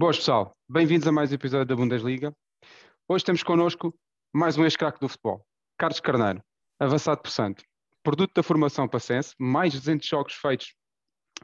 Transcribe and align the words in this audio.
Boas 0.00 0.16
pessoal, 0.16 0.56
bem-vindos 0.66 1.06
a 1.06 1.12
mais 1.12 1.30
um 1.30 1.34
episódio 1.34 1.66
da 1.66 1.76
Bundesliga. 1.76 2.34
Hoje 3.06 3.22
temos 3.22 3.42
connosco 3.42 3.94
mais 4.32 4.56
um 4.56 4.64
ex-craque 4.64 4.98
do 4.98 5.10
futebol, 5.10 5.44
Carlos 5.76 6.00
Carneiro, 6.00 6.42
avançado 6.78 7.20
por 7.20 7.30
Santo, 7.30 7.62
produto 8.02 8.32
da 8.32 8.42
formação 8.42 8.88
passense, 8.88 9.34
mais 9.38 9.72
de 9.72 9.78
200 9.78 10.08
jogos 10.08 10.32
feitos 10.32 10.74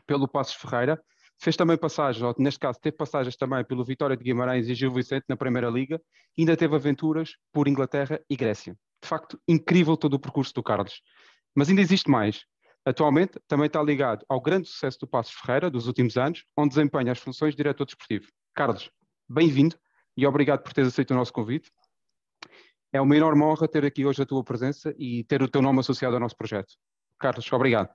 pelo 0.07 0.27
Passos 0.27 0.55
Ferreira, 0.55 0.99
fez 1.39 1.55
também 1.55 1.77
passagens, 1.77 2.23
ou 2.23 2.35
neste 2.39 2.59
caso 2.59 2.81
teve 2.81 2.97
passagens 2.97 3.37
também 3.37 3.63
pelo 3.63 3.85
Vitória 3.85 4.17
de 4.17 4.25
Guimarães 4.25 4.71
e 4.71 4.75
Gil 4.75 4.91
Vicente 4.91 5.27
na 5.29 5.37
Primeira 5.37 5.69
Liga, 5.69 6.01
e 6.35 6.41
ainda 6.41 6.57
teve 6.57 6.75
aventuras 6.75 7.33
por 7.53 7.69
Inglaterra 7.69 8.19
e 8.31 8.37
Grécia. 8.37 8.75
De 9.03 9.07
facto, 9.07 9.39
incrível 9.47 9.99
todo 9.99 10.15
o 10.15 10.19
percurso 10.19 10.55
do 10.55 10.63
Carlos. 10.63 11.03
Mas 11.55 11.69
ainda 11.69 11.83
existe 11.83 12.11
mais. 12.11 12.41
Atualmente 12.87 13.39
também 13.47 13.67
está 13.67 13.83
ligado 13.83 14.25
ao 14.31 14.41
grande 14.41 14.67
sucesso 14.67 15.01
do 15.01 15.07
Passos 15.07 15.35
Ferreira 15.35 15.69
dos 15.69 15.87
últimos 15.87 16.17
anos, 16.17 16.43
onde 16.57 16.71
desempenha 16.71 17.13
as 17.13 17.19
funções 17.19 17.53
de 17.53 17.59
diretor 17.59 17.85
desportivo. 17.85 18.27
Carlos, 18.57 18.91
bem-vindo 19.29 19.77
e 20.17 20.27
obrigado 20.27 20.63
por 20.63 20.73
teres 20.73 20.91
aceito 20.91 21.11
o 21.11 21.15
nosso 21.15 21.31
convite. 21.31 21.71
É 22.91 22.99
uma 22.99 23.15
enorme 23.15 23.43
honra 23.43 23.69
ter 23.69 23.85
aqui 23.85 24.07
hoje 24.07 24.23
a 24.23 24.25
tua 24.25 24.43
presença 24.43 24.95
e 24.99 25.25
ter 25.25 25.43
o 25.43 25.49
teu 25.49 25.61
nome 25.61 25.81
associado 25.81 26.17
ao 26.17 26.21
nosso 26.21 26.35
projeto. 26.35 26.73
Carlos, 27.19 27.53
obrigado. 27.53 27.91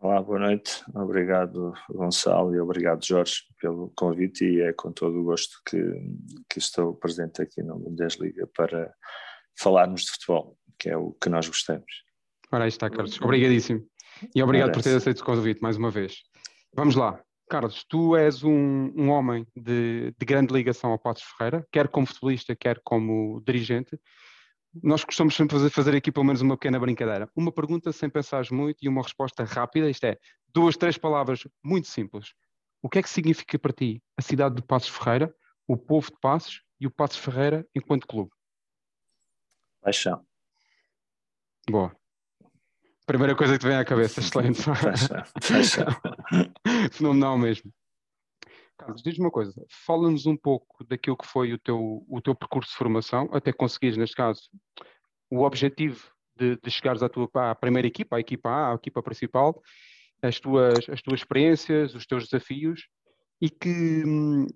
Olá, 0.00 0.22
boa 0.22 0.38
noite. 0.38 0.82
Obrigado, 0.94 1.74
Gonçalo, 1.90 2.54
e 2.54 2.60
obrigado, 2.60 3.04
Jorge, 3.04 3.42
pelo 3.60 3.92
convite. 3.94 4.42
E 4.42 4.62
é 4.62 4.72
com 4.72 4.90
todo 4.90 5.20
o 5.20 5.24
gosto 5.24 5.60
que, 5.68 5.76
que 6.48 6.58
estou 6.58 6.94
presente 6.94 7.42
aqui 7.42 7.62
no 7.62 7.78
Bundesliga 7.78 8.48
para 8.56 8.90
falarmos 9.60 10.04
de 10.06 10.12
futebol, 10.12 10.56
que 10.78 10.88
é 10.88 10.96
o 10.96 11.12
que 11.12 11.28
nós 11.28 11.46
gostamos. 11.46 11.92
Ora, 12.50 12.64
aí 12.64 12.68
está, 12.68 12.88
Carlos. 12.88 13.20
Obrigadíssimo. 13.20 13.86
E 14.34 14.42
obrigado 14.42 14.70
Parece. 14.70 14.88
por 14.88 14.90
ter 14.90 14.96
aceito 14.96 15.20
o 15.20 15.24
convite 15.26 15.60
mais 15.60 15.76
uma 15.76 15.90
vez. 15.90 16.22
Vamos 16.74 16.96
lá. 16.96 17.22
Carlos, 17.52 17.84
tu 17.84 18.16
és 18.16 18.42
um, 18.42 18.90
um 18.96 19.10
homem 19.10 19.46
de, 19.54 20.10
de, 20.18 20.24
grande 20.24 20.54
ligação 20.54 20.90
ao 20.90 20.98
Passos 20.98 21.22
Ferreira, 21.22 21.68
quer 21.70 21.86
como 21.86 22.06
futebolista, 22.06 22.56
quer 22.56 22.80
como 22.82 23.42
dirigente. 23.44 24.00
Nós 24.82 25.04
gostamos 25.04 25.34
sempre 25.34 25.54
fazer, 25.54 25.68
fazer 25.68 25.94
aqui 25.94 26.10
pelo 26.10 26.24
menos 26.24 26.40
uma 26.40 26.56
pequena 26.56 26.80
brincadeira. 26.80 27.30
Uma 27.36 27.52
pergunta 27.52 27.92
sem 27.92 28.08
pensar 28.08 28.42
muito 28.50 28.78
e 28.82 28.88
uma 28.88 29.02
resposta 29.02 29.44
rápida. 29.44 29.90
Isto 29.90 30.04
é, 30.04 30.18
duas, 30.48 30.78
três 30.78 30.96
palavras 30.96 31.46
muito 31.62 31.88
simples. 31.88 32.32
O 32.80 32.88
que 32.88 33.00
é 33.00 33.02
que 33.02 33.10
significa 33.10 33.58
para 33.58 33.74
ti 33.74 34.02
a 34.16 34.22
cidade 34.22 34.54
de 34.54 34.62
Passos 34.62 34.88
Ferreira, 34.88 35.30
o 35.68 35.76
povo 35.76 36.10
de 36.10 36.18
Passos 36.22 36.62
e 36.80 36.86
o 36.86 36.90
Passos 36.90 37.18
Ferreira 37.18 37.68
enquanto 37.74 38.06
clube? 38.06 38.30
Paixão. 39.82 40.24
Boa. 41.68 41.94
Primeira 43.06 43.34
coisa 43.34 43.54
que 43.54 43.58
te 43.58 43.66
vem 43.66 43.76
à 43.76 43.84
cabeça, 43.84 44.20
excelente. 44.20 44.62
Fenomenal 46.92 47.36
mesmo. 47.38 47.72
Carlos, 48.78 49.02
diz-me 49.02 49.24
uma 49.24 49.30
coisa, 49.30 49.54
fala-nos 49.86 50.26
um 50.26 50.36
pouco 50.36 50.84
daquilo 50.84 51.16
que 51.16 51.26
foi 51.26 51.52
o 51.52 51.58
teu, 51.58 52.04
o 52.08 52.20
teu 52.20 52.34
percurso 52.34 52.70
de 52.70 52.76
formação, 52.76 53.28
até 53.32 53.52
conseguires, 53.52 53.96
neste 53.96 54.16
caso, 54.16 54.42
o 55.30 55.42
objetivo 55.42 56.10
de, 56.36 56.56
de 56.56 56.70
chegares 56.70 57.02
à 57.02 57.08
tua 57.08 57.28
à 57.34 57.54
primeira 57.54 57.86
equipa, 57.86 58.16
à 58.16 58.20
equipa 58.20 58.48
A, 58.48 58.72
à 58.72 58.74
equipa 58.74 59.02
principal, 59.02 59.62
as 60.20 60.40
tuas, 60.40 60.88
as 60.88 61.02
tuas 61.02 61.20
experiências, 61.20 61.94
os 61.94 62.06
teus 62.06 62.24
desafios 62.24 62.88
e 63.40 63.50
que, 63.50 64.04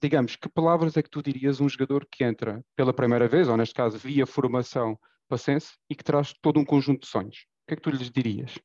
digamos, 0.01 0.37
que 0.37 0.49
palavras 0.49 0.97
é 0.97 1.03
que 1.03 1.11
tu 1.11 1.21
dirias 1.21 1.61
a 1.61 1.65
um 1.65 1.69
jogador 1.69 2.07
que 2.09 2.23
entra 2.23 2.65
pela 2.77 2.93
primeira 2.93 3.27
vez, 3.27 3.49
ou 3.49 3.57
neste 3.57 3.75
caso 3.75 3.99
via 3.99 4.25
formação 4.25 4.97
pacense, 5.29 5.73
e 5.91 5.95
que 5.97 6.05
traz 6.05 6.33
todo 6.41 6.61
um 6.61 6.65
conjunto 6.65 7.01
de 7.01 7.09
sonhos? 7.09 7.47
Que 7.67 7.75
é 7.75 7.77
que 7.77 7.83
tu 7.83 7.91
lhes 7.91 8.11
dirias? 8.11 8.59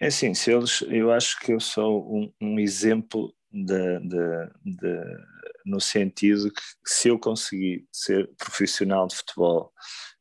É 0.00 0.06
assim, 0.06 0.32
se 0.32 0.52
eles, 0.52 0.82
eu 0.82 1.10
acho 1.10 1.38
que 1.40 1.52
eu 1.52 1.60
sou 1.60 2.14
um, 2.14 2.32
um 2.40 2.58
exemplo 2.58 3.34
de, 3.50 3.98
de, 4.00 4.50
de, 4.64 5.04
no 5.66 5.80
sentido 5.80 6.50
que 6.52 6.62
se 6.86 7.08
eu 7.08 7.18
conseguir 7.18 7.86
ser 7.92 8.30
profissional 8.38 9.06
de 9.06 9.16
futebol, 9.16 9.72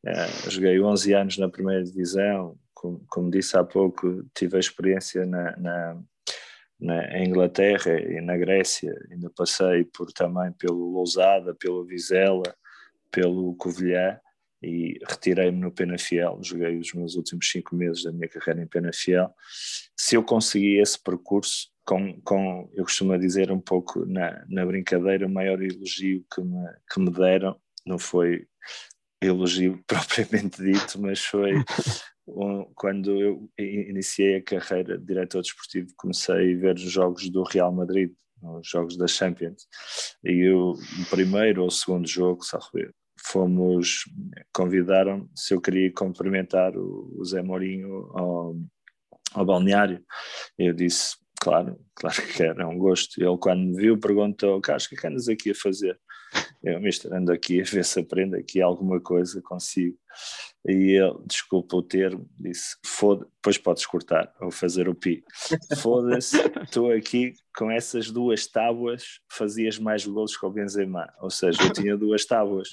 eh, 0.05 0.50
joguei 0.50 0.81
11 0.81 1.13
anos 1.13 1.38
na 1.38 1.50
primeira 1.50 1.83
divisão, 1.83 2.57
como, 2.73 3.05
como, 3.07 3.31
disse 3.31 3.55
há 3.57 3.63
pouco, 3.63 4.25
tive 4.34 4.57
a 4.57 4.59
experiência 4.59 5.25
na, 5.25 5.55
na, 5.57 6.01
na 6.79 7.23
Inglaterra 7.23 7.99
e 7.99 8.19
na 8.22 8.35
Grécia, 8.35 8.94
ainda 9.11 9.29
passei 9.29 9.85
por 9.85 10.11
também 10.11 10.51
pelo 10.53 10.91
Lousada, 10.91 11.53
pelo 11.55 11.85
Vizela, 11.85 12.55
pelo 13.11 13.55
Covilhã, 13.55 14.19
e 14.62 15.00
retirei-me 15.07 15.59
no 15.59 15.72
Penafiel, 15.72 16.40
joguei 16.41 16.78
os 16.78 16.94
meus 16.94 17.16
últimos 17.16 17.50
cinco 17.50 17.75
meses 17.75 18.03
da 18.03 18.12
minha 18.12 18.28
carreira 18.28 18.62
em 18.62 18.68
Penafiel. 18.68 19.34
Se 19.95 20.16
eu 20.16 20.23
consegui 20.23 20.79
esse 20.79 21.01
percurso, 21.01 21.69
com, 21.85 22.19
com 22.22 22.69
eu 22.73 22.84
costumo 22.84 23.17
dizer 23.17 23.51
um 23.51 23.62
pouco 23.62 24.06
na, 24.06 24.44
na 24.50 24.66
brincadeira, 24.66 25.25
o 25.25 25.29
maior 25.29 25.62
elogio 25.62 26.25
que 26.34 26.41
me, 26.41 26.67
que 26.91 27.00
me 27.00 27.12
deram 27.12 27.57
não 27.85 27.97
foi 27.97 28.46
elogio 29.22 29.81
propriamente 29.88 30.62
dito, 30.62 31.00
mas 31.00 31.23
foi 31.23 31.53
um, 32.28 32.66
quando 32.75 33.22
eu 33.22 33.50
iniciei 33.57 34.38
a 34.38 34.44
carreira 34.44 34.97
de 34.97 35.06
diretor 35.06 35.41
desportivo, 35.41 35.94
comecei 35.96 36.53
a 36.53 36.57
ver 36.57 36.75
os 36.75 36.81
jogos 36.81 37.29
do 37.29 37.44
Real 37.44 37.72
Madrid, 37.72 38.12
os 38.41 38.67
jogos 38.67 38.97
da 38.97 39.07
Champions, 39.07 39.67
e 40.23 40.47
eu, 40.47 40.72
o 40.72 41.09
primeiro 41.09 41.62
ou 41.62 41.67
o 41.67 41.72
segundo 41.72 42.07
jogo, 42.07 42.41
ver, 42.73 42.94
fomos, 43.31 44.03
convidaram 44.53 45.29
se 45.35 45.53
eu 45.53 45.61
queria 45.61 45.91
cumprimentar 45.93 46.75
o, 46.77 47.13
o 47.17 47.25
Zé 47.25 47.41
Mourinho 47.41 48.09
ao, 48.13 48.55
ao 49.33 49.45
balneário. 49.45 50.03
Eu 50.57 50.73
disse, 50.73 51.15
claro, 51.39 51.79
claro 51.95 52.21
que 52.27 52.43
era, 52.43 52.67
um 52.67 52.77
gosto. 52.77 53.21
Ele 53.21 53.37
quando 53.37 53.61
me 53.61 53.75
viu 53.75 53.99
perguntou, 53.99 54.59
Carlos, 54.61 54.85
o 54.85 54.95
é 54.95 54.97
que 54.97 55.07
andas 55.07 55.27
aqui 55.27 55.51
a 55.51 55.55
fazer? 55.55 55.99
Eu, 56.63 56.81
mister, 56.81 57.13
ando 57.13 57.31
aqui 57.31 57.61
a 57.61 57.63
ver 57.63 57.85
se 57.85 57.99
aprendo 57.99 58.35
aqui 58.35 58.61
alguma 58.61 58.99
coisa 58.99 59.41
consigo. 59.41 59.97
E 60.67 60.97
ele, 60.97 61.17
desculpa 61.25 61.77
o 61.77 61.83
termo, 61.83 62.27
disse: 62.37 62.75
foda 62.85 63.25
depois 63.25 63.57
podes 63.57 63.85
cortar 63.85 64.33
ou 64.41 64.51
fazer 64.51 64.89
o 64.89 64.95
pi. 64.95 65.23
Foda-se, 65.77 66.37
estou 66.61 66.91
aqui 66.91 67.33
com 67.55 67.71
essas 67.71 68.11
duas 68.11 68.45
tábuas, 68.45 69.21
fazias 69.31 69.79
mais 69.79 70.05
golos 70.05 70.35
que 70.35 70.45
o 70.45 70.49
Benzema. 70.49 71.07
Ou 71.21 71.29
seja, 71.29 71.63
eu 71.63 71.71
tinha 71.71 71.95
duas 71.95 72.25
tábuas 72.25 72.67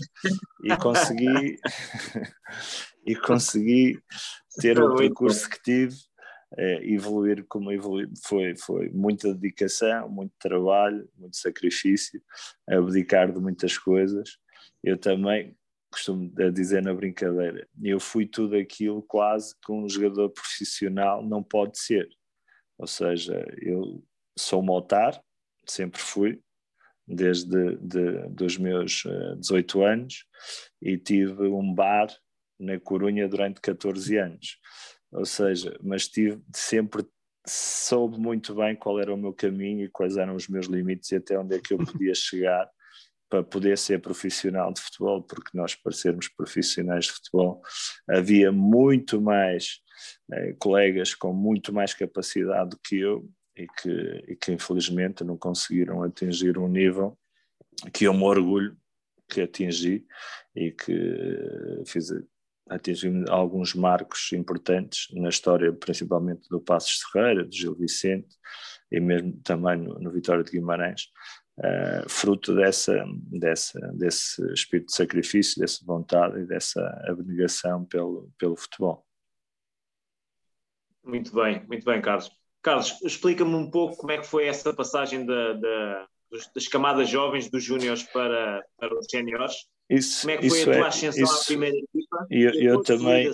e 0.64 0.74
consegui, 0.78 1.56
e 3.06 3.14
consegui 3.14 4.00
ter 4.60 4.82
o 4.82 4.96
percurso 4.96 5.48
que 5.48 5.62
tive. 5.62 5.94
É, 6.56 6.86
evoluir 6.86 7.44
como 7.48 7.72
evoluir 7.72 8.08
foi, 8.24 8.56
foi 8.56 8.88
muita 8.90 9.34
dedicação, 9.34 10.08
muito 10.08 10.32
trabalho, 10.38 11.08
muito 11.16 11.36
sacrifício, 11.36 12.22
abdicar 12.68 13.32
de 13.32 13.40
muitas 13.40 13.76
coisas. 13.76 14.38
Eu 14.82 14.96
também, 14.96 15.56
costumo 15.90 16.30
dizer 16.52 16.82
na 16.82 16.94
brincadeira, 16.94 17.66
eu 17.82 17.98
fui 17.98 18.26
tudo 18.26 18.56
aquilo 18.56 19.02
quase 19.02 19.54
que 19.64 19.72
um 19.72 19.88
jogador 19.88 20.30
profissional 20.30 21.26
não 21.26 21.42
pode 21.42 21.78
ser. 21.78 22.08
Ou 22.78 22.86
seja, 22.86 23.44
eu 23.60 24.04
sou 24.36 24.62
motar, 24.62 25.20
sempre 25.66 26.00
fui, 26.00 26.40
desde 27.06 27.76
de, 27.76 28.28
dos 28.28 28.56
meus 28.56 29.04
18 29.38 29.82
eh, 29.82 29.92
anos, 29.92 30.24
e 30.80 30.96
tive 30.96 31.48
um 31.48 31.72
bar 31.72 32.08
na 32.58 32.78
Corunha 32.80 33.28
durante 33.28 33.60
14 33.60 34.16
anos. 34.16 34.58
Ou 35.14 35.24
seja, 35.24 35.78
mas 35.82 36.08
tive 36.08 36.42
sempre 36.52 37.06
soube 37.46 38.18
muito 38.18 38.54
bem 38.54 38.74
qual 38.74 38.98
era 38.98 39.12
o 39.12 39.16
meu 39.16 39.32
caminho 39.32 39.84
e 39.84 39.88
quais 39.88 40.16
eram 40.16 40.34
os 40.34 40.48
meus 40.48 40.66
limites 40.66 41.12
e 41.12 41.16
até 41.16 41.38
onde 41.38 41.56
é 41.56 41.60
que 41.60 41.74
eu 41.74 41.78
podia 41.78 42.14
chegar 42.14 42.68
para 43.28 43.42
poder 43.42 43.76
ser 43.76 44.00
profissional 44.00 44.72
de 44.72 44.80
futebol, 44.80 45.22
porque 45.22 45.56
nós, 45.56 45.74
para 45.74 45.92
sermos 45.92 46.28
profissionais 46.28 47.06
de 47.06 47.12
futebol, 47.12 47.62
havia 48.08 48.52
muito 48.52 49.20
mais 49.20 49.80
eh, 50.32 50.54
colegas 50.58 51.14
com 51.14 51.32
muito 51.32 51.72
mais 51.72 51.94
capacidade 51.94 52.70
do 52.70 52.78
que 52.78 52.98
eu 52.98 53.28
e 53.56 53.66
que, 53.66 54.24
e 54.28 54.36
que 54.36 54.52
infelizmente 54.52 55.24
não 55.24 55.36
conseguiram 55.36 56.02
atingir 56.02 56.58
um 56.58 56.68
nível 56.68 57.18
que 57.92 58.04
eu 58.04 58.14
me 58.14 58.22
orgulho 58.22 58.76
que 59.28 59.40
atingi 59.40 60.06
e 60.54 60.70
que 60.70 60.92
eh, 60.92 61.82
fiz, 61.86 62.10
atingimos 62.68 63.28
alguns 63.30 63.74
marcos 63.74 64.32
importantes 64.32 65.06
na 65.12 65.28
história, 65.28 65.72
principalmente 65.72 66.48
do 66.48 66.60
Passos 66.60 67.00
Ferreira, 67.12 67.44
do 67.44 67.54
Gil 67.54 67.74
Vicente 67.74 68.36
e 68.90 69.00
mesmo 69.00 69.32
também 69.42 69.76
no, 69.76 69.98
no 69.98 70.10
Vitória 70.10 70.42
de 70.42 70.50
Guimarães, 70.50 71.08
uh, 71.58 72.08
fruto 72.08 72.54
dessa, 72.54 73.04
dessa, 73.30 73.80
desse 73.94 74.42
espírito 74.52 74.86
de 74.86 74.96
sacrifício, 74.96 75.60
dessa 75.60 75.84
vontade 75.84 76.40
e 76.40 76.46
dessa 76.46 76.80
abnegação 77.06 77.84
pelo, 77.84 78.30
pelo 78.38 78.56
futebol. 78.56 79.04
Muito 81.02 81.34
bem, 81.34 81.64
muito 81.66 81.84
bem, 81.84 82.00
Carlos. 82.00 82.30
Carlos, 82.62 82.98
explica-me 83.02 83.54
um 83.54 83.70
pouco 83.70 83.96
como 83.96 84.12
é 84.12 84.18
que 84.18 84.26
foi 84.26 84.46
essa 84.46 84.72
passagem 84.72 85.26
da, 85.26 85.52
da, 85.52 86.08
das 86.54 86.66
camadas 86.66 87.10
jovens 87.10 87.50
dos 87.50 87.62
júniores 87.62 88.02
para, 88.04 88.64
para 88.78 88.98
os 88.98 89.06
séniores. 89.10 89.66
Isso, 89.88 90.22
como 90.22 90.30
é 90.32 90.38
que 90.38 90.48
foi 90.48 90.60
a 90.60 90.64
tua 90.64 90.74
é, 90.74 90.80
ascensão 90.88 91.24
isso, 91.24 91.42
à 91.42 91.44
primeira 91.44 91.76
equipa? 91.76 92.26
Eu, 92.30 92.50
eu 92.54 92.82
também. 92.82 93.30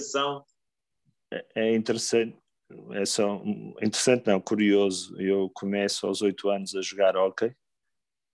É, 1.32 1.46
é 1.54 1.74
interessante, 1.74 2.36
é 2.92 3.04
só 3.04 3.40
interessante 3.80 4.26
não, 4.26 4.40
curioso. 4.40 5.20
Eu 5.20 5.50
começo 5.54 6.06
aos 6.06 6.22
oito 6.22 6.48
anos 6.48 6.74
a 6.74 6.82
jogar 6.82 7.16
hockey 7.16 7.54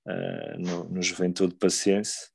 uh, 0.07 0.59
no, 0.59 0.85
no 0.85 1.03
Juventude 1.03 1.55
Paciência. 1.55 2.29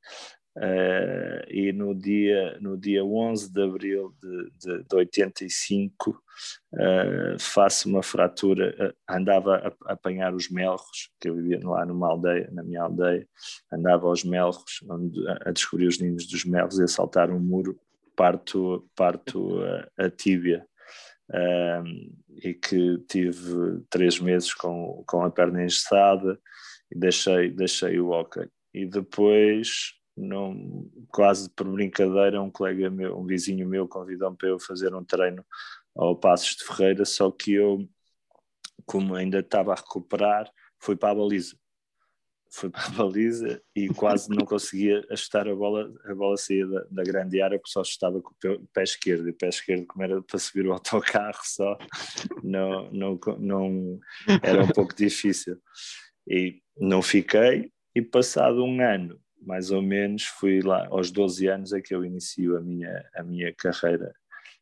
Uh, 0.57 1.47
e 1.47 1.71
no 1.71 1.95
dia, 1.95 2.57
no 2.59 2.77
dia 2.77 3.05
11 3.05 3.53
de 3.53 3.63
abril 3.63 4.13
de, 4.21 4.51
de, 4.59 4.83
de 4.83 4.95
85 4.95 6.11
uh, 6.73 7.39
faço 7.39 7.87
uma 7.87 8.03
fratura, 8.03 8.75
uh, 8.77 8.93
andava 9.09 9.55
a, 9.55 9.67
a, 9.89 9.93
apanhar 9.93 10.33
os 10.33 10.49
melros, 10.49 11.09
que 11.21 11.29
eu 11.29 11.35
vivia 11.35 11.57
lá 11.63 11.85
numa 11.85 12.09
aldeia, 12.09 12.49
na 12.51 12.63
minha 12.63 12.81
aldeia, 12.81 13.25
andava 13.71 14.07
aos 14.07 14.25
melros, 14.25 14.83
onde, 14.89 15.25
a, 15.29 15.39
a 15.45 15.51
descobrir 15.51 15.87
os 15.87 15.99
ninhos 15.99 16.27
dos 16.27 16.43
melros 16.43 16.79
e 16.79 16.83
a 16.83 16.87
saltar 16.87 17.31
um 17.31 17.39
muro, 17.39 17.79
parto, 18.13 18.85
parto 18.93 19.57
a, 19.97 20.05
a 20.05 20.09
tíbia. 20.09 20.65
e 22.43 22.53
que 22.53 22.97
tive 23.07 23.85
três 23.89 24.19
meses 24.19 24.53
com, 24.53 25.01
com 25.07 25.23
a 25.23 25.31
perna 25.31 25.63
engessada 25.63 26.37
e 26.91 26.99
deixei, 26.99 27.51
deixei 27.51 28.01
o 28.01 28.09
hockey. 28.09 28.49
E 28.73 28.85
depois 28.85 30.00
não, 30.15 30.89
quase 31.09 31.49
por 31.49 31.67
brincadeira, 31.67 32.41
um 32.41 32.51
colega 32.51 32.89
meu, 32.89 33.17
um 33.17 33.25
vizinho 33.25 33.67
meu, 33.67 33.87
convidou-me 33.87 34.37
para 34.37 34.49
eu 34.49 34.59
fazer 34.59 34.93
um 34.93 35.03
treino 35.03 35.45
ao 35.95 36.15
Passos 36.15 36.55
de 36.55 36.63
Ferreira, 36.65 37.05
só 37.05 37.31
que 37.31 37.53
eu, 37.53 37.87
como 38.85 39.15
ainda 39.15 39.39
estava 39.39 39.73
a 39.73 39.75
recuperar, 39.75 40.51
fui 40.79 40.95
para 40.95 41.11
a 41.11 41.15
baliza. 41.15 41.55
Fui 42.53 42.69
para 42.69 42.85
a 42.85 42.89
baliza 42.89 43.61
e 43.73 43.87
quase 43.87 44.29
não 44.29 44.45
conseguia 44.45 45.05
ajustar 45.09 45.47
a 45.47 45.55
bola, 45.55 45.89
a 46.05 46.13
bola 46.13 46.35
saía 46.35 46.67
da, 46.67 46.85
da 46.91 47.03
grande 47.03 47.41
área 47.41 47.57
porque 47.57 47.71
só 47.71 47.81
estava 47.81 48.21
com 48.21 48.31
o 48.31 48.67
pé, 48.73 48.83
esquerdo. 48.83 49.27
E 49.27 49.31
o 49.31 49.33
pé 49.33 49.47
esquerdo, 49.47 49.85
como 49.87 50.03
era 50.03 50.21
para 50.21 50.37
subir 50.37 50.67
o 50.67 50.73
autocarro 50.73 51.39
só, 51.43 51.77
não, 52.43 52.91
não, 52.91 53.19
não, 53.39 53.99
era 54.43 54.63
um 54.63 54.67
pouco 54.67 54.93
difícil. 54.93 55.57
E 56.27 56.61
não 56.77 57.01
fiquei, 57.01 57.71
e 57.95 58.01
passado 58.01 58.63
um 58.63 58.81
ano 58.81 59.19
mais 59.41 59.71
ou 59.71 59.81
menos, 59.81 60.23
fui 60.23 60.61
lá 60.61 60.87
aos 60.89 61.11
12 61.11 61.47
anos 61.47 61.73
é 61.73 61.81
que 61.81 61.93
eu 61.93 62.05
inicio 62.05 62.57
a 62.57 62.61
minha, 62.61 63.09
a 63.15 63.23
minha 63.23 63.53
carreira 63.53 64.13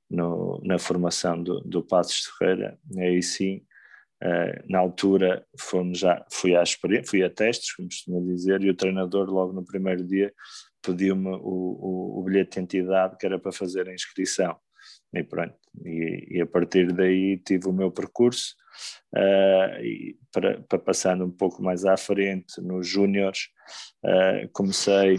no, 0.10 0.60
na 0.64 0.80
formação 0.80 1.42
do, 1.42 1.62
do 1.62 1.84
Passos 1.84 2.26
Ferreira, 2.38 2.78
aí 2.98 3.22
sim, 3.22 3.62
uh, 4.24 4.72
na 4.72 4.80
altura 4.80 5.46
fomos 5.58 6.00
já, 6.00 6.26
fui, 6.31 6.56
à 6.56 6.64
fui 7.06 7.24
a 7.24 7.30
testes, 7.30 7.74
como 7.76 7.88
costuma 7.88 8.20
dizer, 8.22 8.62
e 8.64 8.70
o 8.70 8.76
treinador 8.76 9.30
logo 9.30 9.54
no 9.54 9.64
primeiro 9.64 10.04
dia 10.04 10.34
pediu-me 10.81 11.30
o, 11.30 11.38
o, 11.42 12.20
o 12.20 12.24
bilhete 12.24 12.56
de 12.56 12.62
entidade 12.62 13.18
que 13.18 13.26
era 13.26 13.38
para 13.38 13.52
fazer 13.52 13.88
a 13.88 13.94
inscrição. 13.94 14.58
E 15.14 15.24
pronto, 15.24 15.56
e, 15.86 16.38
e, 16.38 16.42
a 16.42 16.46
partir 16.46 16.92
daí 16.94 17.38
tive 17.38 17.68
o 17.68 17.74
meu 17.74 17.92
percurso 17.92 18.56
e 19.81 20.16
para, 20.31 20.62
para 20.62 20.80
passando 20.80 21.26
um 21.26 21.31
pouco 21.31 21.62
mais 21.62 21.86
à 21.86 21.98
frente 21.98 22.62
nos 22.62 22.88
júniores, 22.88 23.50
uh, 24.06 24.50
comecei 24.52 25.18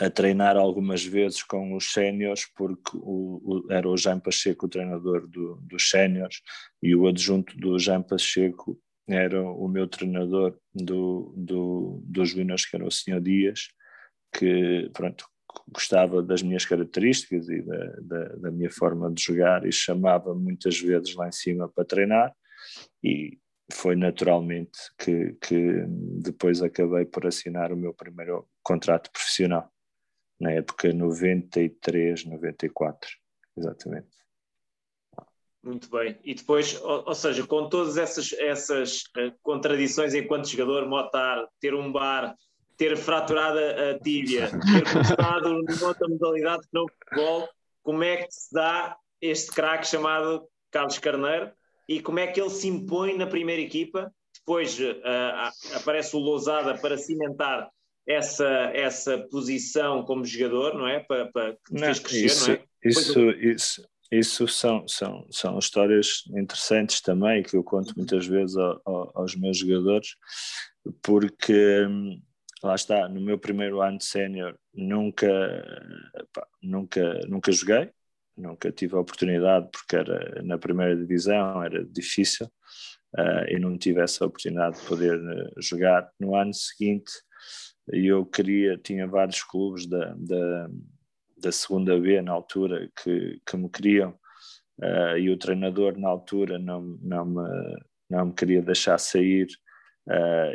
a 0.00 0.08
treinar 0.08 0.56
algumas 0.56 1.04
vezes 1.04 1.42
com 1.42 1.74
os 1.76 1.92
séniores, 1.92 2.46
porque 2.56 2.96
o, 2.96 3.40
o, 3.44 3.72
era 3.72 3.88
o 3.88 3.96
Jean 3.96 4.18
Pacheco 4.18 4.66
o 4.66 4.68
treinador 4.68 5.26
do, 5.28 5.58
dos 5.62 5.90
séniores 5.90 6.40
e 6.82 6.94
o 6.94 7.06
adjunto 7.06 7.56
do 7.58 7.78
Jean 7.78 8.02
Pacheco 8.02 8.80
era 9.06 9.42
o 9.42 9.68
meu 9.68 9.86
treinador 9.86 10.56
do, 10.74 11.34
do, 11.36 12.00
dos 12.04 12.30
júniores, 12.30 12.64
que 12.64 12.76
era 12.76 12.86
o 12.86 12.90
Senhor 12.90 13.20
Dias, 13.20 13.68
que 14.32 14.90
pronto, 14.94 15.26
gostava 15.68 16.22
das 16.22 16.42
minhas 16.42 16.64
características 16.64 17.48
e 17.48 17.62
da, 17.62 17.86
da, 18.00 18.24
da 18.36 18.50
minha 18.50 18.70
forma 18.70 19.12
de 19.12 19.22
jogar 19.22 19.66
e 19.66 19.72
chamava 19.72 20.34
muitas 20.34 20.80
vezes 20.80 21.14
lá 21.14 21.28
em 21.28 21.32
cima 21.32 21.68
para 21.68 21.84
treinar 21.84 22.32
e 23.02 23.38
foi 23.72 23.96
naturalmente 23.96 24.78
que, 24.98 25.36
que 25.40 25.84
depois 26.20 26.62
acabei 26.62 27.04
por 27.04 27.26
assinar 27.26 27.72
o 27.72 27.76
meu 27.76 27.94
primeiro 27.94 28.46
contrato 28.62 29.10
profissional 29.10 29.72
na 30.38 30.50
época 30.50 30.92
93, 30.92 32.24
94, 32.24 33.10
exatamente. 33.56 34.08
Muito 35.62 35.88
bem. 35.88 36.18
E 36.24 36.34
depois, 36.34 36.80
ou, 36.82 37.04
ou, 37.06 37.14
seja, 37.14 37.46
com 37.46 37.68
todas 37.68 37.96
essas, 37.96 38.32
essas 38.32 39.04
uh, 39.16 39.32
contradições 39.42 40.12
enquanto 40.12 40.48
jogador, 40.48 40.88
motar, 40.88 41.46
ter 41.60 41.72
um 41.72 41.92
bar, 41.92 42.34
ter 42.76 42.96
fraturado 42.96 43.58
a 43.58 43.98
tíbia, 44.00 44.50
ter 44.50 44.92
começado 44.92 45.62
noutra 45.80 46.08
modalidade 46.10 46.62
que 46.62 46.74
não 46.74 46.86
futebol, 46.88 47.48
como 47.84 48.02
é 48.02 48.24
que 48.24 48.32
se 48.32 48.52
dá 48.52 48.96
este 49.20 49.52
craque 49.52 49.86
chamado 49.86 50.48
Carlos 50.72 50.98
Carneiro 50.98 51.52
e 51.92 52.00
como 52.00 52.18
é 52.18 52.26
que 52.26 52.40
ele 52.40 52.48
se 52.48 52.68
impõe 52.68 53.16
na 53.16 53.26
primeira 53.26 53.60
equipa? 53.60 54.10
Depois 54.38 54.78
uh, 54.78 55.74
aparece 55.74 56.16
o 56.16 56.18
Lousada 56.18 56.76
para 56.78 56.96
cimentar 56.96 57.68
essa, 58.06 58.48
essa 58.74 59.18
posição 59.30 60.02
como 60.02 60.24
jogador, 60.24 60.74
não 60.74 60.88
é? 60.88 61.00
Para, 61.00 61.30
para 61.30 61.52
que 61.52 61.74
não, 61.74 61.84
fez 61.84 61.98
crescer, 62.00 62.24
isso, 62.24 62.48
não 62.48 62.54
é? 62.54 62.64
Isso, 62.84 63.30
isso, 63.30 63.88
isso 64.10 64.48
são, 64.48 64.88
são, 64.88 65.26
são 65.30 65.58
histórias 65.58 66.24
interessantes 66.34 67.02
também 67.02 67.42
que 67.42 67.56
eu 67.56 67.62
conto 67.62 67.94
muitas 67.94 68.26
vezes 68.26 68.56
aos 69.14 69.36
meus 69.36 69.58
jogadores, 69.58 70.16
porque 71.02 71.86
hum, 71.86 72.20
lá 72.62 72.74
está, 72.74 73.06
no 73.06 73.20
meu 73.20 73.38
primeiro 73.38 73.82
ano 73.82 73.98
de 73.98 74.04
sénior 74.06 74.58
nunca, 74.74 75.28
nunca, 76.62 77.20
nunca 77.28 77.52
joguei, 77.52 77.90
nunca 78.42 78.70
tive 78.72 78.96
a 78.96 79.00
oportunidade 79.00 79.68
porque 79.72 79.96
era 79.96 80.42
na 80.42 80.58
primeira 80.58 80.96
divisão, 80.96 81.62
era 81.62 81.84
difícil 81.84 82.46
uh, 82.46 83.48
e 83.48 83.58
não 83.58 83.78
tive 83.78 84.00
essa 84.00 84.26
oportunidade 84.26 84.80
de 84.80 84.86
poder 84.86 85.16
uh, 85.16 85.62
jogar. 85.62 86.10
No 86.18 86.34
ano 86.34 86.52
seguinte 86.52 87.12
eu 87.88 88.24
queria, 88.26 88.78
tinha 88.78 89.06
vários 89.06 89.42
clubes 89.42 89.86
da, 89.86 90.14
da, 90.16 90.70
da 91.38 91.52
segunda 91.52 91.98
B 91.98 92.22
na 92.22 92.32
altura 92.32 92.90
que, 93.02 93.40
que 93.44 93.56
me 93.56 93.68
queriam 93.68 94.10
uh, 94.80 95.16
e 95.18 95.30
o 95.30 95.38
treinador 95.38 95.98
na 95.98 96.08
altura 96.08 96.58
não, 96.58 96.98
não, 97.02 97.24
me, 97.24 97.76
não 98.10 98.26
me 98.26 98.32
queria 98.34 98.62
deixar 98.62 98.98
sair 98.98 99.46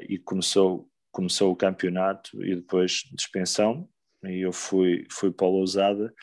e 0.09 0.19
começou 0.19 0.89
começou 1.09 1.51
o 1.51 1.55
campeonato 1.55 2.43
e 2.43 2.53
depois 2.53 3.03
dispensão 3.13 3.89
e 4.23 4.41
eu 4.41 4.51
fui, 4.51 5.05
fui 5.11 5.31
para 5.31 5.47
o 5.47 5.51
Lousada. 5.51 6.13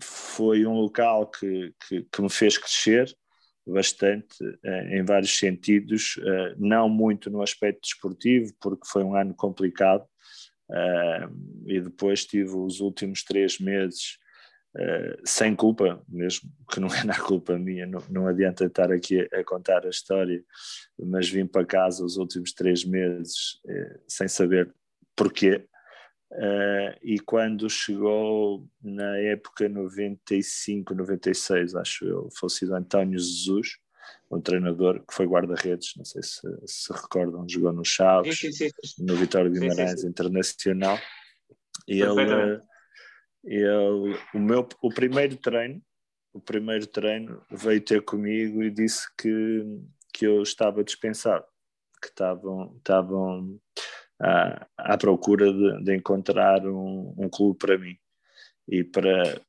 Foi 0.00 0.66
um 0.66 0.74
local 0.74 1.30
que, 1.30 1.74
que, 1.86 2.02
que 2.02 2.22
me 2.22 2.30
fez 2.30 2.58
crescer 2.58 3.14
bastante 3.66 4.36
eh, 4.64 4.98
em 4.98 5.04
vários 5.04 5.36
sentidos, 5.36 6.18
eh, 6.24 6.54
não 6.56 6.88
muito 6.88 7.28
no 7.28 7.42
aspecto 7.42 7.80
desportivo, 7.82 8.52
porque 8.60 8.86
foi 8.86 9.02
um 9.02 9.16
ano 9.16 9.34
complicado, 9.34 10.06
eh, 10.70 11.28
e 11.66 11.80
depois 11.80 12.24
tive 12.24 12.54
os 12.54 12.80
últimos 12.80 13.24
três 13.24 13.58
meses 13.58 14.18
sem 15.24 15.56
culpa 15.56 16.04
mesmo, 16.06 16.50
que 16.70 16.78
não 16.78 16.88
é 16.88 17.02
na 17.02 17.18
culpa 17.18 17.58
minha, 17.58 17.86
não, 17.86 18.26
adianta 18.26 18.66
estar 18.66 18.92
aqui 18.92 19.26
a, 19.32 19.42
contar 19.42 19.86
a 19.86 19.88
história, 19.88 20.44
mas 20.98 21.30
vim 21.30 21.46
para 21.46 21.64
casa 21.64 22.04
os 22.04 22.18
últimos 22.18 22.52
três 22.52 22.84
meses 22.84 23.58
sem 24.06 24.28
saber 24.28 24.70
porquê. 25.16 25.66
Uh, 26.32 26.92
e 27.02 27.20
quando 27.20 27.70
chegou 27.70 28.68
na 28.82 29.16
época 29.18 29.68
95, 29.68 30.94
96, 30.94 31.76
acho 31.76 32.04
eu, 32.04 32.28
falecido 32.38 32.74
António 32.74 33.18
Jesus, 33.18 33.78
um 34.30 34.40
treinador 34.40 35.04
que 35.06 35.14
foi 35.14 35.26
guarda-redes, 35.26 35.94
não 35.96 36.04
sei 36.04 36.22
se 36.22 36.40
se 36.66 36.92
recordam, 36.92 37.48
jogou 37.48 37.72
no 37.72 37.84
Chaves, 37.84 38.38
sim, 38.38 38.50
sim, 38.50 38.68
sim. 38.84 39.04
no 39.04 39.14
Vitória 39.14 39.50
Guimarães 39.50 40.02
Internacional, 40.02 40.98
e 41.86 42.00
ele 42.00 42.60
ele, 43.46 44.18
o, 44.34 44.38
meu, 44.38 44.68
o 44.82 44.88
primeiro 44.90 45.36
treino, 45.36 45.80
o 46.32 46.40
primeiro 46.40 46.86
treino 46.86 47.40
veio 47.50 47.80
ter 47.80 48.02
comigo 48.02 48.62
e 48.62 48.70
disse 48.70 49.06
que, 49.16 49.64
que 50.12 50.26
eu 50.26 50.42
estava 50.42 50.82
dispensado, 50.82 51.44
que 52.02 52.08
estavam, 52.08 52.74
estavam 52.76 53.60
à, 54.20 54.66
à 54.76 54.98
procura 54.98 55.52
de, 55.52 55.84
de 55.84 55.94
encontrar 55.94 56.66
um, 56.66 57.14
um, 57.16 57.28
clube 57.28 57.58
para 57.58 57.78
mim. 57.78 57.96
E 58.68 58.82
para, 58.82 59.40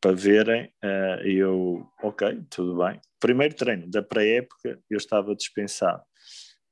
para 0.00 0.12
verem, 0.12 0.72
uh, 0.84 1.26
eu, 1.26 1.86
ok, 2.02 2.42
tudo 2.50 2.76
bem. 2.84 3.00
Primeiro 3.20 3.54
treino 3.54 3.88
da 3.88 4.02
pré-época, 4.02 4.78
eu 4.88 4.96
estava 4.96 5.34
dispensado. 5.34 6.02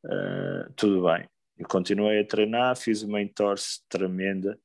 Uh, 0.05 0.73
tudo 0.77 1.05
bem. 1.05 1.29
Eu 1.59 1.69
continuei 1.69 2.21
a 2.21 2.27
treinar, 2.27 2.77
fiz 2.77 3.03
uma 3.03 3.21
entorse 3.21 3.81
tremenda 3.89 4.59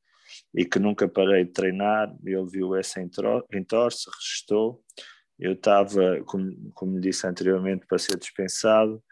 e 0.53 0.63
que 0.63 0.79
nunca 0.79 1.07
parei 1.07 1.43
de 1.43 1.51
treinar. 1.51 2.15
Ele 2.23 2.45
viu 2.45 2.75
essa 2.75 3.01
entorse, 3.01 4.09
registou. 4.17 4.81
Eu 5.37 5.51
estava, 5.51 6.21
como, 6.25 6.71
como 6.73 7.01
disse 7.01 7.27
anteriormente, 7.27 7.85
para 7.85 7.97
ser 7.97 8.17
dispensado. 8.17 9.03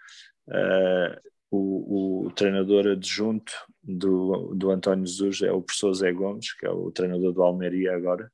Uh, 0.48 1.33
o, 1.56 2.26
o, 2.26 2.32
treinador 2.32 2.88
adjunto 2.88 3.54
do, 3.84 4.56
do 4.56 4.72
António 4.72 5.06
Jesus 5.06 5.44
é 5.44 5.52
o 5.52 5.62
professor 5.62 5.94
Zé 5.94 6.12
Gomes, 6.12 6.52
que 6.54 6.66
é 6.66 6.72
o 6.72 6.92
treinador 6.92 7.32
do 7.32 7.44
Almeria 7.44 7.96
agora, 7.96 8.32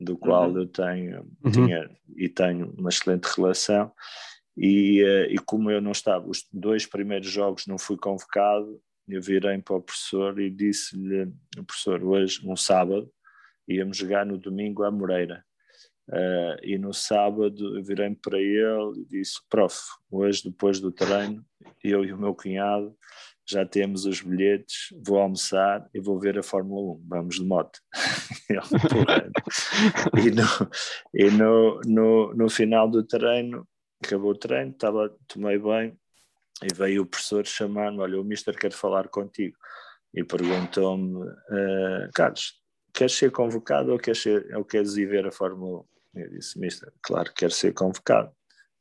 do 0.00 0.18
qual 0.18 0.50
uhum. 0.50 0.58
eu 0.58 0.66
tenho, 0.66 1.20
uhum. 1.44 1.50
tinha 1.52 1.90
e 2.16 2.28
tenho 2.28 2.74
uma 2.76 2.88
excelente 2.88 3.26
relação. 3.36 3.92
E, 4.56 5.04
uh, 5.04 5.32
e 5.32 5.38
como 5.38 5.70
eu 5.70 5.80
não 5.80 5.92
estava, 5.92 6.28
os 6.28 6.44
dois 6.52 6.84
primeiros 6.86 7.28
jogos 7.28 7.66
não 7.68 7.78
fui 7.78 7.96
convocado, 7.96 8.80
eu 9.06 9.22
virei 9.22 9.58
para 9.58 9.76
o 9.76 9.82
professor 9.82 10.40
e 10.40 10.50
disse-lhe, 10.50 11.32
professor, 11.64 12.02
hoje, 12.02 12.40
um 12.44 12.56
sábado, 12.56 13.08
íamos 13.68 13.96
jogar 13.96 14.26
no 14.26 14.38
domingo 14.38 14.82
à 14.82 14.90
Moreira. 14.90 15.44
Uh, 16.08 16.56
e 16.62 16.78
no 16.78 16.94
sábado 16.94 17.76
eu 17.76 17.82
virei 17.82 18.14
para 18.14 18.38
ele 18.38 19.00
e 19.00 19.04
disse: 19.04 19.40
Prof, 19.50 19.76
hoje, 20.10 20.44
depois 20.44 20.78
do 20.78 20.92
treino, 20.92 21.44
eu 21.82 22.04
e 22.04 22.12
o 22.12 22.18
meu 22.18 22.34
cunhado 22.34 22.96
já 23.48 23.64
temos 23.64 24.04
os 24.04 24.20
bilhetes, 24.20 24.88
vou 25.06 25.18
almoçar 25.18 25.88
e 25.94 26.00
vou 26.00 26.18
ver 26.18 26.36
a 26.36 26.42
Fórmula 26.42 26.94
1, 26.96 27.04
vamos 27.06 27.36
de 27.36 27.44
moto. 27.44 27.78
e 30.18 30.30
no, 30.32 30.42
e 31.14 31.30
no, 31.30 31.80
no, 31.86 32.34
no, 32.34 32.50
final 32.50 32.90
do 32.90 33.04
treino, 33.04 33.66
acabou 34.04 34.32
o 34.32 34.38
treino, 34.38 34.72
estava, 34.72 35.14
tomei 35.28 35.58
bem 35.58 35.96
e 36.62 36.74
veio 36.74 37.02
o 37.02 37.06
professor 37.06 37.46
chamar-me, 37.46 38.00
olha, 38.00 38.20
o 38.20 38.24
mister 38.24 38.58
quer 38.58 38.72
falar 38.72 39.08
contigo. 39.08 39.56
E 40.12 40.24
perguntou-me, 40.24 41.16
uh, 41.24 42.10
Carlos, 42.14 42.54
queres 42.92 43.12
ser 43.12 43.30
convocado 43.30 43.92
ou 43.92 43.98
queres, 43.98 44.22
ser, 44.22 44.56
ou 44.56 44.64
queres 44.64 44.96
ir 44.96 45.06
ver 45.06 45.26
a 45.26 45.30
Fórmula 45.30 45.82
1? 45.82 45.95
Eu 46.16 46.30
disse, 46.30 46.58
mister, 46.58 46.92
claro 47.02 47.28
que 47.28 47.40
quero 47.40 47.52
ser 47.52 47.72
convocado. 47.72 48.32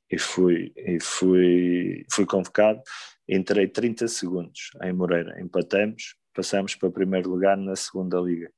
E 0.09 0.17
fui, 0.19 0.71
e 0.75 0.99
fui, 1.01 2.05
fui 2.11 2.25
convocado 2.25 2.81
Entrei 3.27 3.67
30 3.67 4.07
segundos 4.07 4.69
em 4.83 4.93
Moreira, 4.93 5.41
empatamos, 5.41 6.15
passamos 6.31 6.75
para 6.75 6.91
primeiro 6.91 7.27
lugar 7.27 7.57
na 7.57 7.75
segunda 7.75 8.19
liga. 8.19 8.51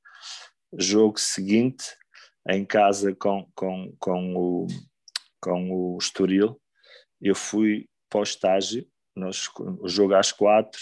Jogo 0.74 1.18
seguinte, 1.18 1.86
em 2.50 2.66
casa 2.66 3.16
com, 3.16 3.50
com, 3.56 3.96
com, 3.98 4.36
o, 4.36 4.68
com 5.40 5.72
o 5.72 5.98
Estoril, 5.98 6.62
eu 7.22 7.34
fui 7.34 7.88
para 8.10 8.20
o 8.20 8.24
estágio, 8.24 8.86
nós, 9.16 9.48
o 9.80 9.88
jogo 9.88 10.16
às 10.16 10.34
quatro, 10.34 10.82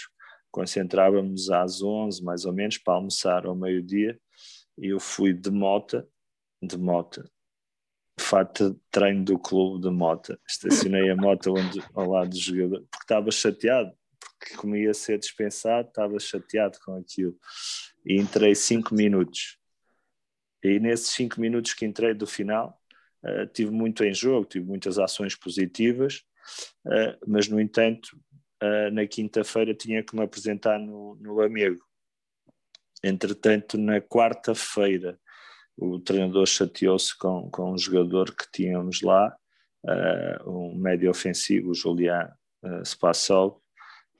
concentrávamos 0.50 1.48
às 1.48 1.80
11 1.80 2.24
mais 2.24 2.44
ou 2.44 2.52
menos 2.52 2.76
para 2.76 2.94
almoçar 2.94 3.46
ao 3.46 3.54
meio-dia 3.54 4.18
e 4.76 4.88
eu 4.88 4.98
fui 4.98 5.32
de 5.32 5.50
mota, 5.50 6.08
de 6.60 6.76
mota, 6.76 7.30
fato 8.18 8.70
de 8.70 8.80
treino 8.90 9.24
do 9.24 9.38
clube 9.38 9.82
de 9.82 9.90
Mota. 9.90 10.38
Estacionei 10.48 11.10
a 11.10 11.16
moto 11.16 11.52
onde, 11.52 11.82
ao 11.94 12.10
lado 12.10 12.30
do 12.30 12.38
jogador, 12.38 12.80
porque 12.90 13.04
estava 13.04 13.30
chateado, 13.30 13.92
porque 14.18 14.54
como 14.56 14.76
ia 14.76 14.94
ser 14.94 15.18
dispensado, 15.18 15.88
estava 15.88 16.18
chateado 16.18 16.78
com 16.84 16.96
aquilo. 16.96 17.36
E 18.04 18.16
entrei 18.20 18.54
cinco 18.54 18.94
minutos. 18.94 19.58
E 20.62 20.80
nesses 20.80 21.10
cinco 21.10 21.40
minutos 21.40 21.74
que 21.74 21.84
entrei 21.84 22.14
do 22.14 22.26
final, 22.26 22.80
uh, 23.22 23.46
tive 23.52 23.70
muito 23.70 24.04
em 24.04 24.12
jogo, 24.12 24.46
tive 24.46 24.64
muitas 24.64 24.98
ações 24.98 25.36
positivas, 25.36 26.24
uh, 26.86 27.16
mas 27.26 27.48
no 27.48 27.60
entanto, 27.60 28.18
uh, 28.62 28.90
na 28.92 29.06
quinta-feira 29.06 29.74
tinha 29.74 30.02
que 30.02 30.16
me 30.16 30.22
apresentar 30.22 30.78
no, 30.78 31.16
no 31.16 31.40
Amigo. 31.40 31.84
Entretanto, 33.04 33.78
na 33.78 34.00
quarta-feira, 34.00 35.20
o 35.76 36.00
treinador 36.00 36.46
chateou-se 36.46 37.16
com, 37.18 37.50
com 37.50 37.72
um 37.72 37.78
jogador 37.78 38.34
que 38.34 38.50
tínhamos 38.52 39.02
lá, 39.02 39.36
uh, 39.84 40.50
um 40.50 40.74
médio 40.76 41.10
ofensivo, 41.10 41.70
o 41.70 41.74
Julián 41.74 42.30
uh, 42.64 42.82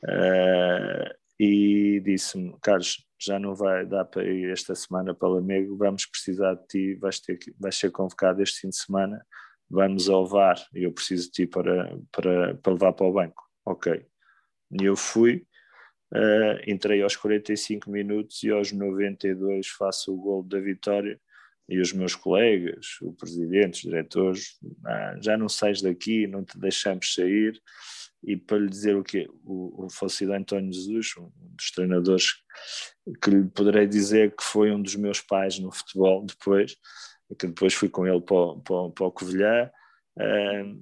uh, 0.04 1.14
e 1.38 2.00
disse-me, 2.04 2.54
Carlos, 2.62 3.04
já 3.18 3.38
não 3.38 3.54
vai 3.54 3.86
dar 3.86 4.04
para 4.04 4.24
ir 4.24 4.50
esta 4.50 4.74
semana 4.74 5.14
para 5.14 5.28
Lamego, 5.28 5.76
vamos 5.76 6.04
precisar 6.04 6.54
de 6.54 6.66
ti, 6.66 6.94
vais, 6.94 7.18
ter 7.20 7.38
vais 7.58 7.74
ser 7.76 7.90
convocado 7.90 8.42
este 8.42 8.60
fim 8.60 8.68
de 8.68 8.76
semana, 8.76 9.24
vamos 9.70 10.10
ao 10.10 10.26
VAR 10.26 10.62
e 10.74 10.84
eu 10.84 10.92
preciso 10.92 11.26
de 11.26 11.32
ti 11.32 11.46
para, 11.46 11.98
para, 12.12 12.54
para 12.56 12.72
levar 12.72 12.92
para 12.92 13.06
o 13.06 13.12
banco. 13.12 13.42
Ok. 13.64 14.06
E 14.78 14.84
eu 14.84 14.94
fui, 14.94 15.46
uh, 16.12 16.70
entrei 16.70 17.02
aos 17.02 17.16
45 17.16 17.90
minutos 17.90 18.42
e 18.42 18.50
aos 18.50 18.70
92 18.72 19.68
faço 19.68 20.14
o 20.14 20.20
gol 20.20 20.42
da 20.42 20.60
vitória 20.60 21.18
e 21.68 21.80
os 21.80 21.92
meus 21.92 22.14
colegas, 22.14 22.98
o 23.02 23.12
presidente, 23.12 23.74
os 23.74 23.80
diretores, 23.80 24.58
ah, 24.84 25.16
já 25.20 25.36
não 25.36 25.48
sais 25.48 25.82
daqui, 25.82 26.26
não 26.26 26.44
te 26.44 26.58
deixamos 26.58 27.12
sair. 27.12 27.60
E 28.22 28.36
para 28.36 28.58
lhe 28.58 28.68
dizer 28.68 28.96
o 28.96 29.04
que 29.04 29.28
o, 29.44 29.84
o 29.86 29.90
falecido 29.90 30.32
António 30.32 30.72
Jesus, 30.72 31.14
um 31.18 31.30
dos 31.56 31.70
treinadores 31.70 32.34
que 33.22 33.30
lhe 33.30 33.44
poderei 33.48 33.86
dizer 33.86 34.34
que 34.34 34.42
foi 34.42 34.72
um 34.72 34.82
dos 34.82 34.96
meus 34.96 35.20
pais 35.20 35.58
no 35.58 35.70
futebol 35.70 36.24
depois, 36.24 36.76
que 37.38 37.46
depois 37.46 37.74
fui 37.74 37.88
com 37.88 38.06
ele 38.06 38.20
para, 38.20 38.56
para, 38.60 38.90
para 38.90 39.06
o 39.06 39.12
Covilhã, 39.12 39.70
ah, 40.18 40.76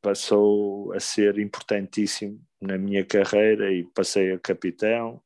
passou 0.00 0.92
a 0.92 1.00
ser 1.00 1.38
importantíssimo 1.38 2.40
na 2.60 2.78
minha 2.78 3.04
carreira 3.04 3.72
e 3.72 3.84
passei 3.84 4.32
a 4.32 4.38
capitão, 4.38 5.20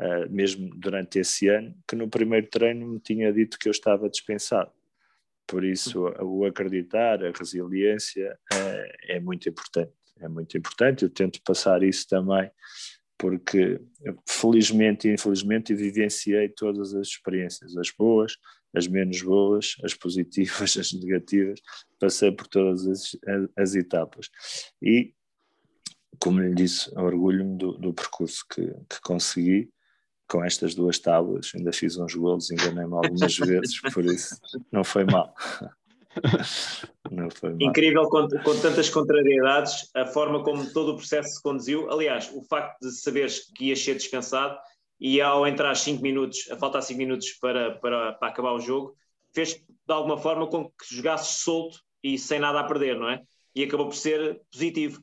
uh, 0.00 0.30
mesmo 0.30 0.70
durante 0.76 1.18
esse 1.18 1.48
ano, 1.48 1.74
que 1.86 1.96
no 1.96 2.08
primeiro 2.08 2.48
treino 2.48 2.86
me 2.86 3.00
tinha 3.00 3.32
dito 3.32 3.58
que 3.58 3.68
eu 3.68 3.72
estava 3.72 4.08
dispensado. 4.08 4.70
Por 5.46 5.64
isso, 5.64 6.04
o 6.20 6.44
acreditar, 6.44 7.24
a 7.24 7.30
resiliência 7.30 8.38
é, 8.52 9.16
é 9.16 9.20
muito 9.20 9.48
importante. 9.48 9.92
É 10.20 10.28
muito 10.28 10.58
importante. 10.58 11.04
Eu 11.04 11.10
tento 11.10 11.40
passar 11.42 11.82
isso 11.82 12.06
também, 12.06 12.50
porque 13.16 13.80
felizmente 14.28 15.08
e 15.08 15.14
infelizmente 15.14 15.74
vivenciei 15.74 16.50
todas 16.50 16.94
as 16.94 17.08
experiências, 17.08 17.76
as 17.78 17.90
boas, 17.90 18.36
as 18.74 18.86
menos 18.86 19.22
boas, 19.22 19.76
as 19.82 19.94
positivas, 19.94 20.76
as 20.76 20.92
negativas, 20.92 21.60
passei 21.98 22.30
por 22.30 22.46
todas 22.46 22.86
as, 22.86 23.16
as 23.56 23.74
etapas. 23.74 24.28
E, 24.82 25.14
como 26.20 26.40
lhe 26.40 26.54
disse, 26.54 26.90
orgulho-me 26.94 27.56
do, 27.56 27.72
do 27.72 27.94
percurso 27.94 28.44
que, 28.50 28.66
que 28.66 29.00
consegui 29.02 29.70
com 30.28 30.44
estas 30.44 30.74
duas 30.74 30.98
tábuas, 30.98 31.52
ainda 31.54 31.72
fiz 31.72 31.96
uns 31.96 32.14
golos, 32.14 32.50
enganei-me 32.50 32.94
algumas 32.94 33.36
vezes, 33.38 33.80
por 33.92 34.04
isso 34.04 34.36
não 34.70 34.84
foi 34.84 35.04
mal. 35.04 35.34
Não 37.12 37.30
foi 37.30 37.50
mal. 37.50 37.60
Incrível 37.60 38.02
com, 38.08 38.26
com, 38.26 38.60
tantas 38.60 38.90
contrariedades, 38.90 39.88
a 39.94 40.04
forma 40.04 40.42
como 40.42 40.68
todo 40.72 40.92
o 40.92 40.96
processo 40.96 41.36
se 41.36 41.42
conduziu. 41.42 41.88
Aliás, 41.90 42.28
o 42.34 42.42
facto 42.42 42.80
de 42.80 42.90
saberes 42.90 43.50
que 43.54 43.66
ias 43.66 43.78
ser 43.78 43.94
dispensado 43.94 44.58
e 44.98 45.20
ao 45.20 45.46
entrar 45.46 45.76
5 45.76 46.02
minutos, 46.02 46.50
a 46.50 46.56
faltar 46.56 46.82
5 46.82 46.98
minutos 46.98 47.34
para, 47.34 47.76
para, 47.76 48.14
para 48.14 48.28
acabar 48.28 48.52
o 48.52 48.60
jogo, 48.60 48.96
fez 49.32 49.54
de 49.54 49.92
alguma 49.92 50.18
forma 50.18 50.48
com 50.48 50.64
que 50.64 50.94
jogasses 50.96 51.42
solto 51.42 51.78
e 52.02 52.18
sem 52.18 52.40
nada 52.40 52.60
a 52.60 52.64
perder, 52.64 52.98
não 52.98 53.08
é? 53.08 53.22
E 53.54 53.62
acabou 53.62 53.86
por 53.86 53.96
ser 53.96 54.40
positivo. 54.50 55.00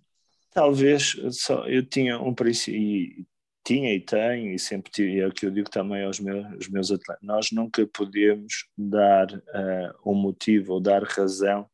Talvez 0.52 1.16
só 1.32 1.66
eu 1.68 1.86
tinha 1.86 2.20
um 2.20 2.34
princípio 2.34 3.26
tinha 3.66 3.94
e 3.94 4.00
tenho, 4.00 4.54
e 4.54 4.60
sempre 4.60 4.92
tive, 4.92 5.16
e 5.16 5.20
é 5.20 5.28
o 5.28 5.32
que 5.32 5.46
eu 5.46 5.52
digo 5.52 5.70
também 5.70 6.06
aos 6.06 6.20
meus, 6.20 6.46
aos 6.46 6.70
meus 6.70 6.92
atletas, 6.92 7.24
nós 7.24 7.52
nunca 7.52 7.86
podemos 7.88 8.68
dar 8.78 9.28
uh, 9.34 10.12
um 10.12 10.14
motivo 10.14 10.74
ou 10.74 10.80
dar 10.80 11.04
razão 11.04 11.68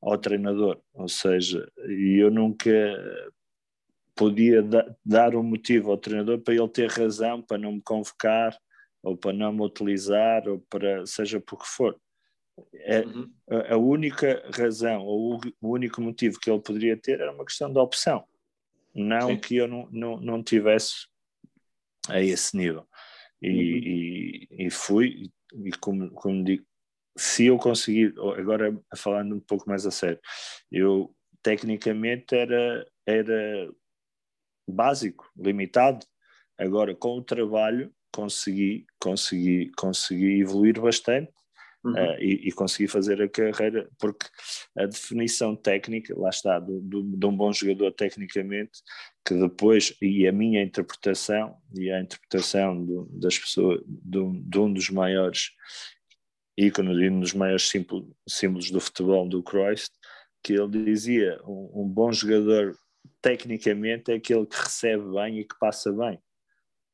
ao 0.00 0.16
treinador, 0.16 0.80
ou 0.94 1.08
seja, 1.08 1.68
eu 1.88 2.30
nunca 2.30 2.70
podia 4.14 4.62
da, 4.62 4.94
dar 5.04 5.34
um 5.34 5.42
motivo 5.42 5.90
ao 5.90 5.98
treinador 5.98 6.38
para 6.38 6.54
ele 6.54 6.68
ter 6.68 6.88
razão 6.88 7.42
para 7.42 7.58
não 7.58 7.72
me 7.72 7.82
convocar, 7.82 8.56
ou 9.02 9.16
para 9.16 9.32
não 9.32 9.52
me 9.52 9.62
utilizar, 9.62 10.48
ou 10.48 10.60
para 10.70 11.04
seja 11.06 11.40
por 11.40 11.58
que 11.58 11.66
for. 11.66 11.98
É, 12.74 13.00
uhum. 13.00 13.32
a, 13.50 13.74
a, 13.74 13.76
única 13.76 14.48
razão, 14.54 15.02
ou 15.02 15.36
o, 15.36 15.40
o 15.60 15.72
único 15.72 16.00
motivo 16.00 16.38
que 16.38 16.50
ele 16.50 16.60
poderia 16.60 16.96
ter 16.96 17.20
era 17.20 17.32
uma 17.32 17.44
questão 17.44 17.72
de 17.72 17.78
opção, 17.78 18.24
não 18.94 19.28
Sim. 19.28 19.38
que 19.38 19.56
eu 19.56 19.66
não, 19.66 19.88
não, 19.90 20.20
não 20.20 20.42
tivesse 20.42 21.06
a 22.08 22.20
esse 22.20 22.56
nível. 22.56 22.86
E, 23.40 23.48
uhum. 23.48 23.56
e, 23.56 24.48
e, 24.66 24.70
fui, 24.70 25.30
e 25.52 25.70
como, 25.80 26.10
como 26.12 26.44
digo, 26.44 26.64
se 27.16 27.46
eu 27.46 27.58
conseguir, 27.58 28.14
agora 28.38 28.76
falando 28.96 29.36
um 29.36 29.40
pouco 29.40 29.68
mais 29.68 29.84
a 29.84 29.90
sério, 29.90 30.20
eu 30.70 31.14
tecnicamente 31.42 32.34
era, 32.34 32.86
era 33.06 33.70
básico, 34.68 35.30
limitado. 35.36 36.06
Agora, 36.58 36.94
com 36.94 37.18
o 37.18 37.22
trabalho, 37.22 37.92
consegui, 38.12 38.86
consegui, 39.00 39.70
consegui 39.76 40.40
evoluir 40.40 40.80
bastante 40.80 41.32
uhum. 41.84 41.92
uh, 41.92 42.18
e, 42.18 42.48
e, 42.48 42.52
consegui 42.52 42.88
fazer 42.88 43.20
a 43.22 43.28
carreira, 43.28 43.88
porque 43.98 44.26
a 44.76 44.86
definição 44.86 45.56
técnica, 45.56 46.18
lá 46.18 46.30
está, 46.30 46.58
do, 46.58 46.80
do, 46.80 47.02
de 47.02 47.26
um 47.26 47.36
bom 47.36 47.52
jogador 47.52 47.92
tecnicamente, 47.92 48.80
que 49.24 49.34
depois, 49.34 49.96
e 50.00 50.26
a 50.26 50.32
minha 50.32 50.62
interpretação, 50.62 51.56
e 51.74 51.90
a 51.90 52.00
interpretação 52.00 52.84
do, 52.84 53.08
das 53.12 53.38
pessoas, 53.38 53.80
do, 53.86 54.32
de 54.32 54.58
um 54.58 54.72
dos 54.72 54.90
maiores 54.90 55.50
ícones 56.56 56.98
e 56.98 57.08
um 57.08 57.20
dos 57.20 57.32
maiores 57.32 57.68
símbolos, 57.68 58.08
símbolos 58.28 58.70
do 58.70 58.80
futebol, 58.80 59.28
do 59.28 59.42
Cruyff, 59.42 59.88
que 60.42 60.54
ele 60.54 60.84
dizia, 60.84 61.40
um, 61.46 61.82
um 61.82 61.88
bom 61.88 62.12
jogador 62.12 62.76
tecnicamente 63.20 64.10
é 64.10 64.16
aquele 64.16 64.44
que 64.44 64.56
recebe 64.56 65.04
bem 65.14 65.38
e 65.38 65.44
que 65.44 65.56
passa 65.58 65.92
bem. 65.92 66.18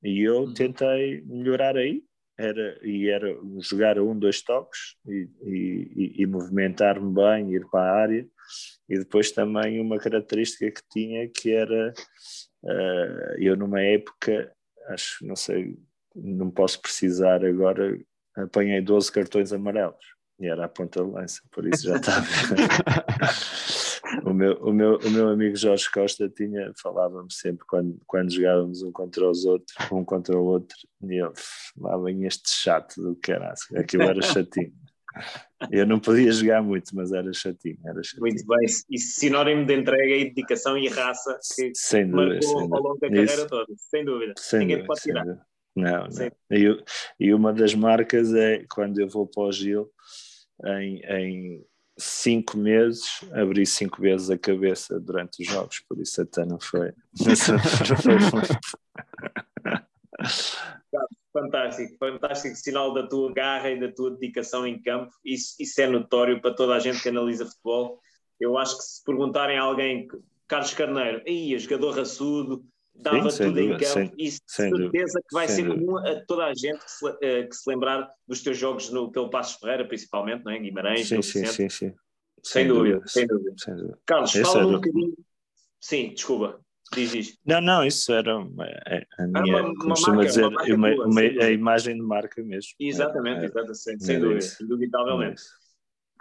E 0.03 0.23
eu 0.23 0.43
uhum. 0.43 0.55
tentei 0.55 1.23
melhorar 1.23 1.77
aí, 1.77 2.05
era, 2.39 2.79
e 2.83 3.09
era 3.09 3.37
jogar 3.59 3.99
a 3.99 4.03
um, 4.03 4.17
dois 4.17 4.41
toques 4.41 4.97
e, 5.07 5.29
e, 5.43 6.23
e 6.23 6.27
movimentar-me 6.27 7.13
bem, 7.13 7.53
ir 7.53 7.67
para 7.69 7.91
a 7.91 7.95
área. 7.95 8.27
E 8.89 8.99
depois 8.99 9.33
também 9.33 9.81
uma 9.81 9.99
característica 9.99 10.71
que 10.71 10.83
tinha 10.91 11.29
que 11.29 11.53
era, 11.53 11.93
uh, 12.63 13.35
eu 13.39 13.57
numa 13.57 13.83
época 13.83 14.51
acho, 14.89 15.27
não 15.27 15.37
sei, 15.37 15.77
não 16.15 16.51
posso 16.51 16.81
precisar 16.81 17.45
agora, 17.45 17.99
apanhei 18.37 18.81
12 18.81 19.13
cartões 19.13 19.53
amarelos 19.53 20.19
e 20.41 20.47
era 20.47 20.65
a 20.65 20.69
ponta 20.69 21.05
de 21.05 21.11
lança, 21.11 21.43
por 21.51 21.67
isso 21.67 21.89
já 21.89 21.97
estava. 21.99 22.27
o, 24.25 24.33
meu, 24.33 24.55
o, 24.63 24.73
meu, 24.73 24.99
o 24.99 25.11
meu 25.11 25.29
amigo 25.29 25.57
Jorge 25.57 25.91
Costa 25.91 26.29
tinha, 26.29 26.73
falava-me 26.81 27.33
sempre 27.33 27.65
quando, 27.67 28.01
quando 28.07 28.33
jogávamos 28.33 28.83
um 28.83 28.93
contra 28.93 29.29
os 29.29 29.45
outros, 29.45 29.75
um 29.93 30.05
contra 30.05 30.39
o 30.39 30.45
outro, 30.45 30.77
e 31.03 31.15
ele, 31.15 31.33
lá 31.77 31.97
vem 31.99 32.25
este 32.25 32.51
chato 32.51 33.01
do 33.01 33.17
caralho, 33.17 33.57
aquilo 33.77 34.05
era 34.05 34.23
chatinho. 34.23 34.73
Eu 35.71 35.87
não 35.87 35.99
podia 35.99 36.31
jogar 36.31 36.63
muito, 36.63 36.95
mas 36.95 37.13
era 37.13 37.33
chatinho, 37.33 37.79
era 37.85 38.03
chatinho. 38.03 38.21
Muito 38.21 38.47
bem, 38.47 38.65
isso 38.65 39.21
sinónimo 39.21 39.67
de 39.67 39.75
entrega 39.75 40.15
e 40.15 40.27
dedicação 40.27 40.79
e 40.79 40.89
raça 40.89 41.39
que 41.57 41.73
sem 41.75 42.09
dúvida, 42.09 42.35
marcou 42.35 42.61
sem 42.61 42.73
ao 42.73 42.83
longo 42.83 42.99
da 43.01 43.09
isso, 43.09 43.27
carreira 43.27 43.49
toda, 43.49 43.75
sem 43.77 44.05
dúvida. 44.05 44.35
Sem 44.39 44.61
Ninguém 44.61 44.77
dúvida, 44.77 44.87
pode 44.87 45.01
tirar. 45.01 45.25
Não, 45.27 46.07
não. 46.09 46.31
E, 46.51 46.85
e 47.19 47.35
uma 47.35 47.53
das 47.53 47.75
marcas 47.75 48.33
é 48.35 48.65
quando 48.71 49.01
eu 49.01 49.09
vou 49.09 49.27
para 49.27 49.45
o 49.45 49.53
Gil, 49.53 49.91
em, 50.65 51.01
em 51.05 51.65
cinco 51.99 52.57
meses, 52.57 53.21
abri 53.33 53.67
cinco 53.67 54.01
vezes 54.01 54.31
a 54.31 54.39
cabeça 54.39 54.99
durante 55.01 55.43
os 55.43 55.49
jogos, 55.49 55.81
por 55.89 55.99
isso 55.99 56.23
até 56.23 56.45
não 56.45 56.61
foi. 56.61 56.93
Fantástico, 61.33 61.97
fantástico 61.99 62.57
sinal 62.57 62.93
da 62.93 63.07
tua 63.07 63.33
garra 63.33 63.71
e 63.71 63.79
da 63.79 63.93
tua 63.93 64.11
dedicação 64.11 64.67
em 64.67 64.81
campo. 64.81 65.13
Isso, 65.25 65.55
isso 65.61 65.81
é 65.81 65.87
notório 65.87 66.41
para 66.41 66.55
toda 66.55 66.75
a 66.75 66.81
gente 66.81 67.03
que 67.03 67.09
analisa 67.09 67.47
futebol. 67.47 68.01
Eu 68.41 68.57
acho 68.57 68.77
que 68.77 68.83
se 68.83 69.05
perguntarem 69.05 69.59
a 69.59 69.63
alguém, 69.63 70.09
Carlos 70.47 70.73
Carneiro, 70.75 71.23
aí, 71.27 71.57
jogador 71.59 71.97
raçudo, 71.97 72.65
dava 72.99 73.31
Sim, 73.31 73.45
tudo 73.45 73.55
dúvida, 73.55 73.75
em 73.75 73.79
campo, 73.79 73.93
sem, 73.93 74.13
isso 74.19 74.41
sem 74.47 74.71
certeza 74.71 74.91
dúvida, 74.91 75.21
que 75.29 75.35
vai 75.35 75.49
ser 75.49 75.65
dúvida. 75.65 75.87
comum 75.87 75.99
a 75.99 76.25
toda 76.27 76.45
a 76.47 76.55
gente 76.55 76.79
que 76.79 76.91
se, 76.91 77.07
uh, 77.07 77.49
que 77.49 77.55
se 77.55 77.71
lembrar 77.71 78.11
dos 78.27 78.43
teus 78.43 78.57
jogos 78.57 78.91
no, 78.91 79.11
pelo 79.11 79.31
Passos 79.31 79.57
Ferreira, 79.61 79.87
principalmente, 79.87 80.45
não 80.45 80.53
é? 80.53 80.59
Guimarães, 80.59 81.09
sim, 81.09 81.23
sim, 81.23 81.45
sim, 81.47 81.69
sim, 81.69 81.69
Sem, 81.69 81.95
sem 82.43 82.69
dúvida, 82.69 83.03
sem 83.07 83.27
dúvida. 83.27 83.55
Sem 83.57 83.75
dúvida. 83.77 83.99
Carlos, 84.05 84.33
fala 84.33 84.67
um 84.67 84.73
bocadinho. 84.73 85.15
Sim, 85.81 86.13
desculpa. 86.13 86.61
Diz 86.95 87.15
isto. 87.15 87.39
Não, 87.45 87.61
não, 87.61 87.85
isso 87.85 88.13
era 88.13 88.39
uma, 88.39 88.65
é, 88.65 89.07
a 89.19 89.27
minha, 89.27 89.63
uma, 89.63 89.73
uma 89.73 89.95
marca, 90.01 90.25
dizer, 90.25 90.45
uma 90.47 90.63
uma, 90.63 90.95
tua, 90.95 91.07
uma, 91.07 91.21
a 91.21 91.51
imagem 91.51 91.95
de 91.95 92.03
marca 92.03 92.43
mesmo. 92.43 92.73
Exatamente, 92.81 93.43
é, 93.43 93.45
exatamente 93.45 93.79
sem, 93.79 94.01
sem 94.01 94.19
dúvida, 94.19 94.47
indubitavelmente. 94.63 95.43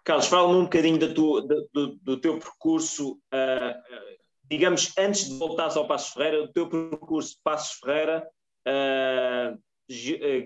Carlos, 0.04 0.28
fala-me 0.28 0.60
um 0.60 0.64
bocadinho 0.64 0.98
tua, 1.14 1.42
do, 1.74 2.00
do 2.02 2.18
teu 2.18 2.38
percurso, 2.38 3.14
uh, 3.34 4.17
digamos, 4.50 4.94
antes 4.98 5.30
de 5.30 5.38
voltares 5.38 5.76
ao 5.76 5.88
Passos 5.88 6.14
Ferreira, 6.14 6.46
do 6.46 6.54
teu 6.54 6.70
percurso 6.70 7.38
Passos 7.44 7.80
Ferreira, 7.80 8.28
uh, 8.68 9.58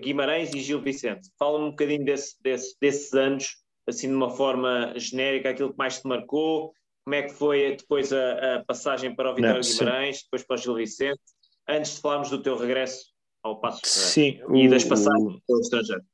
Guimarães 0.00 0.54
e 0.54 0.60
Gil 0.60 0.80
Vicente. 0.80 1.28
Fala-me 1.38 1.66
um 1.66 1.70
bocadinho 1.70 2.04
desse, 2.04 2.40
desse, 2.42 2.76
desses 2.80 3.12
anos, 3.12 3.56
assim 3.86 4.08
de 4.08 4.14
uma 4.14 4.30
forma 4.30 4.92
genérica, 4.96 5.50
aquilo 5.50 5.72
que 5.72 5.78
mais 5.78 6.00
te 6.00 6.06
marcou, 6.06 6.72
como 7.04 7.14
é 7.14 7.22
que 7.22 7.32
foi 7.32 7.76
depois 7.76 8.12
a, 8.12 8.56
a 8.56 8.64
passagem 8.64 9.14
para 9.14 9.32
o 9.32 9.34
Vitória 9.34 9.60
Não, 9.60 9.68
Guimarães, 9.68 10.18
sim. 10.18 10.22
depois 10.24 10.44
para 10.44 10.54
o 10.54 10.58
Gil 10.58 10.74
Vicente, 10.74 11.20
antes 11.68 11.96
de 11.96 12.00
falarmos 12.00 12.30
do 12.30 12.42
teu 12.42 12.56
regresso 12.56 13.12
ao 13.42 13.60
Passo 13.60 13.80
sim, 13.84 14.40
e 14.54 14.68
o, 14.68 14.70
das 14.70 14.84
passagens 14.84 15.40
pelo 15.46 15.60
estrangeiro. 15.60 16.04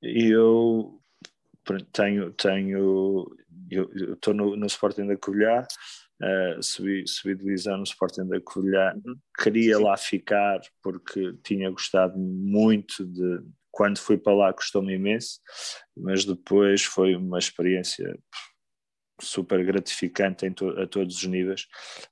Eu 0.00 1.00
tenho, 1.92 2.32
tenho 2.34 3.26
eu 3.70 4.14
estou 4.14 4.32
no, 4.32 4.56
no 4.56 4.66
Sporting 4.66 5.06
da 5.06 5.16
Covilhã, 5.16 5.66
uh, 6.22 6.62
subi, 6.62 7.04
subi 7.06 7.34
divisão 7.34 7.76
no 7.76 7.84
Sporting 7.84 8.26
da 8.26 8.40
Covilhã, 8.40 8.94
queria 9.38 9.78
lá 9.78 9.96
ficar 9.96 10.60
porque 10.82 11.34
tinha 11.42 11.70
gostado 11.70 12.18
muito 12.18 13.04
de 13.04 13.40
quando 13.70 13.98
fui 13.98 14.18
para 14.18 14.34
lá 14.34 14.52
custou-me 14.52 14.94
imenso, 14.94 15.40
mas 15.96 16.24
depois 16.24 16.82
foi 16.82 17.14
uma 17.14 17.38
experiência 17.38 18.18
super 19.20 19.64
gratificante 19.64 20.50
to 20.50 20.70
a 20.80 20.86
todos 20.86 21.16
os 21.16 21.24
níveis. 21.24 21.66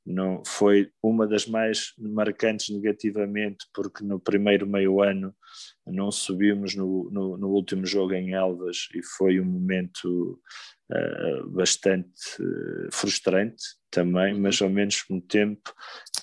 Não 0.05 0.42
foi 0.45 0.90
uma 1.03 1.27
das 1.27 1.47
mais 1.47 1.92
marcantes 1.99 2.69
negativamente, 2.69 3.66
porque 3.73 4.05
no 4.05 4.19
primeiro 4.19 4.66
meio 4.66 5.03
ano 5.03 5.35
não 5.87 6.11
subimos 6.11 6.75
no, 6.75 7.09
no, 7.11 7.37
no 7.37 7.49
último 7.49 7.87
jogo 7.87 8.14
em 8.14 8.33
Elvas 8.33 8.88
e 8.95 9.03
foi 9.03 9.40
um 9.40 9.45
momento 9.45 10.40
uh, 10.90 11.49
bastante 11.51 12.11
uh, 12.40 12.88
frustrante 12.92 13.62
também, 13.90 14.38
mas 14.38 14.61
ao 14.61 14.69
mesmo 14.69 15.21
tempo 15.23 15.73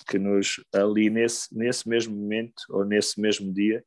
que 0.08 0.18
nos 0.18 0.62
ali 0.72 1.08
nesse, 1.08 1.56
nesse 1.56 1.88
mesmo 1.88 2.14
momento 2.14 2.62
ou 2.68 2.84
nesse 2.84 3.20
mesmo 3.20 3.52
dia 3.52 3.82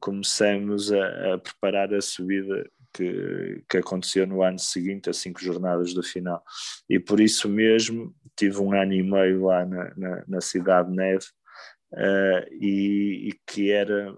começamos 0.00 0.92
a, 0.92 1.34
a 1.34 1.38
preparar 1.38 1.92
a 1.92 2.00
subida 2.00 2.64
que, 2.98 3.62
que 3.70 3.76
aconteceu 3.76 4.26
no 4.26 4.42
ano 4.42 4.58
seguinte, 4.58 5.08
a 5.08 5.12
cinco 5.12 5.40
jornadas 5.40 5.94
do 5.94 6.02
final. 6.02 6.42
E 6.90 6.98
por 6.98 7.20
isso 7.20 7.48
mesmo 7.48 8.12
tive 8.36 8.58
um 8.58 8.72
ano 8.72 8.92
e 8.92 9.02
meio 9.02 9.44
lá 9.44 9.64
na, 9.64 9.94
na, 9.96 10.24
na 10.26 10.40
Cidade 10.40 10.90
de 10.90 10.96
Neve 10.96 11.26
uh, 11.92 12.54
e, 12.60 13.28
e, 13.28 13.32
que 13.46 13.70
era 13.70 14.16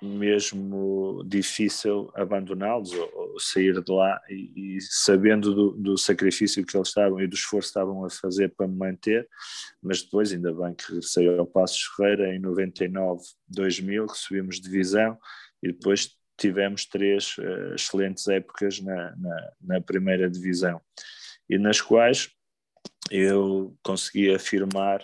mesmo 0.00 1.24
difícil 1.26 2.10
abandoná-los 2.14 2.92
ou, 2.92 3.10
ou, 3.14 3.40
sair 3.40 3.82
de 3.82 3.92
lá 3.92 4.20
e, 4.28 4.76
e 4.76 4.80
sabendo 4.80 5.54
do, 5.54 5.70
do, 5.72 5.98
sacrifício 5.98 6.64
que 6.64 6.76
eles 6.76 6.88
estavam 6.88 7.20
e 7.20 7.26
do 7.26 7.34
esforço 7.34 7.68
que 7.68 7.78
estavam 7.78 8.04
a 8.04 8.10
fazer 8.10 8.52
para 8.54 8.68
me 8.68 8.76
manter, 8.76 9.26
mas 9.82 10.02
depois 10.02 10.32
ainda 10.32 10.52
bem 10.52 10.74
que 10.74 10.88
regressei 10.88 11.26
ao 11.38 11.46
Passos 11.46 11.82
Ferreira 11.96 12.34
em 12.34 12.38
99, 12.38 13.22
2000, 13.48 14.06
que 14.06 14.18
subimos 14.18 14.60
divisão 14.60 15.18
e 15.62 15.72
depois 15.72 16.16
tivemos 16.36 16.84
três 16.86 17.36
uh, 17.38 17.74
excelentes 17.74 18.28
épocas 18.28 18.80
na, 18.80 19.16
na, 19.16 19.52
na, 19.60 19.80
primeira 19.80 20.28
divisão 20.28 20.80
e 21.48 21.58
nas 21.58 21.80
quais 21.80 22.30
eu 23.10 23.76
consegui 23.82 24.34
afirmar 24.34 25.00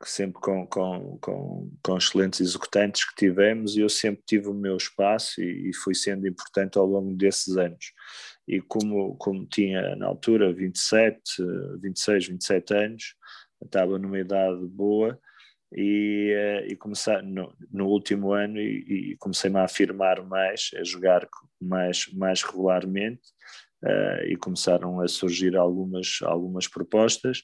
que 0.00 0.08
sempre 0.08 0.40
com, 0.40 0.64
com, 0.66 1.18
com, 1.20 1.72
com 1.82 1.96
excelentes 1.96 2.40
executantes 2.40 3.04
que 3.04 3.16
tivemos 3.16 3.76
eu 3.76 3.88
sempre 3.88 4.22
tive 4.24 4.48
o 4.48 4.54
meu 4.54 4.76
espaço 4.76 5.42
e, 5.42 5.70
e 5.70 5.74
fui 5.74 5.94
sendo 5.94 6.26
importante 6.26 6.78
ao 6.78 6.86
longo 6.86 7.14
desses 7.16 7.56
anos. 7.56 7.92
E 8.46 8.60
como, 8.60 9.16
como 9.16 9.44
tinha 9.46 9.96
na 9.96 10.06
altura 10.06 10.52
27, 10.52 11.20
26, 11.80 12.28
27 12.28 12.74
anos 12.74 13.14
estava 13.62 13.98
numa 13.98 14.18
idade 14.18 14.64
boa 14.66 15.18
e, 15.72 16.32
eh, 16.34 16.66
e 16.68 16.76
começar 16.76 17.22
no, 17.22 17.54
no, 17.70 17.86
último 17.86 18.32
ano 18.32 18.58
e, 18.58 19.12
e 19.12 19.16
comecei-me 19.16 19.58
a 19.58 19.64
afirmar 19.64 20.22
mais, 20.24 20.70
a 20.76 20.84
jogar 20.84 21.28
mais, 21.60 22.06
mais 22.14 22.42
regularmente 22.42 23.22
uh, 23.84 24.24
e 24.26 24.36
começaram 24.36 25.00
a 25.00 25.08
surgir 25.08 25.56
algumas, 25.56 26.20
algumas 26.22 26.66
propostas 26.66 27.42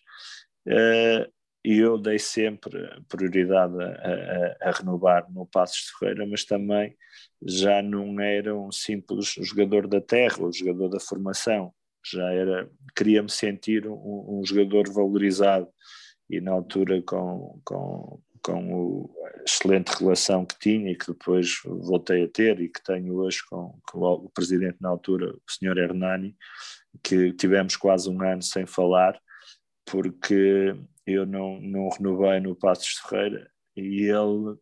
uh, 0.69 1.31
e 1.65 1.79
eu 1.79 1.99
dei 1.99 2.19
sempre 2.19 2.79
prioridade 3.09 3.75
a, 3.83 3.87
a, 3.87 4.69
a, 4.69 4.71
renovar 4.71 5.27
no 5.33 5.47
Passos 5.47 5.87
de 5.87 5.99
Ferreira, 5.99 6.27
mas 6.27 6.45
também 6.45 6.95
já 7.43 7.81
não 7.81 8.21
era 8.21 8.55
um 8.55 8.71
simples 8.71 9.35
jogador 9.41 9.87
da 9.87 10.01
terra, 10.01 10.43
ou 10.43 10.53
jogador 10.53 10.89
da 10.91 11.01
formação, 11.01 11.73
já 12.05 12.31
era, 12.33 12.71
queria-me 12.95 13.31
sentir 13.31 13.89
um, 13.89 14.41
um 14.41 14.45
jogador 14.45 14.93
valorizado 14.93 15.67
e 16.29 16.41
na 16.41 16.53
altura 16.53 17.03
com, 17.03 17.61
com, 17.65 18.21
com 18.43 19.11
a 19.25 19.43
excelente 19.45 19.89
relação 19.99 20.45
que 20.45 20.59
tinha 20.59 20.91
e 20.91 20.97
que 20.97 21.07
depois 21.07 21.61
voltei 21.65 22.25
a 22.25 22.29
ter 22.29 22.61
e 22.61 22.69
que 22.69 22.83
tenho 22.83 23.15
hoje 23.17 23.41
com, 23.49 23.79
com 23.91 24.01
o 24.01 24.31
presidente 24.31 24.77
na 24.81 24.89
altura, 24.89 25.33
o 25.33 25.53
senhor 25.53 25.77
Hernani, 25.79 26.37
que 27.03 27.33
tivemos 27.33 27.77
quase 27.77 28.09
um 28.09 28.23
ano 28.23 28.43
sem 28.43 28.67
falar, 28.67 29.21
porque 29.85 30.75
eu 31.07 31.27
não, 31.27 31.61
não 31.61 31.89
renovei 31.89 32.41
no 32.41 32.57
Passos 32.57 32.99
Ferreira 33.07 33.51
e 33.77 34.05
ele, 34.05 34.57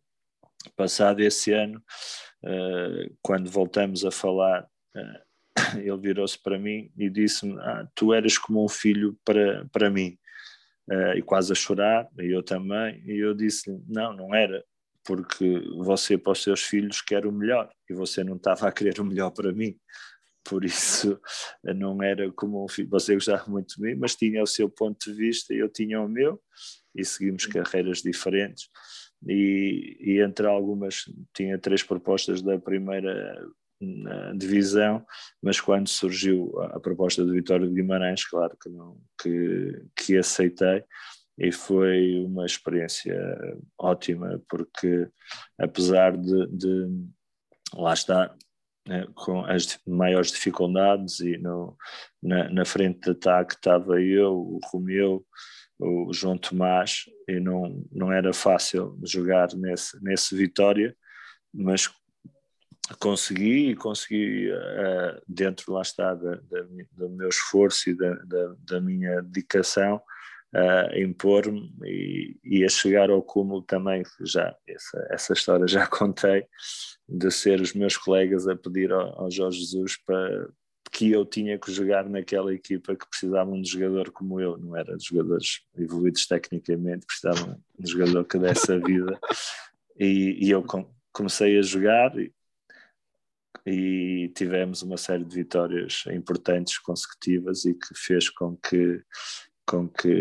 passado 0.75 1.21
esse 1.21 1.53
ano, 1.53 1.81
uh, 2.43 3.15
quando 3.21 3.49
voltamos 3.49 4.03
a 4.03 4.11
falar, 4.11 4.67
uh, 4.95 5.33
ele 5.79 5.97
virou-se 5.97 6.41
para 6.41 6.57
mim 6.57 6.91
e 6.97 7.09
disse-me: 7.09 7.57
ah, 7.59 7.87
Tu 7.95 8.13
eras 8.13 8.37
como 8.37 8.65
um 8.65 8.69
filho 8.69 9.17
para, 9.23 9.65
para 9.71 9.89
mim 9.89 10.17
uh, 10.91 11.17
e 11.17 11.21
quase 11.21 11.51
a 11.51 11.55
chorar, 11.55 12.07
e 12.19 12.31
eu 12.33 12.43
também, 12.43 13.01
e 13.05 13.17
eu 13.19 13.33
disse 13.33 13.71
não, 13.87 14.13
não 14.13 14.35
era, 14.35 14.63
porque 15.03 15.61
você 15.77 16.17
para 16.17 16.31
os 16.31 16.43
seus 16.43 16.61
filhos 16.61 17.01
quer 17.01 17.25
o 17.25 17.31
melhor, 17.31 17.69
e 17.89 17.93
você 17.93 18.23
não 18.23 18.35
estava 18.35 18.67
a 18.67 18.71
querer 18.71 18.99
o 18.99 19.05
melhor 19.05 19.31
para 19.31 19.51
mim, 19.51 19.75
por 20.43 20.65
isso 20.65 21.19
não 21.63 22.01
era 22.03 22.31
como 22.33 22.63
um 22.63 22.67
filho, 22.67 22.89
você 22.89 23.13
gostava 23.13 23.49
muito 23.49 23.75
de 23.75 23.81
mim, 23.81 23.95
mas 23.95 24.15
tinha 24.15 24.43
o 24.43 24.47
seu 24.47 24.69
ponto 24.69 25.09
de 25.09 25.13
vista 25.13 25.53
e 25.53 25.59
eu 25.59 25.69
tinha 25.69 26.01
o 26.01 26.07
meu, 26.07 26.41
e 26.95 27.03
seguimos 27.03 27.45
carreiras 27.45 28.01
diferentes, 28.01 28.69
e, 29.27 29.97
e 29.99 30.21
entre 30.21 30.45
algumas 30.47 31.05
tinha 31.33 31.57
três 31.57 31.81
propostas. 31.83 32.41
Da 32.41 32.59
primeira 32.59 33.47
na 33.83 34.33
divisão, 34.33 35.05
mas 35.41 35.59
quando 35.59 35.87
surgiu 35.87 36.53
a 36.61 36.79
proposta 36.79 37.23
do 37.23 37.33
Vitória 37.33 37.67
de 37.67 37.73
Guimarães, 37.73 38.25
claro 38.25 38.57
que 38.61 38.69
não 38.69 38.97
que, 39.21 39.85
que 39.95 40.17
aceitei 40.17 40.83
e 41.37 41.51
foi 41.51 42.23
uma 42.25 42.45
experiência 42.45 43.15
ótima, 43.77 44.41
porque 44.47 45.07
apesar 45.57 46.15
de, 46.15 46.47
de 46.47 46.87
lá 47.73 47.93
está, 47.93 48.35
né, 48.87 49.07
com 49.15 49.43
as 49.45 49.79
maiores 49.87 50.31
dificuldades 50.31 51.19
e 51.19 51.37
no, 51.37 51.75
na, 52.21 52.49
na, 52.49 52.65
frente 52.65 52.99
de 53.01 53.11
ataque 53.11 53.55
estava 53.55 53.99
eu, 54.01 54.33
o 54.33 54.59
Romeu, 54.65 55.25
o 55.79 56.13
João 56.13 56.37
Tomás 56.37 57.05
e 57.27 57.39
não, 57.39 57.83
não 57.91 58.11
era 58.11 58.31
fácil 58.31 58.97
jogar 59.03 59.53
nesse, 59.55 60.01
nesse 60.03 60.35
Vitória, 60.35 60.95
mas 61.53 61.89
consegui 62.99 63.75
consegui 63.75 64.51
uh, 64.51 65.21
dentro 65.27 65.71
lá 65.73 65.81
está 65.81 66.13
da, 66.13 66.35
da, 66.35 66.61
do 66.91 67.09
meu 67.09 67.29
esforço 67.29 67.89
e 67.89 67.95
da, 67.95 68.13
da, 68.15 68.55
da 68.59 68.81
minha 68.81 69.21
dedicação 69.21 70.01
uh, 70.53 70.99
impor-me 70.99 71.73
e, 71.83 72.37
e, 72.43 72.65
a 72.65 72.69
chegar 72.69 73.09
ao 73.09 73.21
cúmulo 73.21 73.61
também 73.61 74.03
já 74.21 74.55
essa, 74.67 75.07
essa 75.11 75.33
história 75.33 75.67
já 75.67 75.87
contei 75.87 76.45
de 77.07 77.31
ser 77.31 77.61
os 77.61 77.73
meus 77.73 77.95
colegas 77.95 78.47
a 78.47 78.55
pedir 78.55 78.91
ao, 78.91 79.21
ao 79.21 79.31
Jorge 79.31 79.59
Jesus 79.59 79.97
para 80.05 80.49
que 80.91 81.11
eu 81.11 81.25
tinha 81.25 81.57
que 81.57 81.71
jogar 81.71 82.07
naquela 82.07 82.53
equipa 82.53 82.95
que 82.95 83.09
precisavam 83.09 83.59
de 83.59 83.61
um 83.61 83.79
jogador 83.81 84.11
como 84.11 84.39
eu, 84.39 84.57
não 84.57 84.77
era 84.77 84.95
de 84.95 85.03
jogadores 85.03 85.61
evoluídos 85.75 86.27
tecnicamente, 86.27 87.07
precisavam 87.07 87.59
de 87.79 87.85
um 87.85 87.97
jogador 87.97 88.23
que 88.25 88.37
desse 88.37 88.71
a 88.71 88.77
vida. 88.77 89.19
E, 89.99 90.37
e 90.39 90.51
eu 90.51 90.61
com, 90.61 90.87
comecei 91.11 91.57
a 91.57 91.63
jogar 91.63 92.15
e, 92.19 92.31
e 93.65 94.31
tivemos 94.35 94.81
uma 94.81 94.97
série 94.97 95.23
de 95.23 95.35
vitórias 95.35 96.03
importantes 96.11 96.77
consecutivas 96.79 97.65
e 97.65 97.73
que 97.73 97.95
fez 97.95 98.29
com 98.29 98.57
que 98.57 99.01
com 99.65 99.87
que 99.87 100.13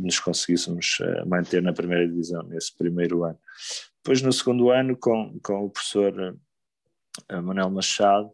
nos 0.00 0.18
conseguíssemos 0.18 0.98
eh, 1.00 1.24
manter 1.24 1.62
na 1.62 1.72
primeira 1.72 2.08
divisão 2.08 2.42
nesse 2.42 2.76
primeiro 2.76 3.22
ano. 3.22 3.38
Depois 4.02 4.20
no 4.20 4.32
segundo 4.32 4.68
ano 4.70 4.96
com, 4.96 5.38
com 5.44 5.64
o 5.64 5.70
professor 5.70 6.36
eh, 7.30 7.40
Manuel 7.40 7.70
Machado 7.70 8.32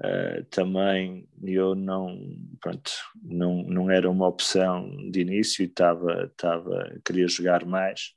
Uh, 0.00 0.44
também 0.44 1.28
eu 1.42 1.74
não, 1.74 2.16
pronto, 2.60 2.92
não, 3.20 3.64
não 3.64 3.90
era 3.90 4.08
uma 4.08 4.28
opção 4.28 4.88
de 5.10 5.22
início 5.22 5.64
estava, 5.64 6.26
estava, 6.26 7.00
queria 7.04 7.26
jogar 7.26 7.64
mais 7.66 8.14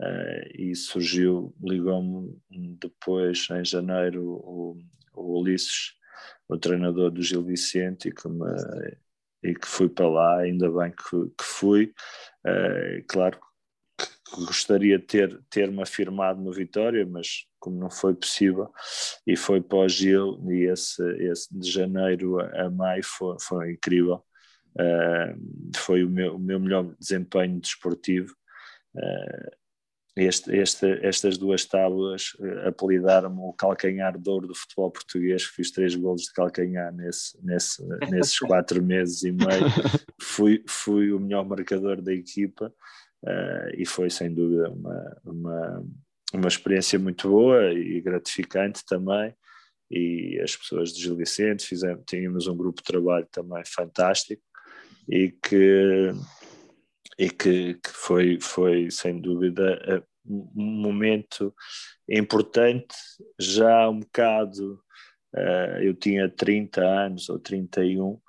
uh, 0.00 0.48
e 0.58 0.74
surgiu, 0.74 1.54
ligou-me 1.62 2.34
depois 2.80 3.46
em 3.50 3.62
janeiro 3.62 4.24
o, 4.24 4.78
o 5.18 5.40
Ulisses, 5.40 5.92
o 6.48 6.56
treinador 6.58 7.10
do 7.10 7.22
Gil 7.22 7.44
Vicente 7.44 8.08
e 8.08 8.12
que, 8.12 8.28
me, 8.28 8.46
e 9.42 9.54
que 9.54 9.66
fui 9.66 9.88
para 9.88 10.08
lá, 10.08 10.38
ainda 10.38 10.70
bem 10.70 10.90
que, 10.90 11.26
que 11.36 11.44
fui, 11.44 11.92
uh, 12.46 13.04
claro 13.08 13.38
gostaria 14.36 14.98
de 14.98 15.04
ter 15.04 15.40
ter-me 15.50 15.82
afirmado 15.82 16.40
no 16.40 16.52
Vitória, 16.52 17.06
mas 17.06 17.46
como 17.58 17.78
não 17.78 17.90
foi 17.90 18.14
possível 18.14 18.70
e 19.26 19.36
foi 19.36 19.60
para 19.60 19.78
o 19.78 19.88
Gil 19.88 20.40
e 20.50 20.70
esse, 20.70 21.02
esse 21.22 21.48
de 21.56 21.70
janeiro 21.70 22.38
a 22.40 22.70
maio 22.70 23.02
foi, 23.04 23.36
foi 23.40 23.72
incrível. 23.72 24.24
Uh, 24.76 25.76
foi 25.76 26.04
o 26.04 26.10
meu, 26.10 26.36
o 26.36 26.38
meu 26.38 26.60
melhor 26.60 26.94
desempenho 27.00 27.60
desportivo. 27.60 28.32
Uh, 28.94 29.50
este, 30.24 30.56
este, 30.56 30.86
estas 31.06 31.36
duas 31.36 31.64
tábuas 31.64 32.34
uh, 32.40 32.68
apelidaram-me 32.68 33.40
o 33.40 33.52
calcanhar 33.52 34.18
de 34.18 34.28
ouro 34.28 34.46
do 34.46 34.54
futebol 34.54 34.90
português, 34.90 35.44
fiz 35.44 35.70
três 35.70 35.94
golos 35.94 36.22
de 36.22 36.32
calcanhar 36.32 36.92
nesse, 36.92 37.38
nesse, 37.44 37.82
nesses 38.10 38.38
quatro 38.38 38.82
meses 38.82 39.22
e 39.22 39.32
meio, 39.32 39.66
fui, 40.20 40.64
fui 40.66 41.12
o 41.12 41.20
melhor 41.20 41.44
marcador 41.44 42.00
da 42.00 42.12
equipa 42.12 42.72
uh, 43.24 43.70
e 43.76 43.84
foi 43.86 44.10
sem 44.10 44.32
dúvida 44.32 44.70
uma, 44.70 45.20
uma, 45.24 45.86
uma 46.34 46.48
experiência 46.48 46.98
muito 46.98 47.28
boa 47.28 47.72
e 47.72 48.00
gratificante 48.00 48.84
também. 48.86 49.34
E 49.90 50.38
as 50.42 50.54
pessoas 50.54 50.92
de 50.92 51.00
Gil 51.00 51.16
Vicente 51.16 51.64
fizemos, 51.64 52.04
tínhamos 52.06 52.46
um 52.46 52.56
grupo 52.56 52.82
de 52.82 52.92
trabalho 52.92 53.26
também 53.32 53.62
fantástico 53.64 54.42
e 55.08 55.30
que 55.30 56.12
e 57.18 57.28
que, 57.28 57.74
que 57.74 57.90
foi, 57.90 58.38
foi 58.40 58.90
sem 58.90 59.20
dúvida 59.20 60.04
um 60.28 60.80
momento 60.82 61.54
importante, 62.08 62.94
já 63.38 63.88
um 63.88 64.00
bocado, 64.00 64.80
uh, 65.34 65.82
eu 65.82 65.94
tinha 65.94 66.28
30 66.28 66.82
anos 66.82 67.28
ou 67.28 67.38
31, 67.38 68.10
uh, 68.10 68.20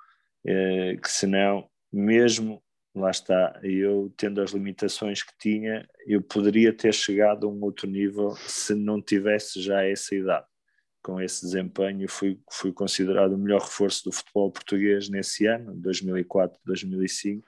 eh, 0.46 0.96
que 0.96 1.10
senão, 1.10 1.68
mesmo 1.92 2.62
lá 2.94 3.10
está, 3.10 3.60
eu 3.62 4.12
tendo 4.16 4.40
as 4.40 4.50
limitações 4.52 5.22
que 5.22 5.32
tinha, 5.38 5.88
eu 6.06 6.22
poderia 6.22 6.72
ter 6.72 6.92
chegado 6.92 7.46
a 7.46 7.50
um 7.50 7.62
outro 7.62 7.86
nível 7.86 8.34
se 8.36 8.74
não 8.74 9.00
tivesse 9.00 9.60
já 9.62 9.84
essa 9.84 10.14
idade. 10.14 10.46
Com 11.02 11.18
esse 11.18 11.42
desempenho, 11.42 12.06
fui, 12.10 12.38
fui 12.50 12.72
considerado 12.72 13.32
o 13.32 13.38
melhor 13.38 13.62
reforço 13.62 14.04
do 14.04 14.12
futebol 14.12 14.50
português 14.50 15.08
nesse 15.08 15.46
ano, 15.46 15.74
2004-2005, 15.76 17.42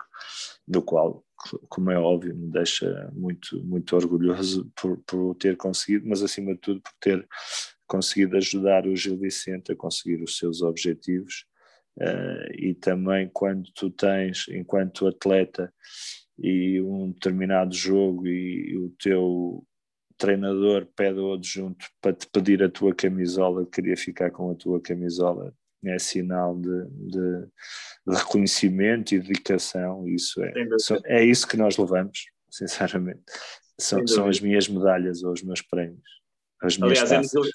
do 0.67 0.81
qual, 0.81 1.23
como 1.69 1.91
é 1.91 1.99
óbvio, 1.99 2.37
me 2.37 2.51
deixa 2.51 3.11
muito, 3.15 3.63
muito 3.65 3.97
orgulhoso 3.97 4.71
por, 4.81 4.99
por 5.07 5.35
ter 5.37 5.57
conseguido, 5.57 6.09
mas 6.09 6.23
acima 6.23 6.53
de 6.55 6.61
tudo 6.61 6.81
por 6.81 6.93
ter 7.01 7.27
conseguido 7.87 8.37
ajudar 8.37 8.87
o 8.87 8.97
Gil 8.97 9.19
Vicente 9.19 9.73
a 9.73 9.77
conseguir 9.77 10.23
os 10.23 10.37
seus 10.39 10.63
objetivos. 10.63 11.45
Uh, 11.99 12.49
e 12.57 12.75
também 12.75 13.29
quando 13.31 13.71
tu 13.75 13.91
tens, 13.91 14.47
enquanto 14.49 15.07
atleta, 15.07 15.73
e 16.39 16.81
um 16.81 17.11
determinado 17.11 17.75
jogo 17.75 18.27
e 18.27 18.77
o 18.79 18.91
teu 18.99 19.63
treinador 20.17 20.87
pede 20.97 21.19
ao 21.19 21.35
adjunto 21.35 21.85
para 22.01 22.13
te 22.13 22.27
pedir 22.29 22.63
a 22.63 22.71
tua 22.71 22.95
camisola, 22.95 23.67
queria 23.67 23.97
ficar 23.97 24.31
com 24.31 24.51
a 24.51 24.55
tua 24.55 24.81
camisola, 24.81 25.55
é 25.91 25.99
sinal 25.99 26.57
de, 26.57 26.87
de, 26.91 27.47
de 28.07 28.17
reconhecimento 28.17 29.15
e 29.15 29.21
dedicação. 29.21 30.07
Isso 30.09 30.43
é, 30.43 30.53
é 31.05 31.25
isso 31.25 31.47
que 31.47 31.57
nós 31.57 31.77
levamos, 31.77 32.27
sinceramente. 32.51 33.23
São, 33.79 34.07
são 34.07 34.29
as 34.29 34.41
minhas 34.41 34.69
medalhas 34.69 35.23
ou 35.23 35.33
os 35.33 35.43
meus 35.43 35.63
prémios. 35.63 36.23
As 36.63 36.77
minhas 36.79 37.01
Aliás, 37.01 37.31
taças 37.31 37.49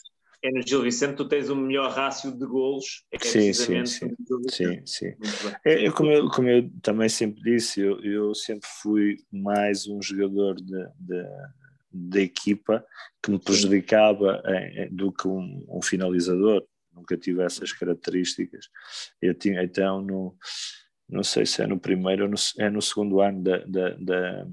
é 0.43 0.51
no 0.51 0.61
Gil 0.61 0.81
Vicente 0.81 1.15
tu 1.15 1.27
tens 1.27 1.49
o 1.49 1.55
melhor 1.55 1.91
rácio 1.91 2.31
de 2.31 2.45
golos. 2.45 3.03
É, 3.11 3.15
é 3.15 3.19
sim, 3.19 3.53
sim, 3.53 3.85
sim, 3.85 4.15
sim, 4.49 4.85
sim. 4.85 5.13
É, 5.65 5.85
é, 5.85 5.91
como, 5.91 6.11
eu, 6.11 6.29
como 6.29 6.47
eu 6.47 6.69
também 6.81 7.09
sempre 7.09 7.41
disse, 7.41 7.81
eu, 7.81 7.99
eu 8.03 8.35
sempre 8.35 8.67
fui 8.81 9.17
mais 9.31 9.87
um 9.87 10.01
jogador 10.01 10.55
de, 10.55 10.87
de, 10.99 11.25
de 11.91 12.21
equipa 12.21 12.85
que 13.23 13.31
me 13.31 13.39
prejudicava 13.39 14.41
em, 14.45 14.95
do 14.95 15.11
que 15.11 15.27
um, 15.27 15.65
um, 15.69 15.81
finalizador. 15.81 16.63
Nunca 16.97 17.15
tive 17.15 17.43
essas 17.43 17.71
características. 17.71 18.69
Eu 19.21 19.33
tinha 19.33 19.63
então 19.63 20.01
no 20.01 20.35
não 21.09 21.23
sei 21.23 21.45
se 21.45 21.61
é 21.61 21.67
no 21.67 21.79
primeiro 21.79 22.25
ou 22.25 22.29
no, 22.29 22.35
é 22.59 22.69
no 22.69 22.81
segundo 22.81 23.21
ano 23.21 23.41
da, 23.41 23.57
da, 23.59 23.89
da 23.91 24.47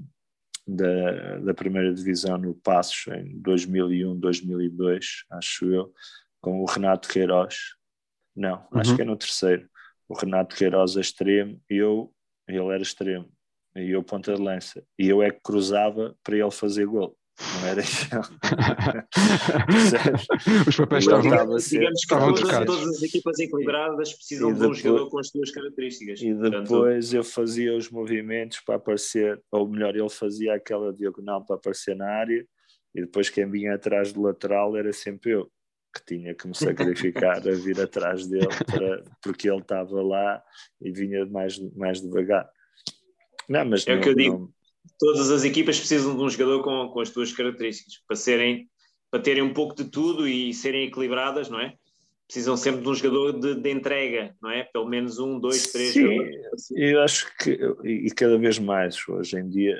da, 0.67 1.37
da 1.39 1.53
primeira 1.53 1.93
divisão 1.93 2.37
no 2.37 2.55
Passos 2.55 3.07
em 3.13 3.39
2001, 3.39 4.19
2002, 4.19 5.25
acho 5.29 5.65
eu, 5.71 5.93
com 6.41 6.61
o 6.61 6.65
Renato 6.65 7.07
Queiroz. 7.07 7.75
Não, 8.35 8.67
uhum. 8.71 8.79
acho 8.79 8.95
que 8.95 9.01
é 9.01 9.05
no 9.05 9.15
terceiro. 9.15 9.69
O 10.07 10.15
Renato 10.15 10.55
Queiroz 10.55 10.97
é 10.97 11.01
extremo 11.01 11.61
e 11.69 11.75
eu, 11.75 12.11
ele 12.47 12.65
era 12.73 12.81
extremo, 12.81 13.31
e 13.75 13.91
eu 13.91 14.03
ponta 14.03 14.33
de 14.33 14.41
lança. 14.41 14.83
E 14.97 15.07
eu 15.07 15.21
é 15.21 15.29
que 15.29 15.39
cruzava 15.41 16.17
para 16.23 16.35
ele 16.35 16.51
fazer 16.51 16.85
gol 16.85 17.15
não 17.37 17.67
era 17.67 17.81
Os 20.67 20.77
papéis 20.77 21.03
estavam, 21.03 21.57
digamos 21.57 21.61
que 21.61 22.05
estavam 22.05 22.33
todas, 22.33 22.65
todas, 22.65 22.95
as 22.95 23.03
equipas 23.03 23.37
equilibradas 23.39 24.13
precisam 24.13 24.53
depois, 24.53 24.77
de 24.77 24.87
um 24.87 24.91
jogador 24.91 25.09
com 25.09 25.19
as 25.19 25.27
suas 25.29 25.51
características. 25.51 26.21
E 26.21 26.33
depois 26.33 26.59
Portanto, 26.59 27.13
eu 27.13 27.23
fazia 27.23 27.75
os 27.75 27.89
movimentos 27.89 28.61
para 28.61 28.75
aparecer, 28.75 29.41
ou 29.51 29.67
melhor, 29.67 29.95
ele 29.95 30.09
fazia 30.09 30.55
aquela 30.55 30.93
diagonal 30.93 31.45
para 31.45 31.57
aparecer 31.57 31.95
na 31.95 32.09
área, 32.09 32.47
e 32.93 33.01
depois 33.01 33.29
quem 33.29 33.49
vinha 33.49 33.75
atrás 33.75 34.13
do 34.13 34.21
lateral 34.21 34.77
era 34.77 34.93
sempre 34.93 35.31
eu, 35.31 35.51
que 35.93 36.05
tinha 36.05 36.33
que 36.33 36.47
me 36.47 36.55
sacrificar 36.55 37.45
a 37.45 37.51
vir 37.51 37.81
atrás 37.81 38.27
dele, 38.27 38.47
para, 38.65 39.03
porque 39.21 39.49
ele 39.49 39.59
estava 39.59 40.01
lá 40.01 40.41
e 40.81 40.89
vinha 40.89 41.25
mais, 41.25 41.59
mais 41.75 42.01
devagar. 42.01 42.49
Não, 43.49 43.65
mas 43.65 43.85
é 43.85 43.95
o 43.95 44.01
que 44.01 44.09
eu 44.09 44.15
digo 44.15 44.54
todas 44.99 45.31
as 45.31 45.43
equipas 45.43 45.77
precisam 45.77 46.15
de 46.15 46.21
um 46.21 46.29
jogador 46.29 46.63
com, 46.63 46.89
com 46.89 46.99
as 46.99 47.09
suas 47.09 47.31
características 47.31 48.01
para 48.07 48.15
serem 48.15 48.69
para 49.11 49.21
terem 49.21 49.43
um 49.43 49.53
pouco 49.53 49.75
de 49.75 49.85
tudo 49.85 50.27
e 50.27 50.53
serem 50.53 50.87
equilibradas, 50.87 51.49
não 51.49 51.59
é? 51.59 51.73
Precisam 52.27 52.57
sempre 52.57 52.81
de 52.81 52.89
um 52.89 52.93
jogador 52.93 53.39
de, 53.39 53.55
de 53.55 53.71
entrega, 53.71 54.35
não 54.41 54.49
é? 54.49 54.63
Pelo 54.63 54.89
menos 54.89 55.19
um, 55.19 55.39
dois, 55.39 55.71
três. 55.71 55.93
Sim, 55.93 56.17
eu 56.75 57.01
acho 57.01 57.31
que 57.37 57.57
e 57.83 58.09
cada 58.11 58.37
vez 58.37 58.59
mais 58.59 58.97
hoje 59.07 59.37
em 59.37 59.47
dia 59.47 59.77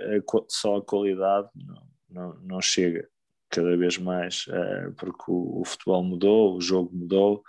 só 0.47 0.77
a 0.77 0.81
qualidade 0.81 1.49
não, 1.55 1.81
não, 2.09 2.39
não 2.43 2.61
chega 2.61 3.09
cada 3.49 3.75
vez 3.75 3.97
mais 3.97 4.45
eh, 4.49 4.91
porque 4.97 5.23
o, 5.27 5.61
o 5.61 5.65
futebol 5.65 6.03
mudou, 6.03 6.55
o 6.55 6.61
jogo 6.61 6.95
mudou, 6.95 7.43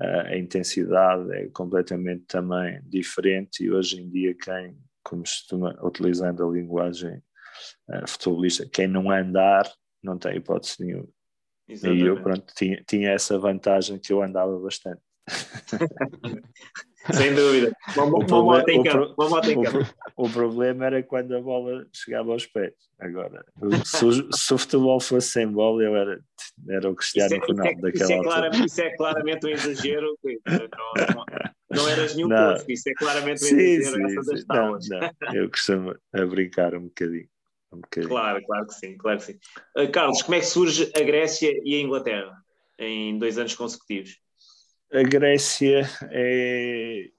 eh, 0.00 0.34
a 0.34 0.38
intensidade 0.38 1.30
é 1.32 1.48
completamente 1.48 2.24
também 2.26 2.80
diferente 2.84 3.64
e 3.64 3.70
hoje 3.70 4.00
em 4.00 4.08
dia 4.08 4.34
quem 4.34 4.76
como 5.06 5.22
costuma, 5.22 5.78
utilizando 5.82 6.44
a 6.44 6.52
linguagem 6.52 7.22
uh, 7.88 8.08
futebolista, 8.08 8.68
quem 8.68 8.88
não 8.88 9.10
andar 9.10 9.70
não 10.02 10.18
tem 10.18 10.36
hipótese 10.36 10.84
nenhuma. 10.84 11.08
Exatamente. 11.68 12.04
E 12.04 12.06
eu, 12.06 12.22
pronto, 12.22 12.54
tinha, 12.54 12.84
tinha 12.86 13.10
essa 13.10 13.38
vantagem 13.38 13.98
que 13.98 14.12
eu 14.12 14.22
andava 14.22 14.58
bastante. 14.58 15.00
Sem 17.12 17.34
dúvida. 17.34 17.72
Uma, 17.96 18.04
o, 18.04 18.44
moto 18.44 18.68
em 18.68 18.82
campo, 18.82 19.14
uma 19.18 19.28
moto 19.28 19.50
em 19.50 19.62
campo. 19.62 19.94
O, 20.16 20.26
o, 20.26 20.30
problema 20.30 20.86
era 20.86 21.02
quando 21.02 21.36
a 21.36 21.40
bola 21.40 21.86
chegava 21.92 22.32
aos 22.32 22.46
pés. 22.46 22.72
Agora, 22.98 23.44
se 23.84 24.04
o, 24.04 24.32
se 24.32 24.54
o 24.54 24.58
futebol 24.58 25.00
fosse 25.00 25.28
sem 25.28 25.46
bola, 25.46 25.82
eu 25.82 25.96
era, 25.96 26.20
era 26.68 26.90
o 26.90 26.94
Cristiano 26.94 27.34
é, 27.34 27.38
Ronaldo 27.38 27.88
é, 27.88 27.92
daquela 27.92 28.04
isso 28.04 28.12
é, 28.12 28.16
altura. 28.16 28.64
isso 28.66 28.80
é 28.80 28.96
claramente 28.96 29.46
um 29.46 29.50
exagero. 29.50 30.18
Não, 30.24 31.16
não, 31.16 31.24
não 31.70 31.88
eras 31.88 32.14
nenhum 32.14 32.28
não. 32.28 32.56
isso 32.68 32.88
é 32.88 32.94
claramente 32.94 33.44
um 33.44 33.48
sim, 33.48 33.56
exagero. 33.56 34.24
Sim, 34.24 34.36
sim. 34.36 34.44
Não, 34.48 34.70
não, 34.72 35.34
eu 35.34 35.50
costumo 35.50 35.94
a 36.12 36.26
brincar 36.26 36.74
um 36.74 36.84
bocadinho. 36.84 37.28
Um 37.72 37.80
bocadinho. 37.80 38.10
Claro, 38.10 38.42
claro 38.44 38.66
que 38.66 38.74
sim, 38.74 38.96
claro 38.96 39.18
que 39.18 39.24
sim. 39.24 39.38
Uh, 39.76 39.90
Carlos, 39.90 40.22
como 40.22 40.34
é 40.34 40.40
que 40.40 40.46
surge 40.46 40.90
a 40.96 41.00
Grécia 41.00 41.52
e 41.64 41.74
a 41.74 41.80
Inglaterra 41.80 42.32
em 42.78 43.18
dois 43.18 43.38
anos 43.38 43.54
consecutivos? 43.54 44.18
A 44.92 45.02
Grécia 45.02 45.82
é. 46.10 47.10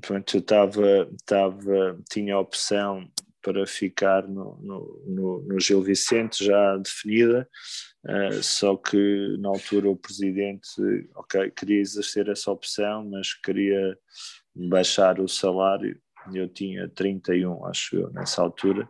Pronto, 0.00 0.36
eu 0.36 0.40
estava, 0.40 1.98
tinha 2.10 2.34
a 2.34 2.40
opção 2.40 3.10
para 3.46 3.64
ficar 3.64 4.26
no, 4.26 4.58
no, 4.60 5.04
no, 5.06 5.42
no 5.42 5.60
Gil 5.60 5.80
Vicente 5.80 6.44
já 6.44 6.76
definida, 6.76 7.48
uh, 8.04 8.42
só 8.42 8.76
que 8.76 9.36
na 9.38 9.48
altura 9.50 9.88
o 9.88 9.96
presidente, 9.96 10.68
queria 11.54 11.80
exercer 11.80 12.28
essa 12.28 12.50
opção, 12.50 13.08
mas 13.08 13.32
queria 13.34 13.96
baixar 14.52 15.20
o 15.20 15.28
salário, 15.28 15.96
eu 16.34 16.48
tinha 16.48 16.88
31, 16.88 17.64
acho 17.66 17.96
eu, 17.96 18.10
nessa 18.10 18.42
altura, 18.42 18.88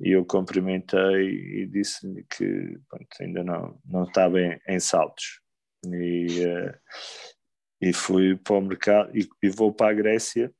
e 0.00 0.12
eu 0.12 0.24
cumprimentei 0.24 1.62
e 1.62 1.66
disse-lhe 1.66 2.24
que 2.30 2.78
pronto, 2.88 3.08
ainda 3.20 3.42
não, 3.42 3.80
não 3.84 4.04
estava 4.04 4.40
em, 4.40 4.60
em 4.68 4.78
saltos. 4.78 5.40
E, 5.84 6.44
uh, 6.46 6.74
e 7.80 7.92
fui 7.92 8.36
para 8.36 8.56
o 8.56 8.60
mercado 8.60 9.16
e, 9.16 9.28
e 9.42 9.48
vou 9.48 9.72
para 9.72 9.90
a 9.90 9.94
Grécia 9.94 10.52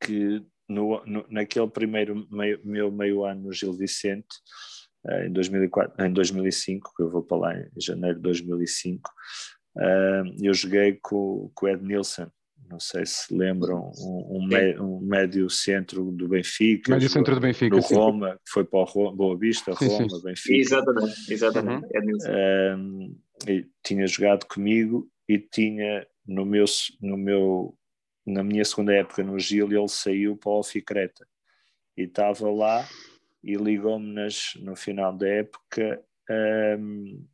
que 0.00 0.44
no, 0.68 1.04
no, 1.04 1.24
naquele 1.28 1.68
primeiro 1.68 2.26
meio, 2.30 2.60
meu 2.64 2.90
meio 2.90 3.24
ano 3.24 3.42
no 3.44 3.52
Gil 3.52 3.72
Vicente 3.72 4.26
uh, 5.06 5.26
em, 5.26 5.32
2004, 5.32 6.04
em 6.04 6.12
2005 6.12 6.92
que 6.96 7.02
eu 7.02 7.10
vou 7.10 7.22
para 7.22 7.36
lá 7.38 7.58
em 7.58 7.68
janeiro 7.80 8.16
de 8.16 8.22
2005 8.22 9.10
uh, 9.76 9.80
eh, 9.80 10.22
eu 10.42 10.54
joguei 10.54 10.98
com, 11.02 11.50
com 11.54 11.66
o 11.66 11.68
Ed 11.68 11.82
Nilsson 11.82 12.30
não 12.72 12.80
sei 12.80 13.04
se 13.04 13.34
lembram, 13.34 13.92
um, 13.98 14.38
um, 14.38 14.46
mé, 14.46 14.80
um 14.80 14.98
médio 14.98 15.50
centro 15.50 16.10
do 16.10 16.26
Benfica. 16.26 16.90
Médio 16.90 17.10
centro 17.10 17.34
do 17.34 17.40
Benfica. 17.40 17.76
Do 17.76 17.82
Roma, 17.82 18.40
que 18.42 18.50
foi 18.50 18.64
para 18.64 18.78
o 18.78 18.84
Roma, 18.84 19.14
Boa 19.14 19.36
Vista, 19.36 19.74
sim, 19.76 19.88
Roma, 19.88 20.08
sim. 20.08 20.22
Benfica. 20.22 20.56
Exatamente, 20.56 21.32
exatamente. 21.32 21.86
Uhum. 21.94 23.14
Um, 23.46 23.62
tinha 23.84 24.06
jogado 24.06 24.46
comigo 24.46 25.11
e 25.32 25.38
tinha 25.38 26.06
no 26.26 26.44
meu, 26.44 26.64
no 27.00 27.16
meu, 27.16 27.78
na 28.26 28.42
minha 28.44 28.64
segunda 28.64 28.94
época 28.94 29.24
no 29.24 29.38
Gil, 29.38 29.72
ele 29.72 29.88
saiu 29.88 30.36
para 30.36 30.50
o 30.50 30.56
Alficreta 30.56 31.26
e 31.96 32.02
estava 32.02 32.50
lá 32.50 32.86
e 33.42 33.54
ligou-me 33.56 34.14
no 34.60 34.76
final 34.76 35.16
da 35.16 35.26
época 35.26 36.04
um, 36.78 37.26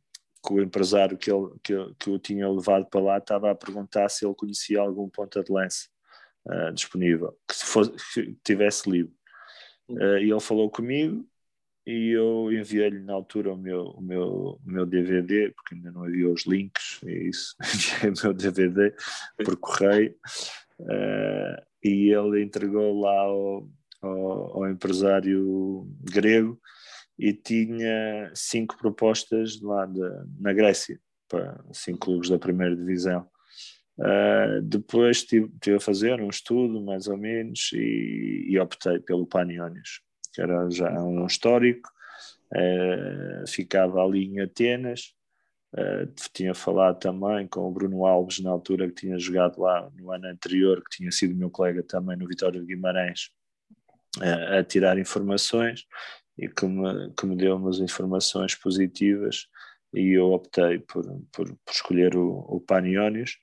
que 0.45 0.53
o 0.53 0.61
empresário 0.61 1.17
que, 1.17 1.29
ele, 1.29 1.49
que, 1.61 1.73
que 1.99 2.09
o 2.09 2.17
tinha 2.17 2.49
levado 2.49 2.85
para 2.85 3.01
lá 3.01 3.17
estava 3.17 3.51
a 3.51 3.55
perguntar 3.55 4.07
se 4.09 4.25
ele 4.25 4.33
conhecia 4.33 4.79
algum 4.79 5.09
ponta 5.09 5.43
de 5.43 5.51
lança 5.51 5.89
uh, 6.47 6.71
disponível, 6.71 7.37
que, 7.47 7.55
fosse, 7.55 7.91
que 8.13 8.37
tivesse 8.45 8.89
livre. 8.89 9.13
Uh, 9.89 10.19
e 10.19 10.31
ele 10.31 10.39
falou 10.39 10.69
comigo 10.71 11.27
e 11.89 12.11
eu 12.11 12.53
enviei-lhe 12.53 12.99
na 12.99 13.13
altura 13.13 13.51
o 13.51 13.57
meu, 13.57 13.85
o, 13.85 14.01
meu, 14.01 14.27
o 14.27 14.61
meu 14.63 14.85
DVD, 14.85 15.49
porque 15.49 15.73
ainda 15.73 15.91
não 15.91 16.03
havia 16.03 16.29
os 16.29 16.45
links, 16.45 17.01
e 17.01 17.29
isso, 17.29 17.55
enviei 18.05 18.11
o 18.11 18.23
meu 18.23 18.33
DVD 18.35 18.93
por 19.43 19.57
correio, 19.57 20.15
uh, 20.81 21.65
e 21.83 22.13
ele 22.13 22.43
entregou 22.43 23.01
lá 23.01 23.19
ao, 23.21 23.67
ao, 24.03 24.57
ao, 24.57 24.69
empresário 24.69 25.87
grego 25.99 26.61
e 27.17 27.33
tinha 27.33 28.31
cinco 28.35 28.77
propostas 28.77 29.59
lá 29.59 29.87
de, 29.87 29.99
na 30.39 30.53
Grécia, 30.53 30.99
para 31.27 31.59
cinco 31.73 32.05
clubes 32.05 32.29
da 32.29 32.37
primeira 32.37 32.75
divisão. 32.75 33.27
Uh, 33.97 34.61
depois 34.61 35.17
estive, 35.17 35.51
a 35.75 35.79
fazer 35.79 36.21
um 36.21 36.29
estudo, 36.29 36.79
mais 36.83 37.07
ou 37.07 37.17
menos, 37.17 37.71
e, 37.73 38.45
e 38.47 38.59
optei 38.59 38.99
pelo 38.99 39.25
Panionios 39.25 40.07
que 40.33 40.41
era 40.41 40.69
já 40.69 40.91
um 41.01 41.25
histórico, 41.25 41.89
uh, 42.53 43.47
ficava 43.47 44.03
ali 44.03 44.25
em 44.25 44.39
Atenas. 44.39 45.13
Uh, 45.71 46.11
tinha 46.33 46.55
falado 46.55 46.99
também 46.99 47.47
com 47.47 47.61
o 47.61 47.71
Bruno 47.71 48.05
Alves 48.05 48.39
na 48.39 48.49
altura 48.49 48.87
que 48.87 49.01
tinha 49.01 49.19
jogado 49.19 49.61
lá 49.61 49.89
no 49.95 50.11
ano 50.11 50.27
anterior, 50.27 50.81
que 50.83 50.97
tinha 50.97 51.11
sido 51.11 51.35
meu 51.35 51.49
colega 51.49 51.83
também 51.83 52.17
no 52.17 52.27
Vitória 52.27 52.59
de 52.59 52.65
Guimarães, 52.65 53.29
uh, 54.17 54.59
a 54.59 54.63
tirar 54.63 54.97
informações 54.97 55.85
e 56.37 56.47
que 56.47 56.65
me, 56.65 57.11
que 57.13 57.25
me 57.25 57.35
deu 57.35 57.55
umas 57.55 57.79
informações 57.79 58.55
positivas 58.55 59.47
e 59.93 60.17
eu 60.17 60.31
optei 60.31 60.79
por, 60.79 61.03
por, 61.31 61.47
por 61.47 61.71
escolher 61.71 62.15
o, 62.15 62.39
o 62.47 62.61
Panionios. 62.61 63.37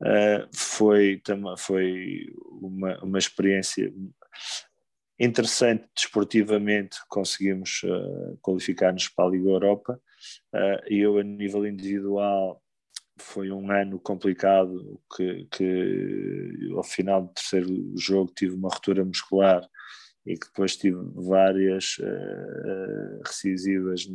Uh, 0.00 0.48
foi, 0.54 1.22
foi 1.58 2.26
uma, 2.60 2.98
uma 3.04 3.18
experiência 3.18 3.92
interessante 5.22 5.84
desportivamente, 5.94 6.98
conseguimos 7.08 7.82
uh, 7.84 8.36
qualificar-nos 8.42 9.08
para 9.08 9.26
a 9.26 9.30
Liga 9.30 9.50
Europa. 9.50 10.00
Uh, 10.52 10.82
eu, 10.88 11.18
a 11.18 11.22
nível 11.22 11.64
individual, 11.64 12.60
foi 13.20 13.52
um 13.52 13.70
ano 13.70 14.00
complicado, 14.00 15.00
que, 15.16 15.46
que 15.50 16.72
ao 16.74 16.82
final 16.82 17.22
do 17.22 17.28
terceiro 17.28 17.68
jogo 17.96 18.32
tive 18.34 18.54
uma 18.56 18.68
ruptura 18.68 19.04
muscular 19.04 19.64
e 20.26 20.34
que 20.34 20.46
depois 20.46 20.76
tive 20.76 20.98
várias 21.14 21.98
uh, 21.98 23.20
recisivas 23.24 24.06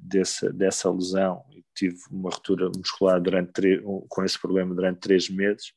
dessa, 0.00 0.50
dessa 0.52 0.90
lesão 0.90 1.44
e 1.50 1.62
tive 1.74 1.98
uma 2.10 2.30
ruptura 2.30 2.70
muscular 2.74 3.20
durante 3.20 3.82
com 4.08 4.24
esse 4.24 4.38
problema 4.38 4.74
durante 4.74 5.00
três 5.00 5.28
meses. 5.28 5.72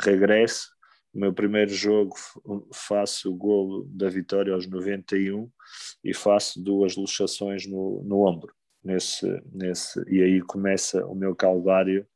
Regresso, 0.00 0.68
o 1.18 1.20
meu 1.20 1.32
primeiro 1.32 1.72
jogo 1.72 2.14
faço 2.72 3.28
o 3.28 3.36
golo 3.36 3.84
da 3.90 4.08
vitória 4.08 4.54
aos 4.54 4.68
91 4.68 5.50
e 6.04 6.14
faço 6.14 6.62
duas 6.62 6.94
luxações 6.94 7.66
no, 7.66 8.04
no 8.04 8.24
ombro. 8.24 8.54
Nesse, 8.84 9.26
nesse, 9.52 10.00
e 10.08 10.22
aí 10.22 10.40
começa 10.40 11.04
o 11.04 11.16
meu 11.16 11.34
calvário 11.34 12.06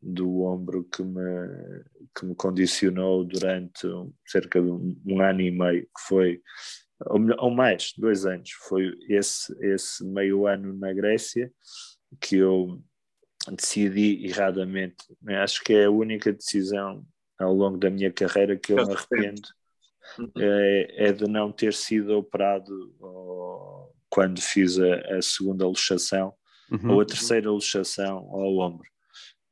do 0.00 0.42
ombro 0.42 0.84
que 0.84 1.02
me, 1.02 1.82
que 2.16 2.24
me 2.24 2.36
condicionou 2.36 3.24
durante 3.24 3.88
cerca 4.24 4.62
de 4.62 4.70
um, 4.70 4.96
um 5.04 5.20
ano 5.20 5.40
e 5.40 5.50
meio, 5.50 5.82
que 5.82 6.06
foi, 6.06 6.40
ou, 7.06 7.20
ou, 7.38 7.50
mais, 7.50 7.92
dois 7.98 8.24
anos, 8.24 8.52
foi 8.68 8.96
esse, 9.08 9.52
esse 9.60 10.04
meio 10.04 10.46
ano 10.46 10.72
na 10.78 10.92
Grécia 10.92 11.52
que 12.20 12.36
eu 12.36 12.80
decidi 13.50 14.24
erradamente, 14.24 15.04
acho 15.26 15.64
que 15.64 15.74
é 15.74 15.86
a 15.86 15.90
única 15.90 16.32
decisão 16.32 17.04
ao 17.38 17.52
longo 17.52 17.76
da 17.78 17.90
minha 17.90 18.12
carreira 18.12 18.56
que 18.56 18.72
eu 18.72 18.76
me 18.76 18.94
arrependo 18.94 19.48
uhum. 20.18 20.30
é, 20.36 21.08
é, 21.08 21.12
de 21.12 21.28
não 21.28 21.52
ter 21.52 21.74
sido 21.74 22.16
operado 22.16 22.94
ou, 23.00 23.94
quando 24.08 24.40
fiz 24.40 24.78
a, 24.78 25.16
a 25.16 25.22
segunda 25.22 25.66
luxação 25.66 26.32
uhum. 26.70 26.94
ou 26.94 27.00
a 27.00 27.04
terceira 27.06 27.50
luxação 27.50 28.18
ao 28.30 28.58
ombro, 28.58 28.88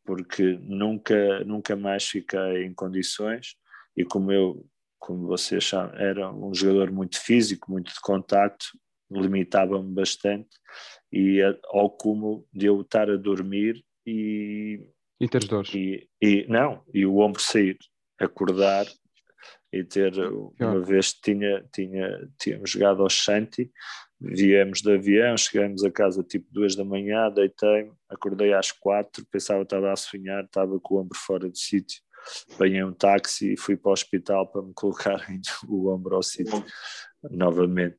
porque 0.05 0.59
nunca, 0.63 1.45
nunca 1.45 1.77
mais 1.77 2.05
fiquei 2.05 2.65
em 2.65 2.75
condições 2.75 3.57
e 3.97 4.05
como 4.05 4.33
eu, 4.33 4.67
como 4.99 5.27
vocês 5.27 5.67
sabem, 5.67 6.01
era 6.01 6.33
um 6.33 6.55
jogador 6.55 6.91
muito 6.91 7.21
físico, 7.21 7.71
muito 7.71 7.93
de 7.93 8.01
contacto, 8.01 8.67
limitava-me 9.11 9.93
bastante 9.93 10.49
e 11.13 11.41
ao 11.67 11.91
como 11.91 12.47
de 12.53 12.67
eu 12.67 12.81
estar 12.81 13.11
a 13.11 13.17
dormir 13.17 13.85
e 14.07 14.81
e 15.21 15.29
ter 15.29 15.45
dores. 15.45 15.73
E, 15.75 16.09
e, 16.21 16.47
não, 16.49 16.83
e 16.93 17.07
o 17.07 17.19
ombro 17.19 17.41
sair, 17.41 17.79
acordar 18.19 18.87
e 19.73 19.83
ter, 19.83 20.13
uma 20.61 20.81
vez 20.81 21.13
tinha, 21.13 21.65
tinha, 21.73 22.29
tínhamos 22.39 22.71
jogado 22.71 23.03
ao 23.03 23.11
Shanti, 23.11 23.71
viemos 24.21 24.81
de 24.81 24.93
avião, 24.93 25.37
chegamos 25.37 25.83
a 25.83 25.91
casa 25.91 26.23
tipo 26.23 26.47
duas 26.53 26.77
da 26.77 26.85
manhã, 26.85 27.31
deitei-me, 27.31 27.93
acordei 28.09 28.55
às 28.55 28.71
quatro, 28.71 29.27
pensava 29.31 29.61
que 29.61 29.67
estava 29.67 29.93
a 29.93 29.97
sonhar, 29.97 30.45
estava 30.45 30.79
com 30.81 30.95
o 30.95 31.01
ombro 31.01 31.19
fora 31.19 31.49
do 31.49 31.57
sítio, 31.57 32.01
apanhei 32.53 32.85
um 32.85 32.93
táxi 32.93 33.55
e 33.55 33.57
fui 33.57 33.77
para 33.77 33.91
o 33.91 33.93
hospital 33.93 34.47
para 34.51 34.63
me 34.63 34.73
colocarem 34.75 35.41
o 35.69 35.93
ombro 35.93 36.17
ao 36.17 36.23
sítio 36.23 36.65
novamente. 37.31 37.99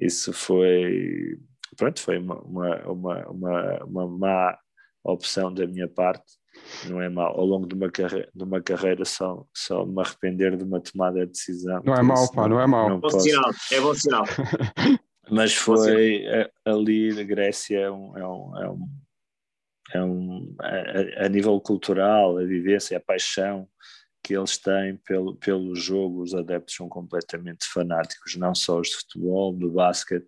Isso 0.00 0.32
foi, 0.32 1.38
pronto, 1.76 2.00
foi 2.00 2.18
uma, 2.18 2.40
uma, 2.40 2.88
uma, 2.88 3.84
uma 3.84 4.08
má 4.08 4.58
opção 5.04 5.52
da 5.52 5.66
minha 5.66 5.88
parte, 5.88 6.39
não 6.88 7.00
é 7.00 7.08
mau. 7.08 7.38
Ao 7.38 7.44
longo 7.44 7.66
de 7.66 7.74
uma 7.74 7.90
carreira, 7.90 8.28
de 8.34 8.44
uma 8.44 8.60
carreira 8.60 9.04
só, 9.04 9.44
só 9.54 9.84
me 9.84 10.00
arrepender 10.00 10.56
de 10.56 10.64
uma 10.64 10.80
tomada 10.80 11.26
de 11.26 11.32
decisão. 11.32 11.82
Não 11.84 11.94
é 11.94 12.02
mau, 12.02 12.30
pá, 12.32 12.48
não 12.48 12.60
é 12.60 12.66
mau. 12.66 12.98
Bom 12.98 13.10
sinal, 13.10 13.50
é 13.72 13.80
bom 13.80 13.94
sinal. 13.94 14.24
Mas 15.30 15.54
foi 15.54 16.24
ali 16.64 17.14
na 17.14 17.22
Grécia 17.22 17.78
é 17.78 17.90
um, 17.90 18.18
é 18.18 18.26
um, 18.26 18.58
é 18.58 18.70
um, 18.70 18.88
é 19.94 20.02
um 20.02 20.56
a, 20.60 21.26
a, 21.26 21.28
nível 21.28 21.60
cultural, 21.60 22.36
a 22.38 22.44
vivência, 22.44 22.96
a 22.96 23.00
paixão 23.00 23.68
que 24.22 24.36
eles 24.36 24.58
têm 24.58 24.96
pelo, 24.96 25.36
pelo 25.36 25.74
jogo, 25.74 26.22
os 26.22 26.34
adeptos 26.34 26.74
são 26.74 26.88
completamente 26.88 27.64
fanáticos, 27.66 28.36
não 28.36 28.54
só 28.54 28.80
os 28.80 28.88
de 28.88 28.96
futebol, 28.96 29.52
do 29.52 29.70
basquete, 29.70 30.26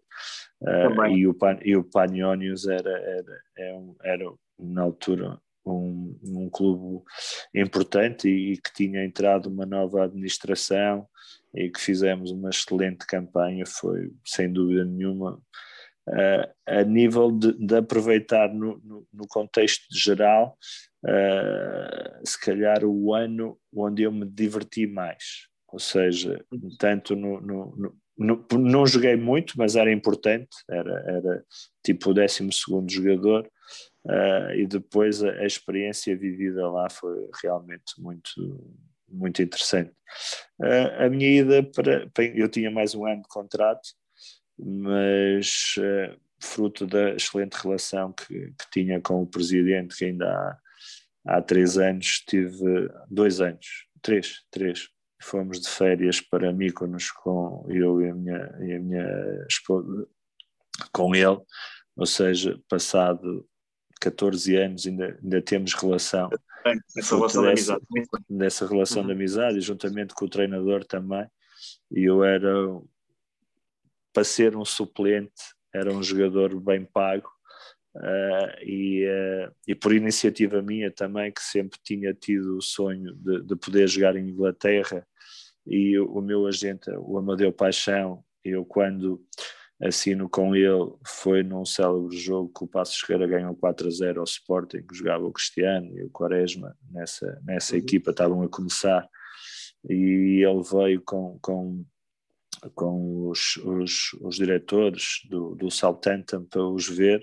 uh, 0.62 1.06
e, 1.08 1.26
o, 1.26 1.36
e 1.62 1.76
o 1.76 1.84
Panionios 1.84 2.66
era, 2.66 2.90
era, 2.90 3.42
era, 3.56 3.76
é 4.04 4.12
era 4.12 4.32
na 4.58 4.82
altura 4.82 5.38
um, 5.64 6.18
um 6.24 6.50
clube 6.50 7.04
importante 7.54 8.28
e, 8.28 8.52
e, 8.52 8.56
que 8.56 8.72
tinha 8.74 9.04
entrado 9.04 9.46
uma 9.46 9.66
nova 9.66 10.04
administração 10.04 11.06
e 11.54 11.70
que 11.70 11.80
fizemos 11.80 12.30
uma 12.30 12.50
excelente 12.50 13.06
campanha, 13.06 13.64
foi 13.66 14.10
sem 14.24 14.52
dúvida 14.52 14.84
nenhuma. 14.84 15.40
Uh, 16.08 16.50
a 16.66 16.82
nível 16.82 17.30
de, 17.30 17.52
de 17.52 17.76
aproveitar 17.76 18.52
no, 18.52 18.80
no, 18.82 19.06
no, 19.12 19.26
contexto 19.28 19.86
geral, 19.92 20.58
uh, 21.04 22.26
se 22.28 22.40
calhar 22.40 22.84
o 22.84 23.14
ano 23.14 23.56
onde 23.72 24.02
eu 24.02 24.10
me 24.10 24.26
diverti 24.26 24.84
mais, 24.84 25.46
ou 25.68 25.78
seja, 25.78 26.44
tanto 26.80 27.14
no, 27.14 27.40
no, 27.40 27.76
no 27.76 28.02
não 28.58 28.86
joguei 28.86 29.16
muito, 29.16 29.54
mas 29.56 29.76
era 29.76 29.92
importante, 29.92 30.48
era, 30.68 31.04
era 31.08 31.44
tipo 31.84 32.10
o 32.10 32.14
12 32.14 32.48
jogador, 32.88 33.48
Uh, 34.04 34.52
e 34.56 34.66
depois 34.66 35.22
a, 35.22 35.30
a, 35.30 35.46
experiência 35.46 36.16
vivida 36.16 36.68
lá 36.68 36.90
foi 36.90 37.30
realmente 37.40 37.94
muito 37.98 38.76
muito 39.08 39.42
interessante. 39.42 39.92
Uh, 40.58 41.04
a 41.04 41.08
minha 41.08 41.40
ida 41.40 41.62
para, 41.62 42.10
eu 42.34 42.48
tinha 42.48 42.70
mais 42.70 42.94
um 42.94 43.06
ano 43.06 43.22
de 43.22 43.28
contrato, 43.28 43.88
mas 44.58 45.74
uh, 45.78 46.18
fruto 46.42 46.86
da 46.86 47.10
excelente 47.10 47.54
relação 47.54 48.12
que, 48.12 48.52
que, 48.58 48.70
tinha 48.72 49.00
com 49.00 49.22
o 49.22 49.26
presidente, 49.26 49.96
que 49.96 50.06
ainda 50.06 50.26
há, 50.26 51.36
há 51.36 51.42
três 51.42 51.78
anos 51.78 52.24
tive 52.26 52.90
dois 53.08 53.40
anos, 53.40 53.86
três, 54.00 54.42
três. 54.50 54.88
Fomos 55.22 55.60
de 55.60 55.68
férias 55.68 56.20
para 56.20 56.52
Mykonos 56.52 57.12
com 57.12 57.64
eu 57.68 58.02
e 58.02 58.10
a 58.10 58.14
minha, 58.14 58.58
e 58.60 58.72
a 58.72 58.80
minha 58.80 59.46
esposa, 59.48 60.08
com 60.92 61.14
ele, 61.14 61.38
ou 61.94 62.06
seja, 62.06 62.58
passado 62.68 63.46
14 64.02 64.56
anos 64.56 64.86
ainda, 64.86 65.18
ainda 65.22 65.40
temos 65.40 65.74
relação. 65.74 66.28
Essa 66.96 67.16
relação 67.16 67.42
dessa, 67.42 67.76
de 67.76 67.98
amizade. 67.98 68.24
Dessa 68.28 68.66
relação 68.66 69.00
uhum. 69.00 69.06
de 69.06 69.12
amizade, 69.12 69.60
juntamente 69.60 70.14
com 70.14 70.24
o 70.24 70.28
treinador 70.28 70.84
também. 70.84 71.26
E 71.90 72.04
eu 72.04 72.24
era, 72.24 72.52
para 74.12 74.24
ser 74.24 74.56
um 74.56 74.64
suplente, 74.64 75.54
era 75.72 75.92
um 75.92 76.02
jogador 76.02 76.58
bem 76.60 76.84
pago. 76.84 77.30
Uh, 77.94 78.64
e, 78.64 79.06
uh, 79.06 79.54
e 79.68 79.74
por 79.74 79.92
iniciativa 79.92 80.62
minha 80.62 80.90
também, 80.90 81.30
que 81.30 81.42
sempre 81.42 81.78
tinha 81.84 82.12
tido 82.14 82.56
o 82.56 82.62
sonho 82.62 83.14
de, 83.14 83.42
de 83.42 83.56
poder 83.56 83.86
jogar 83.86 84.16
em 84.16 84.30
Inglaterra, 84.30 85.06
e 85.66 85.96
o, 85.98 86.18
o 86.18 86.22
meu 86.22 86.46
agente, 86.46 86.90
o 86.90 87.18
Amadeu 87.18 87.52
Paixão, 87.52 88.24
eu 88.42 88.64
quando 88.64 89.24
assino 89.82 90.28
com 90.28 90.54
ele 90.54 90.92
foi 91.04 91.42
num 91.42 91.64
célebre 91.64 92.16
jogo 92.16 92.52
que 92.56 92.64
o 92.64 92.68
Passos 92.68 93.00
Ferreira 93.00 93.26
ganhou 93.26 93.54
4 93.56 93.88
a 93.88 93.90
0 93.90 94.20
ao 94.20 94.24
Sporting, 94.24 94.82
que 94.86 94.94
jogava 94.94 95.24
o 95.24 95.32
Cristiano 95.32 95.86
e 95.98 96.04
o 96.04 96.10
Quaresma 96.10 96.76
nessa, 96.90 97.40
nessa 97.44 97.74
uhum. 97.74 97.80
equipa, 97.80 98.10
estavam 98.12 98.42
a 98.42 98.48
começar 98.48 99.08
e 99.88 100.44
ele 100.46 100.62
veio 100.62 101.02
com, 101.02 101.38
com, 101.42 101.84
com 102.74 103.28
os, 103.28 103.56
os, 103.56 104.12
os 104.20 104.36
diretores 104.36 105.22
do, 105.28 105.56
do 105.56 105.70
Southampton 105.70 106.44
para 106.44 106.64
os 106.64 106.88
ver 106.88 107.20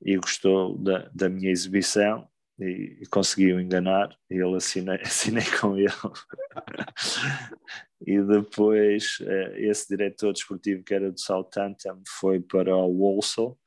e 0.00 0.16
gostou 0.16 0.78
da, 0.78 1.10
da 1.12 1.28
minha 1.28 1.50
exibição 1.50 2.28
e, 2.60 2.98
e 3.02 3.06
conseguiu 3.10 3.60
enganar 3.60 4.16
e 4.30 4.34
ele 4.34 4.56
assinei, 4.56 5.00
assinei 5.02 5.44
com 5.60 5.76
ele 5.76 5.88
e 8.06 8.20
depois 8.22 9.18
eh, 9.22 9.68
esse 9.68 9.88
diretor 9.88 10.32
desportivo 10.32 10.84
que 10.84 10.94
era 10.94 11.10
do 11.10 11.20
Southampton 11.20 12.00
foi 12.06 12.40
para 12.40 12.74
o 12.76 12.88
Walsall 12.88 13.58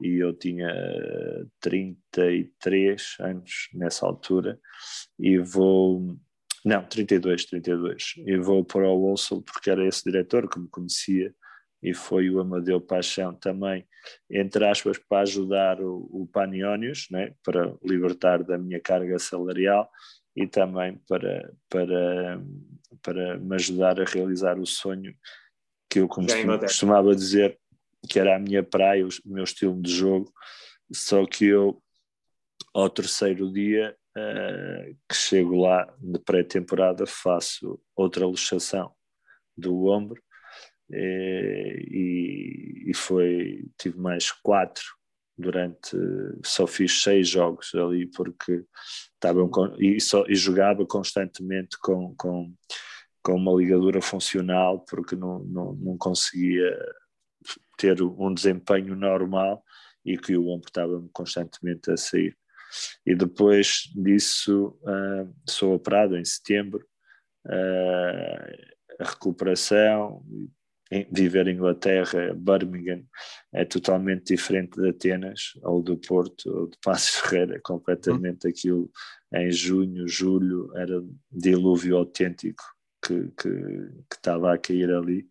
e 0.00 0.22
eu 0.22 0.32
tinha 0.32 0.72
33 1.60 3.16
anos 3.20 3.68
nessa 3.74 4.06
altura 4.06 4.58
e 5.18 5.38
vou 5.38 6.16
não, 6.64 6.84
32, 6.84 7.44
32 7.46 8.14
e 8.18 8.36
vou 8.38 8.64
para 8.64 8.88
o 8.88 9.06
Walsall 9.06 9.42
porque 9.42 9.70
era 9.70 9.86
esse 9.86 10.04
diretor 10.04 10.48
que 10.48 10.60
me 10.60 10.68
conhecia 10.68 11.34
e 11.82 11.92
foi 11.92 12.30
o 12.30 12.38
Amadeu 12.38 12.80
Paixão 12.80 13.34
também, 13.34 13.84
entre 14.30 14.64
aspas, 14.64 14.98
para 14.98 15.22
ajudar 15.22 15.80
o, 15.80 16.08
o 16.12 16.28
Panionios, 16.32 17.08
né, 17.10 17.34
para 17.42 17.74
libertar 17.82 18.44
da 18.44 18.56
minha 18.56 18.80
carga 18.80 19.18
salarial 19.18 19.90
e 20.36 20.46
também 20.46 20.96
para, 21.08 21.52
para, 21.68 22.40
para 23.02 23.38
me 23.38 23.54
ajudar 23.56 24.00
a 24.00 24.04
realizar 24.04 24.58
o 24.58 24.66
sonho 24.66 25.14
que 25.90 25.98
eu 25.98 26.08
costumava 26.08 27.14
dizer 27.14 27.58
que 28.08 28.18
era 28.18 28.36
a 28.36 28.38
minha 28.38 28.62
praia, 28.62 29.06
o 29.06 29.10
meu 29.24 29.44
estilo 29.44 29.80
de 29.80 29.92
jogo, 29.92 30.32
só 30.92 31.24
que 31.26 31.46
eu 31.46 31.82
ao 32.74 32.88
terceiro 32.88 33.52
dia 33.52 33.96
uh, 34.16 34.96
que 35.08 35.14
chego 35.14 35.60
lá 35.60 35.92
de 36.00 36.18
pré-temporada 36.18 37.06
faço 37.06 37.80
outra 37.94 38.26
luxação 38.26 38.92
do 39.56 39.86
ombro 39.86 40.20
eh, 40.90 41.76
e, 41.88 42.84
e 42.90 42.94
foi 42.94 43.66
tive 43.78 43.98
mais 43.98 44.30
quatro 44.30 44.84
durante 45.36 45.96
só 46.44 46.66
fiz 46.66 47.02
seis 47.02 47.28
jogos 47.28 47.74
ali 47.74 48.06
porque 48.06 48.64
estavam 49.14 49.50
e, 49.78 50.00
só, 50.00 50.24
e 50.26 50.34
jogava 50.34 50.86
constantemente 50.86 51.78
com, 51.80 52.14
com, 52.16 52.52
com 53.22 53.34
uma 53.34 53.52
ligadura 53.52 54.00
funcional 54.00 54.80
porque 54.80 55.14
não, 55.14 55.40
não, 55.44 55.72
não 55.74 55.96
conseguia 55.96 56.76
ter 57.76 58.02
um 58.02 58.32
desempenho 58.32 58.94
normal 58.96 59.62
e 60.04 60.18
que 60.18 60.36
o 60.36 60.48
ombro 60.48 60.68
estava 60.68 61.02
constantemente 61.12 61.90
a 61.90 61.96
sair. 61.96 62.36
E 63.04 63.14
depois 63.14 63.90
disso 63.94 64.78
uh, 64.82 65.32
sou 65.48 65.74
operado 65.74 66.16
em 66.16 66.24
setembro 66.24 66.84
uh, 67.46 69.00
a 69.00 69.04
recuperação 69.04 70.22
viver 71.10 71.48
em 71.48 71.54
Inglaterra, 71.54 72.34
Birmingham, 72.34 73.02
é 73.50 73.64
totalmente 73.64 74.34
diferente 74.34 74.78
de 74.78 74.90
Atenas, 74.90 75.52
ou 75.62 75.82
do 75.82 75.96
Porto, 75.96 76.50
ou 76.50 76.68
de 76.68 76.76
Passos 76.84 77.16
Ferreira, 77.16 77.58
completamente 77.62 78.46
aquilo 78.46 78.90
em 79.32 79.50
junho, 79.50 80.06
julho, 80.06 80.70
era 80.76 81.02
dilúvio 81.30 81.96
autêntico 81.96 82.62
que, 83.04 83.28
que, 83.36 83.48
que 83.48 84.16
estava 84.16 84.54
a 84.54 84.58
cair 84.58 84.90
ali. 84.90 85.28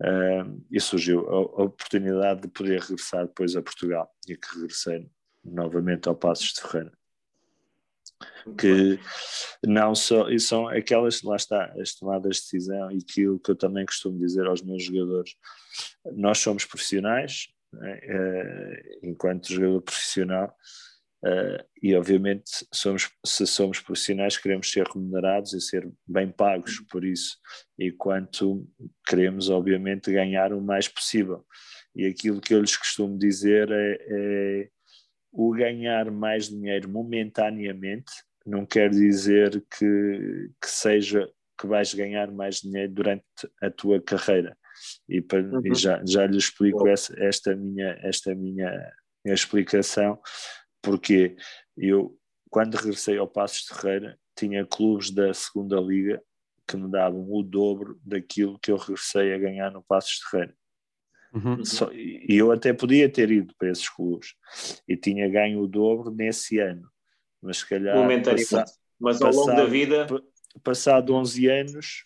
Uh, 0.00 0.60
e 0.68 0.80
surgiu 0.80 1.20
a, 1.28 1.32
a, 1.32 1.64
oportunidade 1.64 2.40
de 2.40 2.48
poder 2.48 2.80
regressar 2.80 3.24
depois 3.24 3.54
a 3.54 3.62
Portugal 3.62 4.12
e 4.28 4.36
que 4.36 4.54
regressei 4.56 5.08
novamente 5.44 6.08
ao 6.08 6.16
Passos 6.16 6.54
de 6.54 6.60
Ferreira 6.60 6.92
que 8.58 8.98
não 9.66 9.94
só, 9.94 10.28
e 10.28 10.38
são 10.38 10.68
aquelas, 10.68 11.22
lá 11.22 11.36
está, 11.36 11.72
as 11.80 11.94
tomadas 11.94 12.36
de 12.36 12.42
decisão 12.42 12.90
e 12.90 12.98
aquilo 12.98 13.38
que 13.38 13.50
eu 13.50 13.56
também 13.56 13.86
costumo 13.86 14.18
dizer 14.18 14.46
aos 14.46 14.62
meus 14.62 14.84
jogadores, 14.84 15.34
nós 16.14 16.38
somos 16.38 16.64
profissionais, 16.64 17.48
né, 17.72 18.00
uh, 18.04 19.06
enquanto 19.06 19.52
jogador 19.52 19.82
profissional, 19.82 20.54
uh, 21.24 21.64
e 21.82 21.94
obviamente 21.94 22.50
somos, 22.72 23.10
se 23.24 23.46
somos 23.46 23.80
profissionais 23.80 24.36
queremos 24.36 24.70
ser 24.70 24.86
remunerados 24.86 25.52
e 25.52 25.60
ser 25.60 25.90
bem 26.06 26.30
pagos 26.30 26.80
por 26.90 27.04
isso, 27.04 27.38
e 27.78 27.90
quanto 27.90 28.66
queremos 29.06 29.50
obviamente 29.50 30.12
ganhar 30.12 30.52
o 30.52 30.60
mais 30.60 30.88
possível, 30.88 31.44
e 31.94 32.06
aquilo 32.06 32.40
que 32.40 32.54
eu 32.54 32.60
lhes 32.60 32.76
costumo 32.76 33.18
dizer 33.18 33.70
é, 33.70 33.98
é 34.08 34.68
o 35.32 35.50
ganhar 35.52 36.10
mais 36.10 36.48
dinheiro 36.48 36.88
momentaneamente. 36.88 38.12
Não 38.44 38.66
quer 38.66 38.90
dizer 38.90 39.64
que, 39.78 40.50
que 40.60 40.68
seja 40.68 41.28
que 41.58 41.66
vais 41.66 41.94
ganhar 41.94 42.30
mais 42.30 42.56
dinheiro 42.56 42.92
durante 42.92 43.24
a 43.62 43.70
tua 43.70 44.00
carreira. 44.00 44.56
E, 45.08 45.20
para, 45.20 45.42
uhum. 45.42 45.60
e 45.64 45.74
já, 45.74 46.02
já 46.04 46.26
lhe 46.26 46.36
explico 46.36 46.88
essa, 46.88 47.14
esta 47.22 47.54
minha, 47.54 47.96
esta 48.02 48.34
minha, 48.34 48.70
minha 49.24 49.34
explicação, 49.34 50.18
porque 50.82 51.36
eu, 51.76 52.18
quando 52.50 52.74
regressei 52.74 53.16
ao 53.16 53.28
Passos 53.28 53.66
de 53.66 53.74
Ferreira, 53.74 54.18
tinha 54.36 54.66
clubes 54.66 55.10
da 55.10 55.32
segunda 55.32 55.80
liga 55.80 56.22
que 56.66 56.76
me 56.76 56.90
davam 56.90 57.26
o 57.30 57.42
dobro 57.42 57.98
daquilo 58.04 58.58
que 58.58 58.70
eu 58.70 58.76
regressei 58.76 59.32
a 59.32 59.38
ganhar 59.38 59.70
no 59.70 59.82
Passos 59.82 60.18
de 60.18 60.30
Ferreira. 60.30 60.54
Uhum. 61.32 61.64
Só, 61.64 61.90
e 61.92 62.26
eu 62.28 62.52
até 62.52 62.74
podia 62.74 63.08
ter 63.08 63.30
ido 63.30 63.54
para 63.56 63.70
esses 63.70 63.88
clubes 63.88 64.34
e 64.86 64.96
tinha 64.96 65.30
ganho 65.30 65.62
o 65.62 65.66
dobro 65.66 66.10
nesse 66.10 66.58
ano 66.58 66.92
mas 67.42 67.58
se 67.58 67.68
calhar. 67.68 67.96
Momentaneamente. 67.96 68.72
Mas 68.98 69.20
ao 69.20 69.32
longo 69.32 69.50
da 69.50 69.64
vida. 69.64 70.06
Passado 70.62 71.14
11 71.14 71.48
anos, 71.48 72.04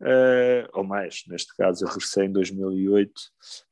uh, 0.00 0.66
ou 0.72 0.82
mais, 0.82 1.24
neste 1.28 1.54
caso 1.54 1.84
eu 1.84 1.88
regressei 1.88 2.24
em 2.24 2.32
2008, 2.32 3.12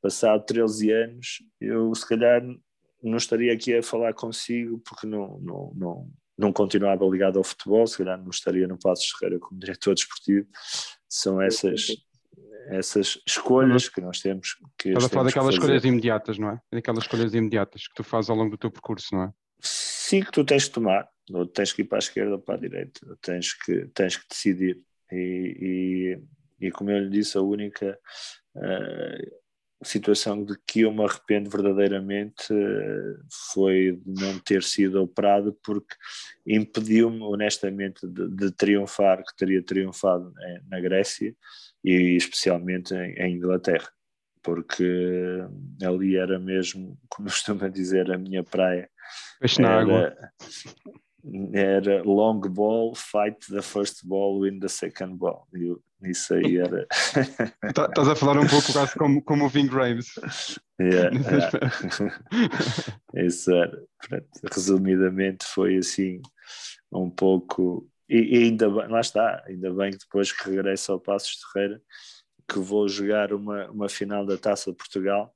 passado 0.03 0.45
13 0.45 0.93
anos, 0.93 1.43
eu 1.59 1.95
se 1.95 2.07
calhar 2.07 2.43
não 3.03 3.17
estaria 3.17 3.53
aqui 3.53 3.77
a 3.77 3.83
falar 3.83 4.13
consigo 4.15 4.79
porque 4.81 5.07
não, 5.07 5.39
não, 5.41 5.73
não, 5.75 6.11
não 6.39 6.53
continuava 6.53 7.05
ligado 7.07 7.39
ao 7.39 7.45
futebol, 7.45 7.87
se 7.87 7.99
calhar 7.99 8.19
não 8.19 8.31
estaria 8.31 8.67
no 8.67 8.79
Passo 8.79 9.03
de 9.03 9.13
Ferreira 9.19 9.41
como 9.41 9.61
diretor 9.61 9.95
desportivo. 9.95 10.47
São 11.09 11.41
essas, 11.41 11.89
essas 12.69 13.21
escolhas 13.27 13.89
que 13.89 14.01
nós 14.01 14.21
temos. 14.21 14.57
Que 14.79 14.91
Estás 14.91 15.05
a 15.05 15.09
falar 15.09 15.25
daquelas 15.25 15.55
escolhas 15.55 15.85
imediatas, 15.85 16.39
não 16.39 16.51
é? 16.51 16.61
Daquelas 16.73 17.05
escolhas 17.05 17.35
imediatas 17.35 17.89
que 17.89 17.95
tu 17.95 18.05
fazes 18.05 18.31
ao 18.31 18.37
longo 18.37 18.51
do 18.51 18.59
teu 18.59 18.71
percurso, 18.71 19.15
não 19.15 19.25
é? 19.25 19.33
Sim, 19.61 20.23
que 20.23 20.33
tu 20.33 20.45
tens 20.45 20.65
de 20.65 20.71
tomar. 20.71 21.09
Ou 21.33 21.47
tens 21.47 21.73
que 21.73 21.83
ir 21.83 21.85
para 21.85 21.99
a 21.99 22.01
esquerda 22.01 22.33
ou 22.33 22.41
para 22.41 22.57
a 22.57 22.59
direita. 22.59 23.01
Tens 23.21 23.53
que, 23.53 23.87
tens 23.95 24.17
que 24.17 24.29
decidir. 24.29 24.81
E, 25.13 26.19
e, 26.61 26.67
e 26.67 26.71
como 26.71 26.91
eu 26.91 27.01
lhe 27.01 27.11
disse, 27.11 27.37
a 27.37 27.43
única 27.43 27.99
uh, 28.57 29.40
situação 29.83 30.45
de 30.45 30.55
que 30.67 30.81
eu 30.81 30.93
me 30.93 31.05
arrependo 31.05 31.49
verdadeiramente 31.49 32.53
uh, 32.53 33.19
foi 33.53 34.01
de 34.05 34.23
não 34.23 34.39
ter 34.39 34.63
sido 34.63 35.03
operado 35.03 35.57
porque 35.65 35.95
impediu-me 36.47 37.23
honestamente 37.23 38.07
de, 38.07 38.29
de, 38.29 38.51
triunfar, 38.53 39.25
que 39.25 39.37
teria 39.37 39.63
triunfado 39.63 40.33
na 40.69 40.81
Grécia 40.81 41.35
e 41.83 42.17
especialmente 42.17 42.95
em, 42.95 43.37
Inglaterra 43.37 43.89
porque 44.43 45.45
ali 45.85 46.17
era 46.17 46.39
mesmo, 46.39 46.99
como 47.09 47.29
costuma 47.29 47.69
dizer, 47.69 48.11
a 48.11 48.19
minha 48.19 48.43
praia. 48.43 48.89
Peixe 49.39 49.61
na 49.61 49.81
água. 49.81 50.17
Era 51.53 52.03
long 52.03 52.41
ball, 52.41 52.95
fight 52.95 53.37
the 53.51 53.61
first 53.61 54.07
ball, 54.07 54.41
win 54.41 54.59
the 54.59 54.69
second 54.69 55.19
ball. 55.19 55.47
Isso 56.03 56.35
aí 56.35 56.57
era. 56.59 56.87
Tá, 57.75 57.87
estás 57.87 58.09
a 58.09 58.17
falar 58.17 58.39
um 58.39 58.47
pouco 58.47 58.73
quase 58.73 58.95
como, 58.95 59.23
como 59.23 59.45
o 59.45 59.49
Ving 59.49 59.69
Rames. 59.69 60.15
Yeah, 60.81 61.11
yeah. 61.15 61.51
isso 63.27 63.53
era. 63.53 63.83
Resumidamente, 64.53 65.45
foi 65.45 65.77
assim 65.77 66.21
um 66.91 67.11
pouco. 67.11 67.89
E, 68.09 68.39
e, 68.39 68.45
ainda 68.45 68.69
bem, 68.69 68.89
lá 68.89 69.01
está, 69.01 69.45
ainda 69.47 69.73
bem 69.73 69.93
que 69.93 69.99
depois 69.99 70.33
que 70.33 70.51
regresso 70.51 70.93
ao 70.93 71.01
Passos 71.01 71.37
de 71.37 71.53
Ferreira, 71.53 71.83
que 72.49 72.59
vou 72.59 72.89
jogar 72.89 73.33
uma, 73.33 73.71
uma 73.71 73.89
final 73.89 74.27
da 74.27 74.37
Taça 74.37 74.71
de 74.71 74.77
Portugal. 74.77 75.33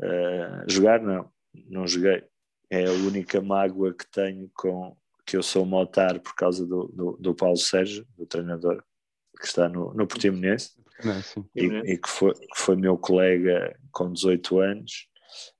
Uh, 0.00 0.68
jogar 0.70 1.00
não, 1.00 1.30
não 1.68 1.86
joguei. 1.86 2.24
É 2.68 2.86
a 2.86 2.92
única 2.92 3.40
mágoa 3.40 3.94
que 3.94 4.10
tenho 4.10 4.50
com 4.54 4.96
que 5.24 5.36
eu 5.36 5.42
sou 5.42 5.64
motar 5.64 6.18
por 6.18 6.34
causa 6.34 6.66
do, 6.66 6.88
do, 6.88 7.16
do 7.18 7.34
Paulo 7.34 7.56
Sérgio, 7.56 8.04
do 8.16 8.26
treinador 8.26 8.82
que 9.38 9.46
está 9.46 9.68
no, 9.68 9.92
no 9.94 10.06
Portimonense. 10.06 10.70
E, 11.54 11.64
e, 11.64 11.98
que, 11.98 12.08
foi, 12.08 12.32
que 12.32 12.56
foi 12.56 12.76
meu 12.76 12.96
colega 12.96 13.76
com 13.90 14.12
18 14.12 14.60
anos 14.60 15.08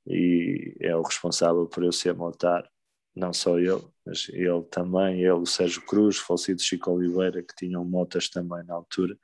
e 0.06 0.76
é 0.80 0.94
o 0.94 1.02
responsável 1.02 1.66
por 1.66 1.82
eu 1.82 1.92
ser 1.92 2.14
motar. 2.14 2.68
Não 3.14 3.32
só 3.32 3.58
ele, 3.58 3.82
mas 4.06 4.28
ele 4.30 4.62
também, 4.70 5.20
ele, 5.20 5.32
o 5.32 5.44
Sérgio 5.44 5.82
Cruz, 5.82 6.18
o 6.18 6.24
falecido 6.24 6.62
Chico 6.62 6.90
Oliveira, 6.90 7.42
que 7.42 7.54
tinham 7.54 7.84
motas 7.84 8.30
também 8.30 8.64
na 8.64 8.72
altura, 8.72 9.14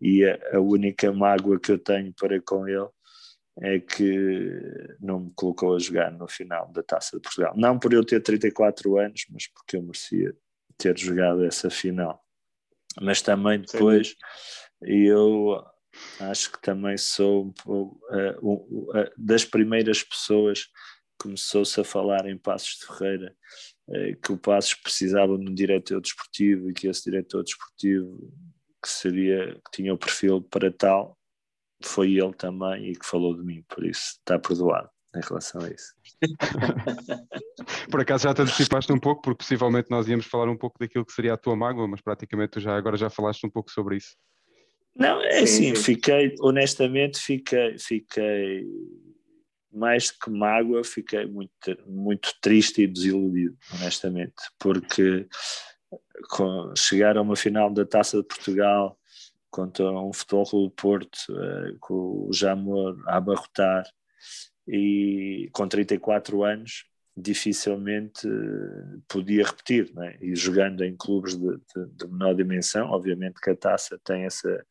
e 0.00 0.24
a, 0.24 0.56
a, 0.56 0.60
única 0.60 1.12
mágoa 1.12 1.60
que 1.60 1.70
eu 1.70 1.78
tenho 1.78 2.12
para 2.14 2.40
com 2.42 2.66
ele 2.66 2.88
é 3.60 3.78
que 3.78 4.96
não 5.00 5.20
me 5.20 5.32
colocou 5.36 5.76
a 5.76 5.78
jogar 5.78 6.10
no 6.10 6.26
final 6.26 6.72
da 6.72 6.82
Taça 6.82 7.16
de 7.16 7.22
Portugal. 7.22 7.52
Não 7.56 7.78
por 7.78 7.92
eu 7.92 8.04
ter 8.04 8.20
34 8.20 8.98
anos, 8.98 9.24
mas 9.30 9.46
porque 9.46 9.76
eu 9.76 9.82
merecia 9.82 10.34
ter 10.76 10.98
jogado 10.98 11.44
essa 11.44 11.70
final. 11.70 12.20
Mas 13.00 13.22
também 13.22 13.60
depois, 13.60 14.14
e 14.84 15.06
eu 15.06 15.64
acho 16.20 16.52
que 16.52 16.60
também 16.60 16.96
sou 16.96 17.52
uh, 17.66 17.98
uh, 18.40 18.90
uh, 18.90 19.10
das 19.16 19.44
primeiras 19.44 20.02
pessoas 20.02 20.68
começou-se 21.22 21.80
a 21.80 21.84
falar 21.84 22.26
em 22.26 22.36
Passos 22.36 22.78
de 22.78 22.86
Ferreira 22.86 23.36
eh, 23.90 24.16
que 24.20 24.32
o 24.32 24.38
Passos 24.38 24.74
precisava 24.74 25.38
de 25.38 25.48
um 25.48 25.54
diretor 25.54 26.00
desportivo 26.00 26.68
e 26.68 26.72
que 26.72 26.88
esse 26.88 27.04
diretor 27.04 27.44
desportivo 27.44 28.18
que 28.82 28.88
seria 28.88 29.54
que 29.54 29.70
tinha 29.72 29.94
o 29.94 29.98
perfil 29.98 30.42
para 30.42 30.72
tal 30.72 31.16
foi 31.84 32.14
ele 32.14 32.32
também 32.34 32.90
e 32.90 32.96
que 32.96 33.06
falou 33.06 33.36
de 33.36 33.44
mim, 33.44 33.64
por 33.68 33.84
isso 33.84 34.16
está 34.18 34.36
perdoado 34.36 34.90
em 35.14 35.20
relação 35.20 35.60
a 35.62 35.68
isso. 35.68 35.94
por 37.90 38.00
acaso 38.00 38.24
já 38.24 38.34
te 38.34 38.42
antecipaste 38.42 38.92
um 38.92 38.98
pouco, 38.98 39.22
porque 39.22 39.38
possivelmente 39.38 39.90
nós 39.90 40.08
íamos 40.08 40.26
falar 40.26 40.48
um 40.48 40.56
pouco 40.56 40.78
daquilo 40.78 41.04
que 41.04 41.12
seria 41.12 41.34
a 41.34 41.38
tua 41.38 41.56
mágoa, 41.56 41.86
mas 41.86 42.00
praticamente 42.00 42.52
tu 42.52 42.60
já 42.60 42.76
agora 42.76 42.96
já 42.96 43.10
falaste 43.10 43.46
um 43.46 43.50
pouco 43.50 43.70
sobre 43.70 43.96
isso. 43.96 44.16
Não, 44.94 45.22
é 45.22 45.40
assim, 45.40 45.74
fiquei, 45.74 46.34
honestamente, 46.40 47.18
fiquei, 47.18 47.78
fiquei 47.78 48.66
mais 49.72 50.10
que 50.10 50.30
mágoa, 50.30 50.84
fiquei 50.84 51.26
muito, 51.26 51.52
muito 51.86 52.34
triste 52.42 52.82
e 52.82 52.86
desiludido, 52.86 53.56
honestamente, 53.74 54.34
porque 54.58 55.26
com, 56.28 56.74
chegar 56.76 57.16
a 57.16 57.22
uma 57.22 57.36
final 57.36 57.72
da 57.72 57.86
Taça 57.86 58.18
de 58.18 58.24
Portugal 58.24 58.98
contra 59.50 59.90
um 59.90 60.12
Futebol 60.12 60.44
Clube 60.44 60.74
Porto, 60.76 61.18
uh, 61.30 61.76
com 61.80 62.26
o 62.28 62.32
Jamor 62.32 63.02
a 63.06 63.16
abarrotar 63.16 63.84
e 64.66 65.48
com 65.52 65.66
34 65.66 66.42
anos, 66.42 66.84
dificilmente 67.16 68.26
uh, 68.26 69.02
podia 69.06 69.44
repetir, 69.44 69.92
né? 69.94 70.16
e 70.20 70.34
jogando 70.34 70.82
em 70.82 70.96
clubes 70.96 71.36
de, 71.36 71.56
de, 71.56 71.86
de, 71.94 72.06
menor 72.08 72.34
dimensão, 72.34 72.88
obviamente 72.88 73.40
que 73.40 73.50
a 73.50 73.56
taça 73.56 74.00
tem 74.02 74.24
essa 74.24 74.64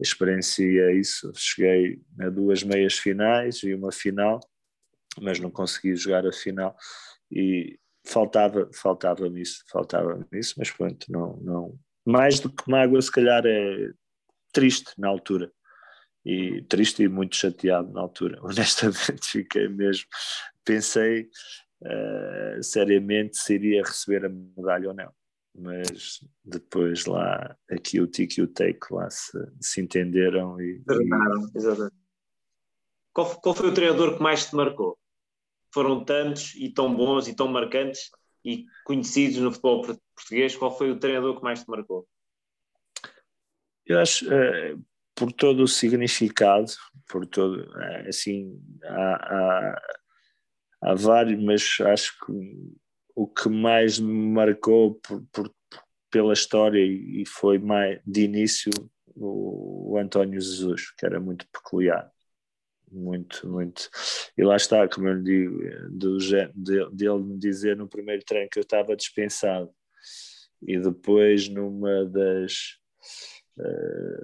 experiência, 0.00 0.92
isso, 0.92 1.30
cheguei 1.36 2.00
a 2.20 2.30
duas 2.30 2.62
meias 2.62 2.94
finais 2.94 3.62
e 3.62 3.74
uma 3.74 3.92
final, 3.92 4.40
mas 5.20 5.38
não 5.38 5.50
consegui 5.50 5.94
jogar 5.94 6.26
a 6.26 6.32
final. 6.32 6.74
E 7.30 7.78
faltava 8.06 8.68
faltava 8.72 9.26
isso, 9.38 9.62
faltava 9.70 10.26
isso, 10.32 10.54
mas 10.58 10.70
pronto, 10.70 11.06
não, 11.10 11.36
não, 11.38 11.78
mais 12.04 12.40
do 12.40 12.50
que 12.50 12.70
mágoa 12.70 13.00
se 13.00 13.10
calhar 13.10 13.44
é 13.46 13.90
triste 14.52 14.92
na 14.98 15.08
altura, 15.08 15.50
e 16.24 16.62
triste 16.62 17.02
e 17.02 17.08
muito 17.08 17.36
chateado 17.36 17.92
na 17.92 18.00
altura, 18.00 18.38
honestamente 18.42 19.26
fiquei 19.26 19.68
mesmo, 19.68 20.06
pensei 20.64 21.28
uh, 21.82 22.62
seriamente 22.62 23.36
se 23.36 23.54
iria 23.54 23.82
receber 23.82 24.24
a 24.24 24.28
medalha 24.28 24.88
ou 24.88 24.94
não. 24.94 25.12
Mas 25.56 26.18
depois 26.44 27.06
lá, 27.06 27.56
aqui 27.70 28.00
o 28.00 28.08
Tiki 28.08 28.40
e 28.40 28.42
o 28.42 28.48
Take 28.48 28.92
lá 28.92 29.08
se, 29.08 29.38
se 29.60 29.80
entenderam 29.80 30.60
e. 30.60 30.82
e... 30.90 31.90
Qual, 33.12 33.40
qual 33.40 33.54
foi 33.54 33.68
o 33.68 33.74
treinador 33.74 34.16
que 34.16 34.22
mais 34.22 34.46
te 34.46 34.56
marcou? 34.56 34.98
Foram 35.72 36.04
tantos 36.04 36.54
e 36.56 36.68
tão 36.68 36.92
bons 36.92 37.28
e 37.28 37.36
tão 37.36 37.46
marcantes 37.46 38.10
e 38.44 38.66
conhecidos 38.84 39.38
no 39.38 39.52
futebol 39.52 39.82
português. 40.16 40.56
Qual 40.56 40.76
foi 40.76 40.90
o 40.90 40.98
treinador 40.98 41.36
que 41.36 41.44
mais 41.44 41.62
te 41.62 41.70
marcou? 41.70 42.04
Eu 43.86 44.00
acho, 44.00 44.26
uh, 44.26 44.84
por 45.14 45.32
todo 45.32 45.62
o 45.62 45.68
significado, 45.68 46.72
por 47.08 47.26
todo, 47.26 47.62
uh, 47.62 48.08
assim, 48.08 48.60
há, 48.84 49.14
há 49.14 49.82
há 50.82 50.94
vários, 50.94 51.42
mas 51.42 51.78
acho 51.80 52.12
que 52.24 52.32
o 53.14 53.26
que 53.26 53.48
mais 53.48 53.98
me 53.98 54.32
marcou 54.32 54.96
por, 54.96 55.24
por, 55.32 55.54
pela 56.10 56.34
história 56.34 56.84
e 56.84 57.24
foi 57.26 57.58
mais 57.58 58.00
de 58.04 58.24
início 58.24 58.70
o, 59.14 59.92
o 59.94 59.98
António 59.98 60.38
Jesus, 60.38 60.90
que 60.90 61.06
era 61.06 61.18
muito 61.18 61.46
peculiar 61.50 62.12
muito, 62.94 63.48
muito. 63.48 63.90
E 64.38 64.44
lá 64.44 64.56
está, 64.56 64.88
como 64.88 65.08
eu 65.08 65.14
lhe 65.14 65.22
digo, 65.22 65.58
de, 65.90 66.90
dele 66.92 67.18
me 67.18 67.38
dizer 67.38 67.76
no 67.76 67.88
primeiro 67.88 68.24
treino 68.24 68.48
que 68.48 68.58
eu 68.58 68.62
estava 68.62 68.96
dispensado 68.96 69.70
e 70.62 70.78
depois 70.78 71.48
numa 71.48 72.04
das, 72.04 72.78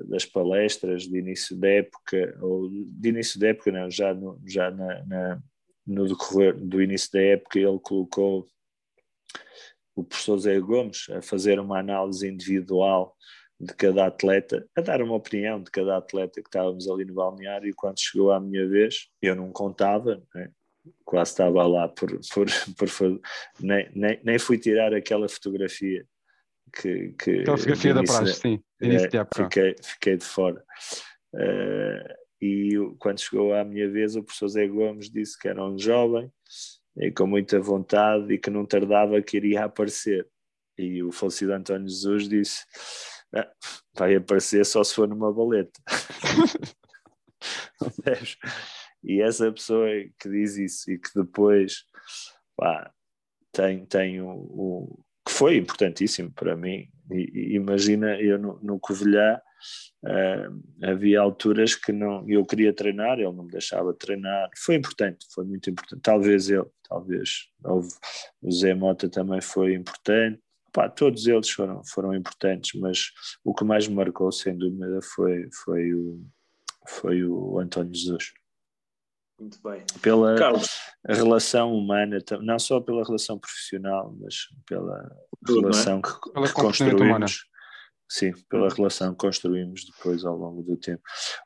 das 0.09 0.24
palestras 0.24 1.05
de 1.05 1.18
início 1.18 1.57
da 1.57 1.68
época, 1.68 2.39
ou 2.41 2.68
de 2.68 3.09
início 3.09 3.39
da 3.39 3.49
época 3.49 3.70
não, 3.70 3.91
já, 3.91 4.12
no, 4.12 4.41
já 4.45 4.70
na, 4.70 5.07
na, 5.07 5.43
no 5.87 6.09
decorrer 6.09 6.57
do 6.57 6.83
início 6.83 7.11
da 7.12 7.20
época, 7.20 7.59
ele 7.59 7.78
colocou 7.78 8.47
o 9.95 10.03
professor 10.03 10.39
Zé 10.39 10.59
Gomes 10.59 11.09
a 11.11 11.22
fazer 11.22 11.61
uma 11.61 11.78
análise 11.78 12.26
individual 12.28 13.16
de 13.59 13.74
cada 13.74 14.07
atleta, 14.07 14.66
a 14.74 14.81
dar 14.81 15.03
uma 15.03 15.14
opinião 15.14 15.62
de 15.62 15.70
cada 15.70 15.99
atleta 15.99 16.41
que 16.41 16.49
estávamos 16.49 16.89
ali 16.89 17.05
no 17.05 17.14
balneário 17.14 17.68
e 17.68 17.74
quando 17.74 18.01
chegou 18.01 18.33
à 18.33 18.41
minha 18.41 18.66
vez, 18.66 19.09
eu 19.20 19.37
não 19.37 19.53
contava, 19.53 20.22
né? 20.35 20.51
quase 21.05 21.33
estava 21.33 21.66
lá 21.66 21.87
por, 21.87 22.09
por, 22.33 22.47
por 22.76 23.20
nem, 23.61 23.91
nem, 23.95 24.20
nem 24.24 24.39
fui 24.39 24.59
tirar 24.59 24.95
aquela 24.95 25.28
fotografia 25.28 26.07
que, 26.73 27.14
que 27.18 27.41
aquela 27.41 27.57
fotografia 27.57 27.95
da 27.95 28.03
praxe, 28.03 28.35
sim, 28.35 28.62
início 28.81 29.09
de 29.09 29.16
época. 29.16 29.45
Fiquei, 29.45 29.77
fiquei 29.83 30.16
de 30.16 30.25
fora. 30.25 30.64
Uh, 31.35 32.14
e 32.41 32.73
quando 32.99 33.21
chegou 33.21 33.55
à 33.55 33.64
minha 33.64 33.91
vez 33.91 34.16
o 34.16 34.23
professor 34.23 34.49
Zé 34.49 34.66
Gomes 34.66 35.11
disse 35.11 35.39
que 35.39 35.49
era 35.49 35.64
um 35.64 35.79
jovem 35.79 36.31
e 36.97 37.11
com 37.11 37.27
muita 37.27 37.61
vontade 37.61 38.33
e 38.33 38.39
que 38.39 38.51
não 38.51 38.64
tardava 38.64 39.21
que 39.23 39.37
iria 39.37 39.64
aparecer. 39.64 40.27
E 40.79 41.03
o 41.03 41.12
falecido 41.12 41.53
António 41.53 41.89
Jesus 41.89 42.29
disse: 42.29 42.64
ah, 43.35 43.51
vai 43.95 44.16
aparecer 44.16 44.64
só 44.64 44.83
se 44.83 44.95
for 44.95 45.07
numa 45.07 45.33
baleta. 45.33 45.79
e 49.05 49.21
essa 49.21 49.53
pessoa 49.53 49.89
que 50.18 50.29
diz 50.29 50.57
isso 50.57 50.91
e 50.91 50.99
que 50.99 51.11
depois 51.14 51.85
pá, 52.57 52.93
tem, 53.53 53.85
tem 53.87 54.21
que 55.25 55.33
foi 55.33 55.57
importantíssimo 55.57 56.31
para 56.33 56.57
mim. 56.57 56.89
E, 57.11 57.53
e 57.53 57.55
imagina, 57.57 58.21
eu 58.21 58.39
no, 58.39 58.59
no 58.62 58.79
Covilhã 58.79 59.41
uh, 60.05 60.87
havia 60.87 61.21
alturas 61.21 61.75
que 61.75 61.93
não, 61.93 62.29
eu 62.29 62.45
queria 62.45 62.73
treinar, 62.73 63.18
ele 63.18 63.33
não 63.33 63.45
me 63.45 63.51
deixava 63.51 63.93
treinar. 63.93 64.49
Foi 64.57 64.77
importante, 64.77 65.27
foi 65.35 65.45
muito 65.45 65.71
importante. 65.71 66.01
Talvez 66.03 66.49
ele, 66.49 66.66
talvez 66.89 67.49
houve, 67.64 67.89
o 68.43 68.51
Zé 68.51 68.75
Mota 68.75 69.09
também 69.09 69.41
foi 69.41 69.75
importante. 69.75 70.41
Pá, 70.73 70.89
todos 70.89 71.27
eles 71.27 71.51
foram, 71.51 71.83
foram 71.85 72.14
importantes, 72.14 72.79
mas 72.81 73.11
o 73.45 73.53
que 73.53 73.64
mais 73.64 73.89
me 73.89 73.95
marcou, 73.95 74.31
sem 74.31 74.57
dúvida, 74.57 75.01
foi, 75.03 75.49
foi, 75.64 75.93
o, 75.93 76.25
foi 76.87 77.25
o 77.25 77.59
António 77.59 77.93
Jesus. 77.93 78.33
Muito 79.41 79.59
bem. 79.62 79.82
Pela 80.03 80.36
Carlos. 80.36 80.68
relação 81.09 81.74
humana, 81.74 82.18
não 82.43 82.59
só 82.59 82.78
pela 82.78 83.03
relação 83.03 83.38
profissional, 83.38 84.14
mas 84.20 84.34
pela 84.68 85.16
Tudo, 85.47 85.61
é? 85.61 85.62
relação 85.62 85.99
é? 85.99 86.03
que, 86.03 86.32
pela 86.32 86.47
que 86.47 86.53
construímos. 86.53 87.01
Humana. 87.01 87.26
Sim, 88.07 88.32
pela 88.51 88.64
uhum. 88.64 88.74
relação 88.74 89.12
que 89.12 89.18
construímos 89.18 89.84
depois 89.86 90.24
ao 90.24 90.36
longo 90.36 90.62
do 90.62 90.76
tempo. 90.76 91.01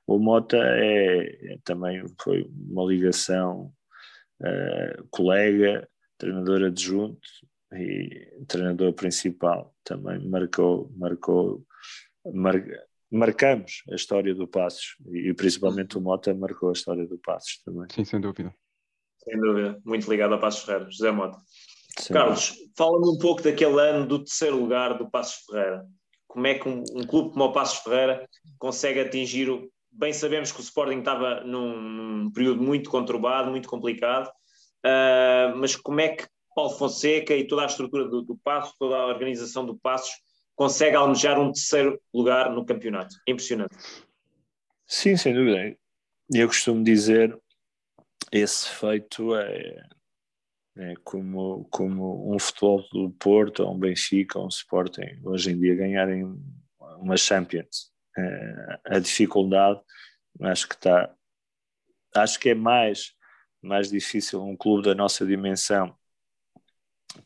O 0.07 0.19
Mota 0.19 0.57
é, 0.57 1.53
é 1.53 1.59
também 1.63 2.03
foi 2.21 2.51
uma 2.69 2.85
ligação 2.85 3.73
uh, 4.41 5.07
colega, 5.11 5.87
treinador 6.19 6.65
adjunto 6.65 7.29
e 7.73 8.45
treinador 8.49 8.93
principal. 8.95 9.75
Também 9.85 10.27
marcou, 10.27 10.91
marcou, 10.97 11.65
mar, 12.33 12.55
marcamos 13.15 13.83
a 13.91 13.95
história 13.95 14.35
do 14.35 14.47
Passos 14.47 14.97
e, 15.13 15.33
principalmente 15.35 15.97
o 15.97 16.01
Mota 16.01 16.35
marcou 16.35 16.71
a 16.71 16.73
história 16.73 17.07
do 17.07 17.17
Passos 17.19 17.61
também. 17.65 17.87
Sim, 17.91 18.05
sem 18.05 18.21
dúvida. 18.21 18.55
Sem 19.19 19.41
dúvida, 19.41 19.81
muito 19.85 20.11
ligado 20.11 20.35
ao 20.35 20.41
Passos 20.41 20.65
Ferreira, 20.65 20.91
José 20.91 21.11
Mota. 21.11 21.39
Sim. 21.99 22.13
Carlos, 22.13 22.55
fala-me 22.77 23.09
um 23.09 23.19
pouco 23.19 23.41
daquele 23.43 23.81
ano 23.81 24.07
do 24.07 24.19
terceiro 24.19 24.59
lugar 24.59 24.99
do 24.99 25.09
Passos 25.09 25.45
Ferreira. 25.47 25.87
Como 26.27 26.47
é 26.47 26.55
que 26.55 26.69
um, 26.69 26.83
um 26.93 27.07
clube 27.07 27.31
como 27.31 27.45
o 27.45 27.53
Passos 27.53 27.79
Ferreira 27.79 28.29
consegue 28.59 29.01
atingir 29.01 29.49
o. 29.49 29.71
Bem 29.93 30.13
sabemos 30.13 30.51
que 30.51 30.59
o 30.59 30.63
Sporting 30.63 30.99
estava 30.99 31.45
num, 31.45 31.81
num 31.81 32.31
período 32.33 32.61
muito 32.61 32.91
conturbado, 32.91 33.49
muito 33.49 33.69
complicado, 33.69 34.27
uh, 34.29 35.57
mas 35.57 35.77
como 35.77 36.01
é 36.01 36.09
que 36.09 36.27
Paulo 36.53 36.71
Fonseca 36.71 37.33
e 37.33 37.47
toda 37.47 37.63
a 37.63 37.67
estrutura 37.67 38.09
do, 38.09 38.23
do 38.23 38.37
Passos, 38.39 38.75
toda 38.77 38.97
a 38.97 39.07
organização 39.07 39.65
do 39.65 39.77
Passos, 39.77 40.11
consegue 40.55 40.97
almejar 40.97 41.39
um 41.39 41.53
terceiro 41.53 42.01
lugar 42.13 42.51
no 42.51 42.65
campeonato. 42.65 43.17
Impressionante. 43.27 43.77
Sim, 44.87 45.17
sem 45.17 45.35
dúvida. 45.35 45.77
Eu 46.33 46.47
costumo 46.47 46.83
dizer 46.83 47.37
esse 48.31 48.69
feito 48.69 49.35
é, 49.37 49.87
é 50.77 50.95
como, 51.05 51.65
como 51.71 52.35
um 52.35 52.39
futebol 52.39 52.83
do 52.93 53.11
Porto, 53.11 53.63
ou 53.63 53.75
um 53.75 53.79
Benfica, 53.79 54.39
ou 54.39 54.47
um 54.47 54.49
Sporting, 54.49 55.21
hoje 55.23 55.53
em 55.53 55.59
dia 55.59 55.75
ganharem 55.75 56.25
uma 56.99 57.17
Champions. 57.17 57.93
É, 58.17 58.81
a 58.87 58.99
dificuldade, 58.99 59.81
acho 60.43 60.69
que 60.69 60.75
está, 60.75 61.13
acho 62.15 62.39
que 62.39 62.51
é 62.51 62.55
mais, 62.55 63.13
mais 63.61 63.91
difícil 63.91 64.43
um 64.43 64.57
clube 64.57 64.85
da 64.85 64.95
nossa 64.95 65.27
dimensão 65.27 65.97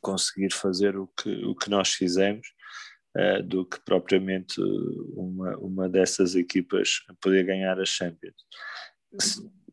conseguir 0.00 0.52
fazer 0.52 0.96
o 0.96 1.06
que, 1.08 1.30
o 1.44 1.54
que 1.54 1.70
nós 1.70 1.92
fizemos 1.92 2.48
uh, 3.18 3.42
do 3.42 3.64
que 3.64 3.80
propriamente 3.80 4.60
uma, 5.14 5.56
uma 5.58 5.88
dessas 5.88 6.34
equipas 6.34 7.00
poder 7.20 7.44
ganhar 7.44 7.80
a 7.80 7.84
Champions. 7.84 8.36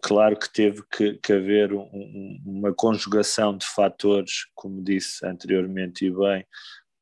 Claro 0.01 0.37
que 0.37 0.51
teve 0.51 0.83
que, 0.91 1.13
que 1.15 1.33
haver 1.33 1.73
um, 1.73 2.41
uma 2.45 2.73
conjugação 2.73 3.57
de 3.57 3.65
fatores, 3.65 4.45
como 4.53 4.83
disse 4.83 5.25
anteriormente 5.25 6.05
e 6.05 6.11
bem, 6.11 6.45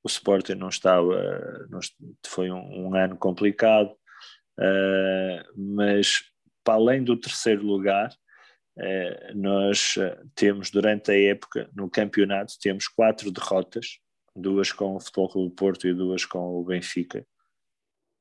o 0.03 0.07
Sporting 0.07 0.55
não 0.55 0.69
estava, 0.69 1.67
não, 1.69 1.79
foi 2.25 2.51
um, 2.51 2.87
um 2.87 2.95
ano 2.95 3.15
complicado, 3.17 3.91
uh, 4.59 5.43
mas 5.55 6.23
para 6.63 6.75
além 6.75 7.03
do 7.03 7.17
terceiro 7.17 7.63
lugar, 7.63 8.09
uh, 8.77 9.35
nós 9.37 9.95
temos 10.35 10.69
durante 10.69 11.11
a 11.11 11.19
época 11.19 11.69
no 11.73 11.89
campeonato 11.89 12.53
temos 12.59 12.87
quatro 12.87 13.31
derrotas 13.31 13.99
duas 14.35 14.71
com 14.71 14.95
o 14.95 14.99
Futebol 14.99 15.29
Clube 15.29 15.49
do 15.49 15.55
Porto 15.55 15.87
e 15.87 15.93
duas 15.93 16.25
com 16.25 16.59
o 16.59 16.63
Benfica. 16.63 17.25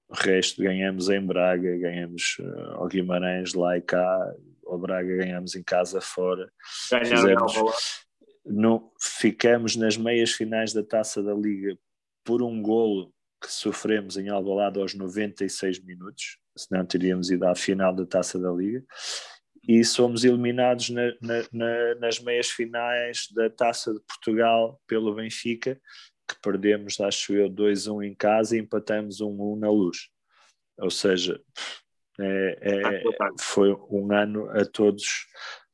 O 0.08 0.14
resto 0.14 0.62
ganhamos 0.62 1.08
em 1.08 1.24
Braga, 1.24 1.76
ganhamos 1.78 2.36
uh, 2.40 2.72
ao 2.74 2.88
Guimarães 2.88 3.54
lá 3.54 3.78
e 3.78 3.80
cá, 3.80 4.34
ao 4.66 4.78
Braga 4.78 5.16
ganhamos 5.16 5.54
em 5.54 5.62
casa 5.62 6.00
fora. 6.00 6.52
Fizemos, 6.88 7.54
no, 8.44 8.92
ficamos 9.00 9.74
nas 9.76 9.96
meias 9.96 10.32
finais 10.32 10.72
da 10.72 10.82
Taça 10.82 11.22
da 11.22 11.32
Liga 11.32 11.78
por 12.24 12.42
um 12.42 12.60
golo 12.60 13.12
que 13.40 13.50
sofremos 13.50 14.16
em 14.16 14.28
Alvalade 14.28 14.78
aos 14.78 14.94
96 14.94 15.82
minutos, 15.82 16.38
senão 16.56 16.84
teríamos 16.84 17.30
ido 17.30 17.46
à 17.46 17.54
final 17.54 17.94
da 17.94 18.06
Taça 18.06 18.38
da 18.38 18.52
Liga 18.52 18.84
e 19.66 19.84
somos 19.84 20.24
eliminados 20.24 20.90
na, 20.90 21.12
na, 21.20 21.44
na, 21.52 21.94
nas 21.96 22.18
meias 22.18 22.48
finais 22.50 23.28
da 23.32 23.48
Taça 23.48 23.92
de 23.92 24.00
Portugal 24.00 24.80
pelo 24.86 25.14
Benfica, 25.14 25.80
que 26.28 26.40
perdemos, 26.42 27.00
acho 27.00 27.34
eu, 27.34 27.48
2-1 27.48 28.06
em 28.06 28.14
casa 28.14 28.56
e 28.56 28.60
empatamos 28.60 29.20
1-1 29.20 29.58
na 29.58 29.70
luz. 29.70 30.08
Ou 30.78 30.90
seja, 30.90 31.40
é, 32.20 32.58
é, 32.60 33.02
foi 33.40 33.72
um 33.90 34.12
ano 34.12 34.50
a 34.50 34.64
todos 34.64 35.04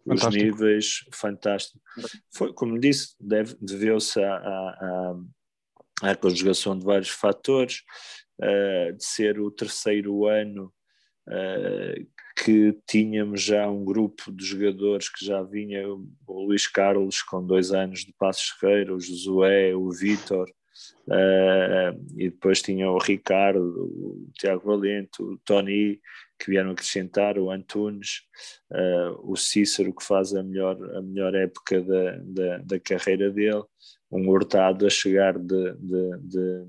os 0.04 0.20
fantástico. 0.20 0.44
níveis 0.44 1.04
fantástico. 1.12 1.80
Foi, 2.32 2.52
como 2.52 2.78
disse, 2.78 3.14
deveu-se 3.60 4.20
à, 4.22 4.36
à, 4.36 5.16
à, 6.02 6.16
conjugação 6.16 6.78
de 6.78 6.84
vários 6.84 7.10
fatores, 7.10 7.82
uh, 8.40 8.92
de 8.94 9.04
ser 9.04 9.40
o 9.40 9.50
terceiro 9.50 10.26
ano 10.26 10.72
uh, 11.28 12.06
que 12.44 12.76
tínhamos 12.86 13.42
já 13.42 13.68
um 13.68 13.84
grupo 13.84 14.30
de 14.30 14.44
jogadores 14.44 15.08
que 15.08 15.24
já 15.24 15.42
vinha 15.42 15.88
o 15.88 16.06
Luís 16.28 16.68
Carlos 16.68 17.20
com 17.20 17.44
dois 17.44 17.72
anos 17.72 18.04
de 18.04 18.12
Passos 18.12 18.50
Ferreira, 18.60 18.94
o 18.94 19.00
Josué, 19.00 19.74
o 19.74 19.90
Vítor, 19.90 20.48
uh, 21.08 22.14
e 22.16 22.30
depois 22.30 22.62
tinha 22.62 22.88
o 22.88 22.98
Ricardo, 22.98 23.60
o 23.60 24.30
Tiago 24.34 24.66
Valente, 24.66 25.20
o 25.20 25.36
Tony, 25.44 26.00
que 26.38 26.50
vieram 26.50 26.70
acrescentar, 26.70 27.36
o 27.38 27.50
Antunes, 27.50 28.22
uh, 28.70 29.30
o 29.32 29.36
Cícero, 29.36 29.92
que 29.92 30.04
faz 30.04 30.32
a 30.32 30.42
melhor, 30.42 30.76
a 30.94 31.02
melhor 31.02 31.34
época 31.34 31.80
da, 31.80 32.18
da, 32.22 32.58
da 32.58 32.80
carreira 32.80 33.30
dele, 33.30 33.64
um 34.12 34.28
Hurtado 34.28 34.86
a 34.86 34.90
chegar 34.90 35.36
de, 35.36 35.72
de, 35.74 36.18
de, 36.20 36.66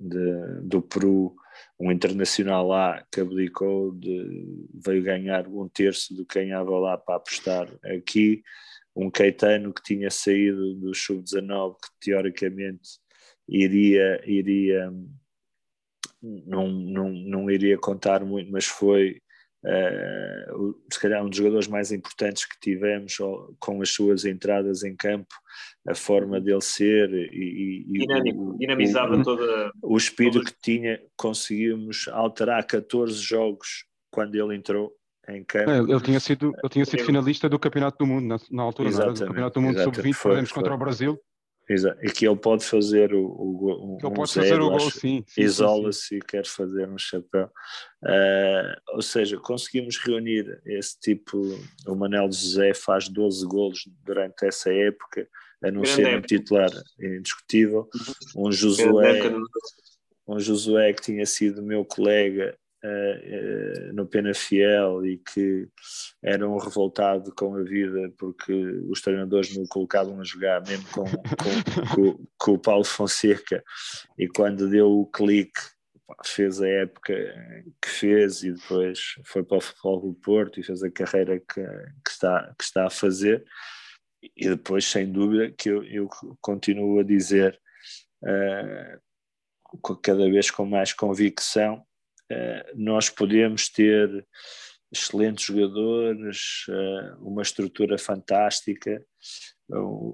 de 0.00 0.60
do 0.62 0.80
Peru 0.80 1.36
um 1.78 1.92
internacional 1.92 2.66
lá 2.66 3.04
que 3.12 3.20
abdicou, 3.20 3.92
de, 3.92 4.68
veio 4.74 5.02
ganhar 5.02 5.46
um 5.48 5.68
terço 5.68 6.14
do 6.14 6.24
que 6.24 6.40
ganhava 6.40 6.78
lá 6.78 6.96
para 6.96 7.16
apostar 7.16 7.68
aqui, 7.84 8.42
um 8.94 9.10
Caetano 9.10 9.72
que 9.72 9.82
tinha 9.82 10.10
saído 10.10 10.74
do 10.74 10.94
Sub-19, 10.94 11.74
que 11.74 11.88
teoricamente 12.00 12.98
iria, 13.48 14.20
iria 14.24 14.90
não, 16.22 16.68
não, 16.68 17.10
não 17.10 17.50
iria 17.50 17.78
contar 17.78 18.24
muito, 18.24 18.50
mas 18.50 18.64
foi 18.64 19.20
uh, 19.66 20.74
se 20.92 21.00
calhar 21.00 21.24
um 21.24 21.28
dos 21.28 21.36
jogadores 21.36 21.66
mais 21.68 21.92
importantes 21.92 22.44
que 22.44 22.58
tivemos 22.60 23.16
com 23.58 23.82
as 23.82 23.90
suas 23.90 24.24
entradas 24.24 24.84
em 24.84 24.94
campo, 24.94 25.34
a 25.88 25.94
forma 25.94 26.40
dele 26.40 26.60
ser 26.60 27.12
e, 27.12 27.84
e 27.88 27.98
Dinâmico, 28.00 28.50
o, 28.50 28.58
dinamizava 28.58 29.16
o, 29.16 29.22
toda 29.22 29.70
o 29.82 29.96
espírito 29.96 30.42
que 30.42 30.54
tinha, 30.62 31.00
conseguimos 31.16 32.08
alterar 32.08 32.66
14 32.66 33.14
jogos 33.14 33.84
quando 34.10 34.34
ele 34.34 34.56
entrou 34.56 34.92
em 35.28 35.44
campo. 35.44 35.70
É, 35.70 35.78
ele 35.78 36.00
tinha 36.00 36.20
sido, 36.20 36.52
ele 36.62 36.70
tinha 36.70 36.84
sido 36.84 37.04
finalista 37.04 37.48
do 37.48 37.58
Campeonato 37.58 37.98
do 37.98 38.06
Mundo 38.06 38.26
na, 38.26 38.38
na 38.50 38.62
altura, 38.62 38.90
do 38.90 39.26
Campeonato 39.26 39.60
do 39.60 39.62
Mundo 39.62 39.82
Sub-20, 39.82 40.22
perdemos 40.22 40.52
contra 40.52 40.74
o 40.74 40.78
Brasil 40.78 41.20
Exato. 41.68 41.98
E 42.00 42.10
que 42.10 42.26
ele 42.26 42.36
pode 42.36 42.64
fazer 42.64 43.12
o, 43.12 43.26
o, 43.26 43.98
ele 43.98 44.06
um 44.06 44.14
pode 44.14 44.30
zero, 44.30 44.46
fazer 44.46 44.60
o 44.60 44.70
gol, 44.70 44.90
sim. 44.90 45.24
Isola-se 45.36 46.16
e 46.16 46.20
quer 46.20 46.46
fazer 46.46 46.88
um 46.88 46.96
chapéu. 46.96 47.50
Uh, 48.04 48.94
ou 48.94 49.02
seja, 49.02 49.36
conseguimos 49.38 49.96
reunir 49.98 50.60
esse 50.64 50.98
tipo. 51.00 51.38
O 51.86 51.96
Manel 51.96 52.30
José 52.30 52.72
faz 52.72 53.08
12 53.08 53.44
golos 53.46 53.80
durante 54.04 54.46
essa 54.46 54.72
época, 54.72 55.28
a 55.62 55.70
não 55.70 55.82
Grande 55.82 55.88
ser 55.96 56.02
época. 56.02 56.18
um 56.18 56.22
titular 56.22 56.70
indiscutível. 57.00 57.88
Um 58.36 58.52
Josué, 58.52 59.32
um 60.28 60.38
Josué 60.38 60.92
que 60.92 61.02
tinha 61.02 61.26
sido 61.26 61.62
meu 61.62 61.84
colega 61.84 62.56
uh, 62.84 63.90
uh, 63.90 63.92
no 63.94 64.06
Penafiel 64.06 65.04
e 65.04 65.18
que 65.18 65.68
era 66.22 66.48
um 66.48 66.58
revoltado 66.58 67.34
com 67.34 67.54
a 67.56 67.62
vida 67.62 68.12
porque 68.18 68.52
os 68.88 69.00
treinadores 69.00 69.56
me 69.56 69.66
colocavam 69.68 70.20
a 70.20 70.24
jogar 70.24 70.62
mesmo 70.66 70.86
com, 70.90 71.04
com, 71.04 71.94
com, 71.94 72.26
com 72.38 72.52
o 72.52 72.58
Paulo 72.58 72.84
Fonseca. 72.84 73.62
E 74.18 74.28
quando 74.28 74.68
deu 74.68 74.90
o 74.90 75.06
clique 75.06 75.60
fez 76.24 76.62
a 76.62 76.68
época 76.68 77.14
que 77.82 77.88
fez 77.88 78.42
e 78.42 78.52
depois 78.52 79.16
foi 79.24 79.42
para 79.42 79.58
o 79.58 79.60
Futebol 79.60 80.00
do 80.00 80.14
Porto 80.14 80.60
e 80.60 80.62
fez 80.62 80.82
a 80.82 80.90
carreira 80.90 81.40
que, 81.40 81.62
que, 82.04 82.10
está, 82.10 82.54
que 82.56 82.64
está 82.64 82.86
a 82.86 82.90
fazer. 82.90 83.44
E 84.36 84.48
depois 84.48 84.84
sem 84.84 85.10
dúvida 85.10 85.52
que 85.52 85.68
eu, 85.68 85.84
eu 85.84 86.08
continuo 86.40 87.00
a 87.00 87.02
dizer 87.02 87.60
uh, 88.22 89.96
cada 90.02 90.28
vez 90.30 90.50
com 90.50 90.64
mais 90.64 90.92
convicção 90.92 91.84
nós 92.74 93.08
podemos 93.08 93.68
ter 93.68 94.26
excelentes 94.92 95.44
jogadores 95.44 96.64
uh, 96.68 97.26
uma 97.26 97.42
estrutura 97.42 97.98
fantástica 97.98 99.04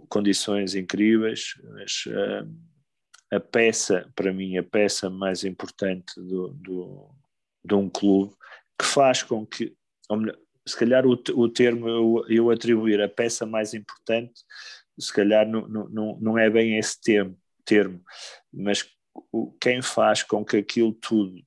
condições 0.08 0.74
incríveis 0.74 1.54
mas 1.72 2.04
a 3.32 3.40
peça, 3.40 4.06
para 4.14 4.30
mim, 4.30 4.58
a 4.58 4.62
peça 4.62 5.08
mais 5.08 5.42
importante 5.42 6.12
do, 6.16 6.48
do, 6.48 7.10
de 7.64 7.74
um 7.74 7.88
clube 7.88 8.34
que 8.78 8.84
faz 8.84 9.22
com 9.22 9.46
que, 9.46 9.74
melhor, 10.10 10.36
se 10.68 10.76
calhar 10.76 11.06
o, 11.06 11.12
o 11.12 11.48
termo 11.48 11.88
eu, 11.88 12.24
eu, 12.28 12.50
atribuir 12.50 13.00
a 13.00 13.08
peça 13.08 13.46
mais 13.46 13.72
importante, 13.72 14.42
se 15.00 15.10
calhar 15.10 15.48
não, 15.48 15.66
não, 15.66 16.18
não 16.20 16.38
é 16.38 16.50
bem 16.50 16.76
esse 16.76 17.00
termo, 17.00 17.36
termo 17.64 18.02
mas 18.52 18.86
quem 19.58 19.80
faz 19.80 20.22
com 20.22 20.44
que 20.44 20.58
aquilo 20.58 20.92
tudo 20.92 21.42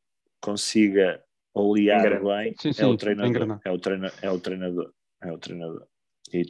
consiga 0.46 1.24
olear 1.56 2.24
bem 2.24 2.54
sim, 2.60 2.72
sim, 2.72 2.84
é, 2.84 2.86
o 2.86 2.96
treinador, 2.96 3.60
é, 3.66 3.72
o 3.72 3.80
treinador, 3.80 4.20
é 4.22 4.30
o 4.30 4.40
treinador, 4.40 4.94
é 5.24 5.32
o 5.32 5.38
treinador. 5.40 5.88
E 6.32 6.44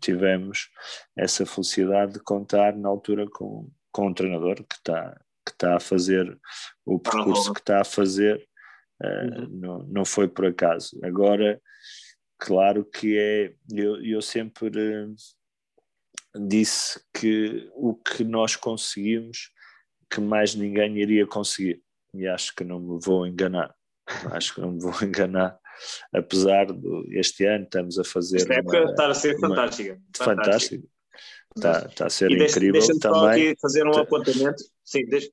tivemos 0.00 0.68
essa 1.16 1.44
felicidade 1.44 2.14
de 2.14 2.20
contar 2.20 2.76
na 2.76 2.88
altura 2.88 3.26
com, 3.28 3.68
com 3.90 4.08
um 4.08 4.14
treinador 4.14 4.56
que 4.56 4.76
está 4.76 5.20
que 5.44 5.50
está 5.50 5.74
a 5.74 5.80
fazer 5.80 6.38
o 6.86 7.00
percurso 7.00 7.52
que 7.52 7.58
está 7.58 7.80
a 7.80 7.84
fazer 7.84 8.48
uh, 9.02 9.40
uhum. 9.40 9.48
não, 9.50 9.78
não 9.84 10.04
foi 10.04 10.28
por 10.28 10.46
acaso. 10.46 10.96
Agora 11.02 11.60
claro 12.38 12.84
que 12.84 13.18
é 13.18 13.52
eu, 13.72 14.00
eu 14.04 14.22
sempre 14.22 14.68
uh, 14.68 16.46
disse 16.46 17.02
que 17.12 17.68
o 17.74 17.94
que 17.94 18.22
nós 18.22 18.54
conseguimos 18.54 19.50
que 20.08 20.20
mais 20.20 20.54
ninguém 20.54 20.98
iria 20.98 21.26
conseguir 21.26 21.82
e 22.14 22.26
acho 22.26 22.54
que 22.54 22.64
não 22.64 22.80
me 22.80 22.98
vou 23.00 23.26
enganar 23.26 23.74
acho 24.32 24.54
que 24.54 24.60
não 24.60 24.72
me 24.72 24.80
vou 24.80 24.92
enganar 25.02 25.58
apesar 26.12 26.66
de 26.66 27.18
este 27.18 27.44
ano 27.44 27.64
estamos 27.64 27.98
a 27.98 28.04
fazer 28.04 28.38
esta 28.38 28.54
época 28.54 28.80
uma, 28.80 28.90
está 28.90 29.08
a 29.08 29.14
ser 29.14 29.38
fantástica 29.38 30.00
fantástica 30.16 30.92
Está, 31.56 31.86
está 31.86 32.06
a 32.06 32.10
ser 32.10 32.30
e 32.30 32.34
incrível 32.34 32.72
deixa, 32.72 32.92
deixa 32.92 33.00
também. 33.00 33.50
Só 33.50 33.60
fazer 33.60 33.86
um 33.86 33.96
apontamento. 33.96 34.62
Sim, 34.84 35.04
deixa, 35.04 35.30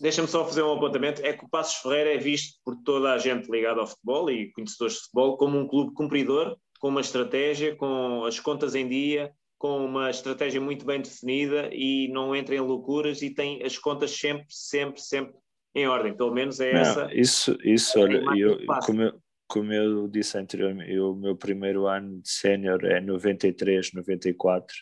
deixa-me 0.00 0.28
só 0.28 0.44
fazer 0.46 0.62
um 0.62 0.72
apontamento. 0.72 1.24
É 1.24 1.32
que 1.32 1.44
o 1.44 1.48
Passos 1.48 1.82
Ferreira 1.82 2.14
é 2.14 2.18
visto 2.18 2.58
por 2.64 2.76
toda 2.82 3.12
a 3.12 3.18
gente 3.18 3.50
ligada 3.50 3.80
ao 3.80 3.86
futebol 3.86 4.30
e 4.30 4.50
conhecedores 4.52 4.94
de 4.94 5.00
futebol 5.02 5.36
como 5.36 5.58
um 5.58 5.68
clube 5.68 5.92
cumpridor, 5.94 6.56
com 6.80 6.88
uma 6.88 7.00
estratégia, 7.00 7.76
com 7.76 8.24
as 8.24 8.40
contas 8.40 8.74
em 8.74 8.88
dia, 8.88 9.30
com 9.58 9.84
uma 9.84 10.10
estratégia 10.10 10.60
muito 10.60 10.84
bem 10.84 11.00
definida 11.00 11.68
e 11.72 12.08
não 12.08 12.34
entra 12.34 12.54
em 12.54 12.60
loucuras 12.60 13.22
e 13.22 13.30
tem 13.30 13.62
as 13.62 13.78
contas 13.78 14.10
sempre, 14.10 14.46
sempre, 14.48 15.00
sempre 15.00 15.34
em 15.74 15.86
ordem. 15.86 16.14
Pelo 16.14 16.32
menos 16.32 16.60
é 16.60 16.72
não, 16.72 16.80
essa. 16.80 17.14
Isso, 17.14 17.58
isso 17.64 18.00
olha, 18.00 18.22
eu, 18.36 18.58
como, 18.84 19.02
eu, 19.02 19.22
como 19.46 19.72
eu 19.72 20.08
disse 20.08 20.38
anteriormente, 20.38 20.98
o 20.98 21.14
meu 21.14 21.36
primeiro 21.36 21.86
ano 21.86 22.20
de 22.20 22.28
sénior 22.28 22.84
é 22.84 23.00
93, 23.00 23.92
94 23.92 24.74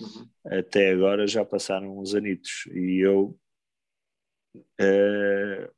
Uhum. 0.00 0.58
Até 0.58 0.90
agora 0.90 1.26
já 1.26 1.44
passaram 1.44 1.98
uns 1.98 2.14
anitos 2.14 2.66
e 2.72 3.00
eu 3.04 3.38
uh, 4.56 5.72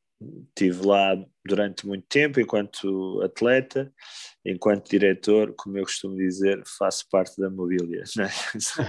estive 0.49 0.87
lá 0.87 1.17
durante 1.45 1.87
muito 1.87 2.07
tempo 2.09 2.41
enquanto 2.41 3.21
atleta, 3.23 3.93
enquanto 4.45 4.89
diretor, 4.89 5.55
como 5.57 5.79
eu 5.79 5.85
costumo 5.85 6.17
dizer, 6.17 6.63
faço 6.79 7.07
parte 7.11 7.41
da 7.41 7.51
mobília, 7.51 8.05
né? 8.17 8.29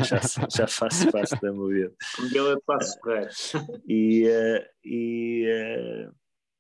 já, 0.04 0.22
já, 0.50 0.68
faço 0.68 1.12
parte 1.12 1.40
da 1.42 1.52
mobília. 1.52 1.92
Mobília 2.20 2.58
faço 2.66 3.00
E, 3.88 4.28
uh, 4.28 4.66
e 4.84 5.46
uh, 6.08 6.16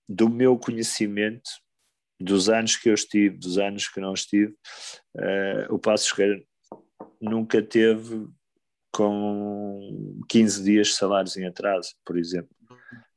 do 0.07 0.29
meu 0.29 0.57
conhecimento, 0.57 1.49
dos 2.19 2.49
anos 2.49 2.77
que 2.77 2.89
eu 2.89 2.93
estive, 2.93 3.37
dos 3.37 3.57
anos 3.57 3.87
que 3.87 3.99
não 3.99 4.13
estive, 4.13 4.53
uh, 5.17 5.73
o 5.73 5.79
Passo 5.79 6.15
Ferreira 6.15 6.43
nunca 7.21 7.61
teve 7.61 8.27
com 8.93 10.21
15 10.29 10.63
dias 10.63 10.87
de 10.87 10.93
salários 10.93 11.35
em 11.35 11.45
atraso, 11.45 11.93
por 12.05 12.17
exemplo. 12.17 12.54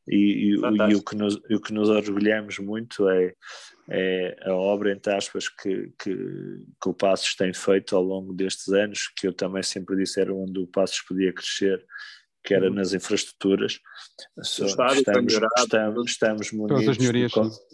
E, 0.09 0.17
e, 0.17 0.91
e, 0.91 0.95
o, 0.95 1.03
que 1.03 1.15
nos, 1.15 1.37
o 1.37 1.61
que 1.61 1.73
nos 1.73 1.89
orgulhamos 1.89 2.59
muito 2.59 3.09
é, 3.09 3.35
é 3.91 4.37
a 4.49 4.55
obra, 4.55 4.93
entre 4.93 5.15
aspas, 5.15 5.49
que, 5.49 5.93
que, 6.03 6.15
que, 6.81 6.89
o 6.89 6.95
Passos 6.95 7.35
tem 7.35 7.53
feito 7.53 7.95
ao 7.95 8.03
longo 8.03 8.33
destes 8.33 8.69
anos, 8.69 9.09
que 9.17 9.27
eu 9.27 9.33
também 9.33 9.63
sempre 9.63 9.97
disse 9.97 10.21
era 10.21 10.35
onde 10.35 10.59
o 10.59 10.67
Passos 10.67 11.03
podia 11.03 11.33
crescer, 11.33 11.85
que 12.45 12.55
era 12.55 12.69
uhum. 12.69 12.75
nas 12.75 12.95
infraestruturas. 12.95 13.81
estamos, 14.41 15.35
estamos, 15.59 16.11
estamos 16.11 16.53
munidos 16.53 16.97
de, 16.97 17.13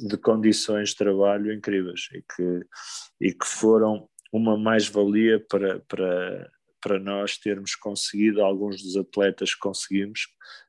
de, 0.09 0.17
condições 0.19 0.91
de 0.91 0.97
trabalho 0.97 1.53
incríveis 1.53 2.09
e 2.13 2.23
que, 2.35 2.67
e 3.21 3.33
que 3.33 3.47
foram 3.47 4.09
uma 4.33 4.59
mais-valia 4.59 5.39
para, 5.49 5.79
para, 5.87 6.51
para 6.85 6.99
nós 6.99 7.39
termos 7.39 7.75
conseguido, 7.75 8.43
alguns 8.43 8.83
dos 8.83 8.95
atletas 8.95 9.55
conseguimos 9.55 10.29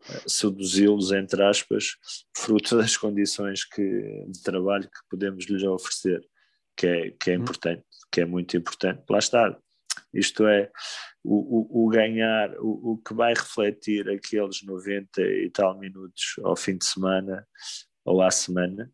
uh, 0.09 0.29
seduzi-los, 0.29 1.11
entre 1.11 1.43
aspas, 1.43 1.97
fruto 2.35 2.77
das 2.79 2.95
condições 2.95 3.65
que, 3.65 4.23
de 4.29 4.41
trabalho 4.41 4.85
que 4.85 5.09
podemos 5.09 5.45
lhes 5.45 5.63
oferecer, 5.63 6.25
que 6.77 6.87
é, 6.87 7.11
que 7.11 7.31
é 7.31 7.35
uhum. 7.35 7.43
importante, 7.43 7.83
que 8.09 8.21
é 8.21 8.25
muito 8.25 8.55
importante. 8.55 9.03
Lá 9.09 9.19
está, 9.19 9.57
isto 10.13 10.47
é, 10.47 10.71
o, 11.21 11.81
o, 11.81 11.85
o 11.85 11.89
ganhar, 11.89 12.55
o, 12.59 12.93
o, 12.93 12.97
que 12.97 13.13
vai 13.13 13.33
refletir 13.33 14.09
aqueles 14.09 14.63
90 14.63 15.21
e 15.21 15.49
tal 15.49 15.77
minutos 15.77 16.35
ao 16.45 16.55
fim 16.55 16.77
de 16.77 16.85
semana 16.85 17.45
ou 18.05 18.21
à 18.21 18.31
semana, 18.31 18.89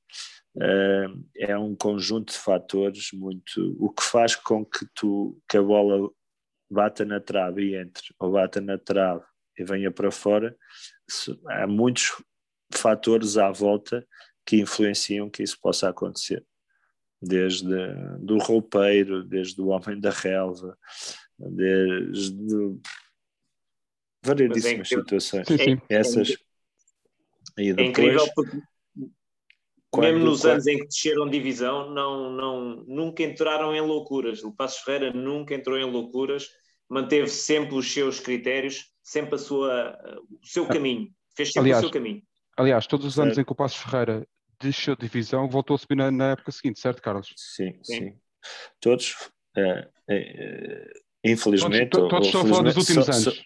uh, 0.55 1.23
é 1.37 1.55
um 1.55 1.75
conjunto 1.75 2.33
de 2.33 2.39
fatores 2.39 3.11
muito. 3.13 3.77
O 3.79 3.91
que 3.91 4.01
faz 4.01 4.35
com 4.35 4.65
que, 4.65 4.87
tu, 4.95 5.39
que 5.47 5.57
a 5.57 5.61
bola 5.61 6.09
bata 6.71 7.03
na 7.03 7.19
trave 7.19 7.69
e 7.69 7.75
entre, 7.75 8.13
ou 8.17 8.31
bata 8.31 8.61
na 8.61 8.77
trave 8.77 9.23
e 9.57 9.63
venha 9.63 9.91
para 9.91 10.09
fora, 10.09 10.55
há 11.49 11.67
muitos 11.67 12.23
fatores 12.73 13.37
à 13.37 13.51
volta 13.51 14.07
que 14.45 14.57
influenciam 14.57 15.29
que 15.29 15.43
isso 15.43 15.59
possa 15.61 15.89
acontecer. 15.89 16.45
Desde 17.21 17.67
do 18.19 18.37
roupeiro, 18.37 19.23
desde 19.23 19.61
o 19.61 19.67
homem 19.67 19.99
da 19.99 20.09
relva, 20.09 20.75
desde 21.37 22.35
variedíssimas 24.23 24.91
é 24.91 24.95
situações. 24.95 25.47
Sim, 25.47 25.57
sim. 25.57 25.81
Essas. 25.89 26.29
E 27.57 27.73
depois, 27.73 27.79
é 27.79 27.83
incrível 27.83 28.27
porque 28.33 28.57
quando, 29.91 30.05
mesmo 30.05 30.25
nos 30.25 30.41
quando... 30.41 30.51
anos 30.53 30.67
em 30.67 30.77
que 30.77 30.85
desceram 30.85 31.29
divisão, 31.29 31.91
não, 31.91 32.31
não, 32.31 32.75
nunca 32.87 33.21
entraram 33.21 33.75
em 33.75 33.81
loucuras. 33.81 34.41
O 34.43 34.51
Passos 34.51 34.81
Ferreira 34.81 35.13
nunca 35.13 35.53
entrou 35.53 35.77
em 35.77 35.83
loucuras 35.83 36.49
manteve 36.91 37.29
sempre 37.29 37.73
os 37.73 37.91
seus 37.91 38.19
critérios, 38.19 38.91
sempre 39.01 39.35
a 39.35 39.37
sua, 39.37 39.97
o 40.29 40.45
seu 40.45 40.67
caminho, 40.67 41.09
fez 41.33 41.53
sempre 41.53 41.69
aliás, 41.69 41.79
o 41.79 41.87
seu 41.87 41.91
caminho. 41.91 42.21
Aliás, 42.57 42.85
todos 42.85 43.05
os 43.05 43.17
anos 43.17 43.37
em 43.37 43.45
que 43.45 43.51
o 43.51 43.55
Passos 43.55 43.81
Ferreira 43.81 44.27
desceu 44.61 44.93
de 44.95 45.03
divisão, 45.03 45.47
voltou 45.47 45.75
a 45.75 45.77
subir 45.77 45.95
na, 45.95 46.11
na, 46.11 46.31
época 46.31 46.51
seguinte, 46.51 46.81
certo, 46.81 47.01
Carlos? 47.01 47.33
Sim, 47.37 47.79
sim. 47.81 47.93
sim. 47.93 48.19
Todos, 48.81 49.15
uh, 49.57 49.87
uh, 50.13 50.99
infelizmente. 51.23 51.91
Todos, 51.91 52.09
todos 52.09 52.27
estão 52.27 52.41
a 52.41 52.45
falar 52.45 52.63
dos 52.63 52.75
últimos 52.75 53.05
so, 53.05 53.11
anos. 53.11 53.23
So, 53.23 53.43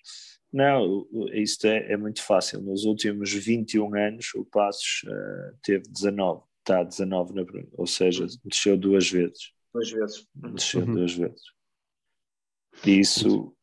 não, 0.52 1.08
isto 1.34 1.68
é, 1.68 1.92
é, 1.94 1.98
muito 1.98 2.24
fácil. 2.24 2.62
Nos 2.62 2.84
últimos 2.84 3.32
21 3.32 3.96
anos, 3.96 4.34
o 4.34 4.44
Passos 4.44 5.04
uh, 5.04 5.56
teve 5.62 5.84
19, 5.88 6.42
está 6.60 6.84
19 6.84 7.34
na 7.36 7.46
ou 7.74 7.86
seja, 7.86 8.26
desceu 8.44 8.76
duas 8.76 9.10
vezes. 9.10 9.52
Duas 9.72 9.92
vezes. 9.92 10.28
Desceu 10.34 10.82
uhum. 10.82 10.96
duas 10.96 11.14
vezes. 11.14 11.55
E 12.86 13.00
isso, 13.00 13.56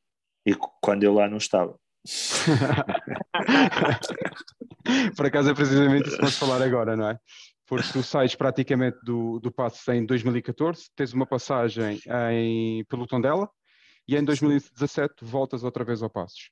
e 0.46 0.54
quando 0.80 1.04
eu 1.04 1.14
lá 1.14 1.28
não 1.28 1.38
estava. 1.38 1.76
Por 5.16 5.26
acaso 5.26 5.50
é 5.50 5.54
precisamente 5.54 6.08
isso 6.08 6.16
que 6.16 6.22
vamos 6.22 6.36
falar 6.36 6.60
agora, 6.62 6.96
não 6.96 7.08
é? 7.08 7.16
Porque 7.66 7.92
tu 7.92 8.02
sais 8.02 8.34
praticamente 8.34 8.98
do, 9.04 9.38
do 9.38 9.52
Passos 9.52 9.86
em 9.88 10.04
2014, 10.04 10.90
tens 10.96 11.12
uma 11.12 11.26
passagem 11.26 12.00
em, 12.30 12.84
pelo 12.86 13.06
Tondela 13.06 13.48
e 14.06 14.16
em 14.16 14.24
2017 14.24 15.24
voltas 15.24 15.62
outra 15.62 15.84
vez 15.84 16.02
ao 16.02 16.10
Passos. 16.10 16.50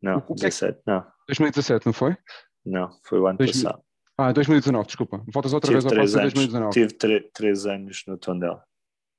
Não, 0.00 0.18
o, 0.28 0.32
o 0.32 0.34
17, 0.34 0.64
é 0.64 0.72
que... 0.72 0.80
não. 0.86 1.04
2017, 1.26 1.86
não 1.86 1.92
foi? 1.92 2.16
Não, 2.64 2.88
foi 3.02 3.18
o 3.18 3.26
ano 3.26 3.38
2000... 3.38 3.64
passado. 3.64 3.82
Ah, 4.18 4.32
2019, 4.32 4.86
desculpa. 4.86 5.22
Voltas 5.30 5.52
outra 5.52 5.68
tive 5.68 5.74
vez 5.74 5.84
ao 5.84 5.90
três 5.90 6.12
passo 6.12 6.14
de 6.14 6.20
anos, 6.20 6.34
2019. 6.34 6.72
Tive 6.72 6.94
três 7.32 7.66
anos 7.66 8.02
no 8.06 8.16
Tondela. 8.16 8.64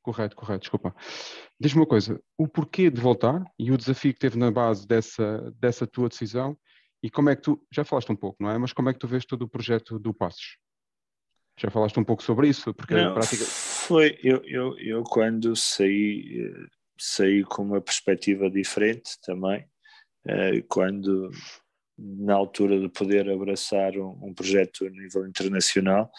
Correto, 0.07 0.37
correto, 0.37 0.61
desculpa. 0.61 0.95
Diz-me 1.59 1.81
uma 1.81 1.85
coisa, 1.85 2.17
o 2.37 2.47
porquê 2.47 2.89
de 2.89 3.01
voltar 3.01 3.43
e 3.59 3.73
o 3.73 3.77
desafio 3.77 4.13
que 4.13 4.19
teve 4.19 4.37
na 4.37 4.49
base 4.49 4.87
dessa, 4.87 5.51
dessa 5.59 5.85
tua 5.85 6.07
decisão 6.07 6.57
e 7.03 7.09
como 7.09 7.29
é 7.29 7.35
que 7.35 7.41
tu, 7.41 7.61
já 7.69 7.83
falaste 7.83 8.09
um 8.09 8.15
pouco, 8.15 8.41
não 8.41 8.49
é? 8.49 8.57
Mas 8.57 8.71
como 8.71 8.87
é 8.87 8.93
que 8.93 8.99
tu 8.99 9.05
vês 9.05 9.25
todo 9.25 9.41
o 9.41 9.49
projeto 9.49 9.99
do 9.99 10.13
Passos? 10.13 10.59
Já 11.59 11.69
falaste 11.69 11.99
um 11.99 12.05
pouco 12.05 12.23
sobre 12.23 12.47
isso? 12.47 12.73
Porque 12.73 12.93
não, 12.93 13.15
prática... 13.15 13.43
foi, 13.43 14.17
eu, 14.23 14.41
eu, 14.45 14.79
eu 14.79 15.03
quando 15.03 15.53
saí, 15.57 16.53
eh, 16.55 16.67
saí 16.97 17.43
com 17.43 17.63
uma 17.63 17.81
perspectiva 17.81 18.49
diferente 18.49 19.19
também, 19.25 19.67
eh, 20.25 20.61
quando 20.69 21.31
na 21.97 22.35
altura 22.35 22.79
de 22.79 22.87
poder 22.89 23.29
abraçar 23.29 23.97
um, 23.97 24.17
um, 24.21 24.33
projeto 24.33 24.85
a 24.85 24.89
nível 24.89 25.27
internacional 25.27 26.11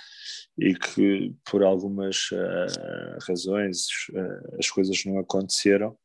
e 0.58 0.74
que 0.74 1.34
por 1.48 1.62
algumas 1.62 2.30
uh, 2.32 3.18
razões 3.28 3.86
uh, 4.12 4.56
as 4.58 4.68
coisas 4.68 5.04
não 5.04 5.18
aconteceram 5.18 5.96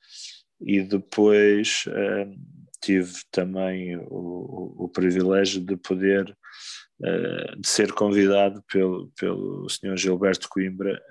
e 0.61 0.81
depois 0.81 1.85
uh, 1.87 2.39
tive 2.81 3.13
também 3.31 3.97
o, 3.97 4.03
o, 4.09 4.75
o, 4.85 4.89
privilégio 4.89 5.61
de 5.61 5.75
poder 5.77 6.25
de 7.59 7.67
ser 7.67 7.91
convidado 7.91 8.63
pelo, 8.71 9.11
pelo 9.19 9.67
Sr. 9.67 9.97
Gilberto 9.97 10.47
Coimbra 10.47 11.01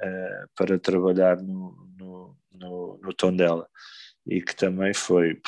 para 0.57 0.79
trabalhar 0.79 1.37
no, 1.43 1.77
no, 1.99 2.37
no, 2.53 3.01
no 3.03 3.13
Tondela 3.13 3.69
e 4.27 4.41
que 4.41 4.57
também 4.57 4.95
foi 4.95 5.39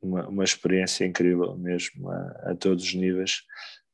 uma, 0.00 0.28
uma 0.28 0.44
experiência 0.44 1.04
incrível 1.04 1.56
mesmo 1.56 2.10
a, 2.10 2.50
a 2.50 2.54
todos 2.54 2.84
os 2.84 2.94
níveis, 2.94 3.42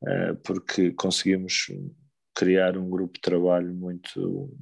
uh, 0.03 0.37
porque 0.45 0.93
conseguimos 0.93 1.67
criar 2.35 2.77
um 2.77 2.89
grupo 2.89 3.15
de 3.15 3.21
trabalho 3.21 3.75
muito, 3.75 4.55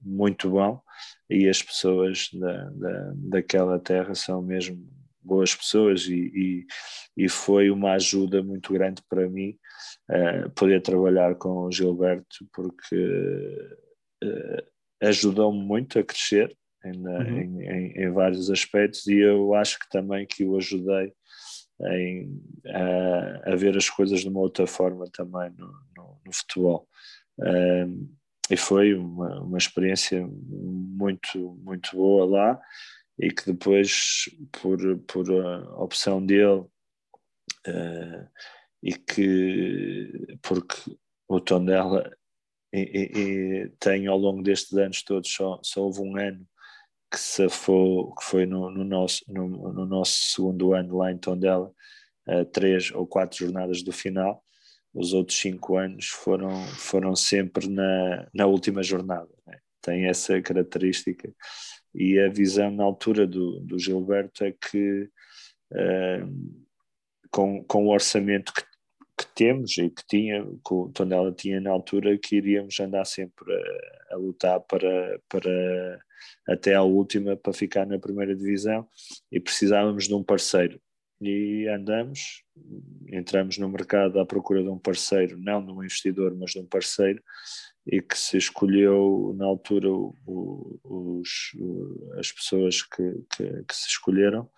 muito 0.00 0.50
bom 0.50 0.82
e 1.28 1.48
as 1.48 1.62
pessoas 1.62 2.28
da, 2.32 2.70
da, 2.70 3.12
daquela 3.14 3.78
terra 3.78 4.14
são 4.14 4.42
mesmo 4.42 4.84
boas 5.22 5.54
pessoas 5.54 6.06
e, 6.06 6.32
e, 6.34 6.66
e 7.24 7.28
foi 7.28 7.70
uma 7.70 7.92
ajuda 7.92 8.42
muito 8.42 8.72
grande 8.72 9.02
para 9.08 9.28
mim 9.28 9.56
uh, 10.10 10.50
poder 10.50 10.80
trabalhar 10.82 11.36
com 11.36 11.66
o 11.66 11.70
Gilberto 11.70 12.46
porque 12.52 12.96
uh, 14.24 14.62
ajudou-me 15.02 15.62
muito 15.62 15.98
a 15.98 16.02
crescer 16.02 16.56
em, 16.84 17.06
uhum. 17.06 17.38
em, 17.38 17.62
em, 17.62 17.92
em, 18.04 18.10
vários 18.10 18.50
aspectos 18.50 19.06
e 19.06 19.18
eu 19.18 19.54
acho 19.54 19.78
que 19.78 19.88
também 19.90 20.26
que 20.26 20.44
o 20.44 20.56
ajudei 20.56 21.12
a, 22.66 23.52
a, 23.52 23.56
ver 23.56 23.76
as 23.76 23.88
coisas 23.88 24.20
de 24.20 24.28
uma 24.28 24.40
outra 24.40 24.66
forma 24.66 25.06
também 25.12 25.50
no, 25.56 25.66
no, 25.96 26.20
no 26.24 26.32
futebol. 26.32 26.86
Um, 27.38 28.14
e 28.50 28.56
foi 28.56 28.94
uma, 28.94 29.40
uma 29.42 29.58
experiência 29.58 30.26
muito, 30.26 31.58
muito 31.62 31.96
boa 31.96 32.26
lá 32.26 32.60
e 33.18 33.30
que 33.30 33.46
depois, 33.46 34.28
por, 34.50 34.78
por 35.06 35.30
opção 35.78 36.24
dele, 36.24 36.64
uh, 37.68 38.28
e 38.82 38.94
que 38.94 40.38
porque 40.42 40.96
o 41.28 41.38
Tondela 41.38 42.10
e, 42.72 42.80
e, 42.80 43.18
e, 43.18 43.68
tem 43.78 44.06
ao 44.06 44.16
longo 44.16 44.42
destes 44.42 44.76
anos 44.76 45.02
todos 45.02 45.30
só, 45.30 45.60
só 45.62 45.82
houve 45.82 46.00
um 46.00 46.16
ano 46.16 46.46
que 47.10 47.18
se 47.18 47.48
for, 47.48 48.14
que 48.14 48.24
foi 48.24 48.46
no, 48.46 48.70
no 48.70 48.84
nosso, 48.84 49.24
no, 49.28 49.48
no, 49.48 49.86
nosso 49.86 50.12
segundo 50.32 50.72
ano 50.72 50.98
lá 50.98 51.10
em 51.10 51.18
Tondela, 51.18 51.72
uh, 52.28 52.44
três 52.46 52.92
ou 52.92 53.06
quatro 53.06 53.38
jornadas 53.38 53.82
do 53.82 53.92
final. 53.92 54.44
Os 54.94 55.12
outros 55.12 55.38
cinco 55.38 55.76
anos 55.76 56.06
foram, 56.06 56.50
foram 56.76 57.14
sempre 57.16 57.68
na, 57.68 58.28
na 58.34 58.46
última 58.46 58.82
jornada. 58.82 59.28
Né? 59.46 59.58
Tem 59.80 60.06
essa 60.06 60.40
característica. 60.40 61.32
E 61.94 62.18
a 62.20 62.28
visão 62.28 62.70
na 62.70 62.84
altura 62.84 63.26
do, 63.26 63.60
do 63.60 63.78
Gilberto 63.78 64.44
é 64.44 64.52
que, 64.52 65.08
uh, 65.72 66.60
com, 67.30 67.64
com 67.64 67.86
o 67.86 67.92
orçamento 67.92 68.52
que 68.52 68.62
temos 69.34 69.76
e 69.78 69.90
que 69.90 70.06
tinha, 70.06 70.44
que 70.44 70.74
o 70.74 70.88
Tondela 70.88 71.32
tinha 71.32 71.60
na 71.60 71.70
altura, 71.70 72.18
que 72.18 72.36
iríamos 72.36 72.78
andar 72.80 73.04
sempre 73.04 73.52
a, 73.52 74.14
a, 74.14 74.16
lutar 74.16 74.60
para, 74.60 75.20
para 75.28 76.00
até 76.48 76.74
à 76.74 76.82
última 76.82 77.36
para 77.36 77.52
ficar 77.52 77.86
na 77.86 77.98
primeira 77.98 78.34
divisão 78.34 78.86
e 79.30 79.40
precisávamos 79.40 80.06
de 80.06 80.14
um 80.14 80.22
parceiro. 80.22 80.80
E 81.20 81.68
andamos, 81.68 82.44
entramos 83.08 83.58
no 83.58 83.68
mercado 83.68 84.18
à 84.18 84.24
procura 84.24 84.62
de 84.62 84.70
um 84.70 84.78
parceiro, 84.78 85.38
não 85.38 85.64
de 85.64 85.70
um 85.70 85.82
investidor, 85.82 86.34
mas 86.34 86.52
de 86.52 86.60
um 86.60 86.66
parceiro, 86.66 87.22
e 87.86 88.00
que 88.00 88.16
se 88.18 88.38
escolheu 88.38 89.34
na 89.36 89.44
altura 89.44 89.90
o, 89.90 90.80
os, 90.82 91.52
as 92.18 92.32
pessoas 92.32 92.82
que, 92.82 93.22
que, 93.36 93.64
que 93.64 93.76
se 93.76 93.88
escolheram 93.88 94.48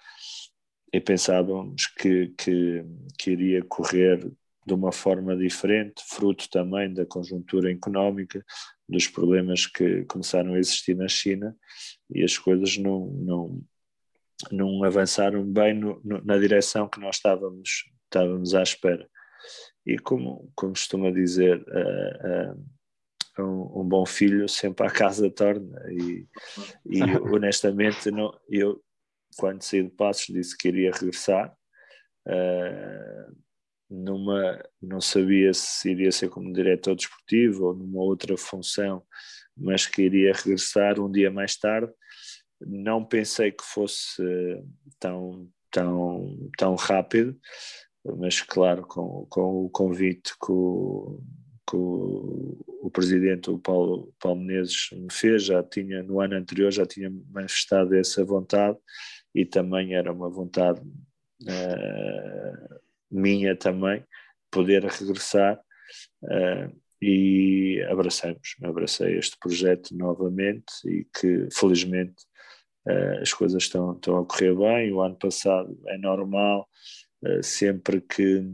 e 0.93 1.01
pensávamos 1.01 1.87
que, 1.87 2.29
que, 2.37 2.85
que 3.19 3.31
iria 3.31 3.65
correr 3.65 4.31
de 4.67 4.75
uma 4.75 4.93
forma 4.93 5.37
diferente, 5.37 6.03
fruto 6.07 6.49
também 6.49 6.93
da 6.93 7.05
conjuntura 7.05 7.71
económica, 7.71 8.45
dos 8.89 9.09
problemas 9.09 9.67
que 9.67 10.05
começaram 10.05 10.55
a 10.55 10.59
existir 10.59 10.95
na 10.95 11.09
China 11.09 11.57
e 12.11 12.23
as 12.23 12.39
coisas 12.39 12.77
não, 12.77 13.07
não, 13.07 13.63
não 14.51 14.85
avançaram 14.85 15.45
bem 15.45 15.75
no, 15.75 16.01
no, 16.05 16.23
na 16.25 16.39
direção 16.39 16.89
que 16.89 17.01
nós 17.01 17.17
estávamos, 17.17 17.85
estávamos 18.05 18.55
à 18.55 18.63
espera. 18.63 19.09
E 19.85 19.99
como, 19.99 20.51
como 20.55 20.73
costuma 20.73 21.11
dizer, 21.11 21.59
uh, 21.59 22.53
uh, 22.53 23.43
um, 23.43 23.81
um, 23.81 23.89
bom 23.89 24.07
filho 24.07 24.49
sempre 24.49 24.87
a 24.87 24.91
casa 24.91 25.29
torna. 25.29 25.81
E, 25.91 26.29
e 26.87 27.03
honestamente, 27.35 28.11
não, 28.11 28.33
eu, 28.49 28.81
quando 29.37 29.63
saí 29.63 29.83
de 29.83 29.91
Passos, 29.91 30.27
disse 30.27 30.57
que 30.57 30.69
iria 30.69 30.93
regressar. 30.93 31.53
Uh, 32.29 33.43
numa, 33.93 34.59
não 34.81 35.01
sabia 35.01 35.53
se 35.53 35.91
iria 35.91 36.11
ser 36.11 36.31
como 36.31 36.53
diretor 36.53 36.97
desportivo 36.97 37.67
ou 37.67 37.75
numa 37.75 38.01
outra 38.01 38.37
função, 38.37 39.03
mas 39.57 39.87
que 39.87 40.03
iria 40.03 40.33
regressar 40.33 40.99
um 40.99 41.11
dia 41.11 41.31
mais 41.31 41.57
tarde. 41.57 41.93
Não 42.61 43.05
pensei 43.05 43.53
que 43.53 43.63
fosse 43.63 44.23
tão, 44.99 45.49
tão, 45.71 46.51
tão 46.57 46.75
rápido, 46.75 47.39
mas 48.17 48.41
claro, 48.41 48.87
com, 48.87 49.27
com 49.29 49.67
o 49.67 49.71
convite 49.71 50.33
que 50.43 50.51
o, 50.51 51.21
que 51.69 51.77
o, 51.77 52.59
o 52.83 52.91
presidente, 52.91 53.51
o 53.51 53.59
Paulo, 53.59 54.15
Paulo 54.19 54.41
Menezes, 54.41 54.89
me 54.93 55.13
fez, 55.13 55.45
já 55.45 55.63
tinha, 55.63 56.03
no 56.03 56.21
ano 56.21 56.37
anterior, 56.37 56.71
já 56.71 56.87
tinha 56.87 57.13
manifestado 57.31 57.95
essa 57.95 58.25
vontade 58.25 58.79
e 59.35 59.45
também 59.45 59.95
era 59.95 60.13
uma 60.13 60.31
vontade 60.31 60.81
uh, 60.81 62.83
minha 63.13 63.55
também, 63.57 64.05
poder 64.51 64.85
regressar 64.85 65.61
uh, 66.23 66.83
e 67.01 67.85
abracemos, 67.91 68.57
abracei 68.63 69.19
este 69.19 69.37
projeto 69.39 69.97
novamente 69.97 70.73
e 70.87 71.07
que 71.15 71.49
felizmente 71.53 72.25
uh, 72.87 73.21
as 73.21 73.33
coisas 73.33 73.63
estão, 73.63 73.93
estão 73.93 74.19
a 74.19 74.27
correr 74.27 74.55
bem. 74.55 74.93
O 74.93 75.01
ano 75.01 75.17
passado 75.17 75.79
é 75.89 75.99
normal, 75.99 76.69
uh, 77.25 77.43
sempre 77.43 78.01
que 78.01 78.45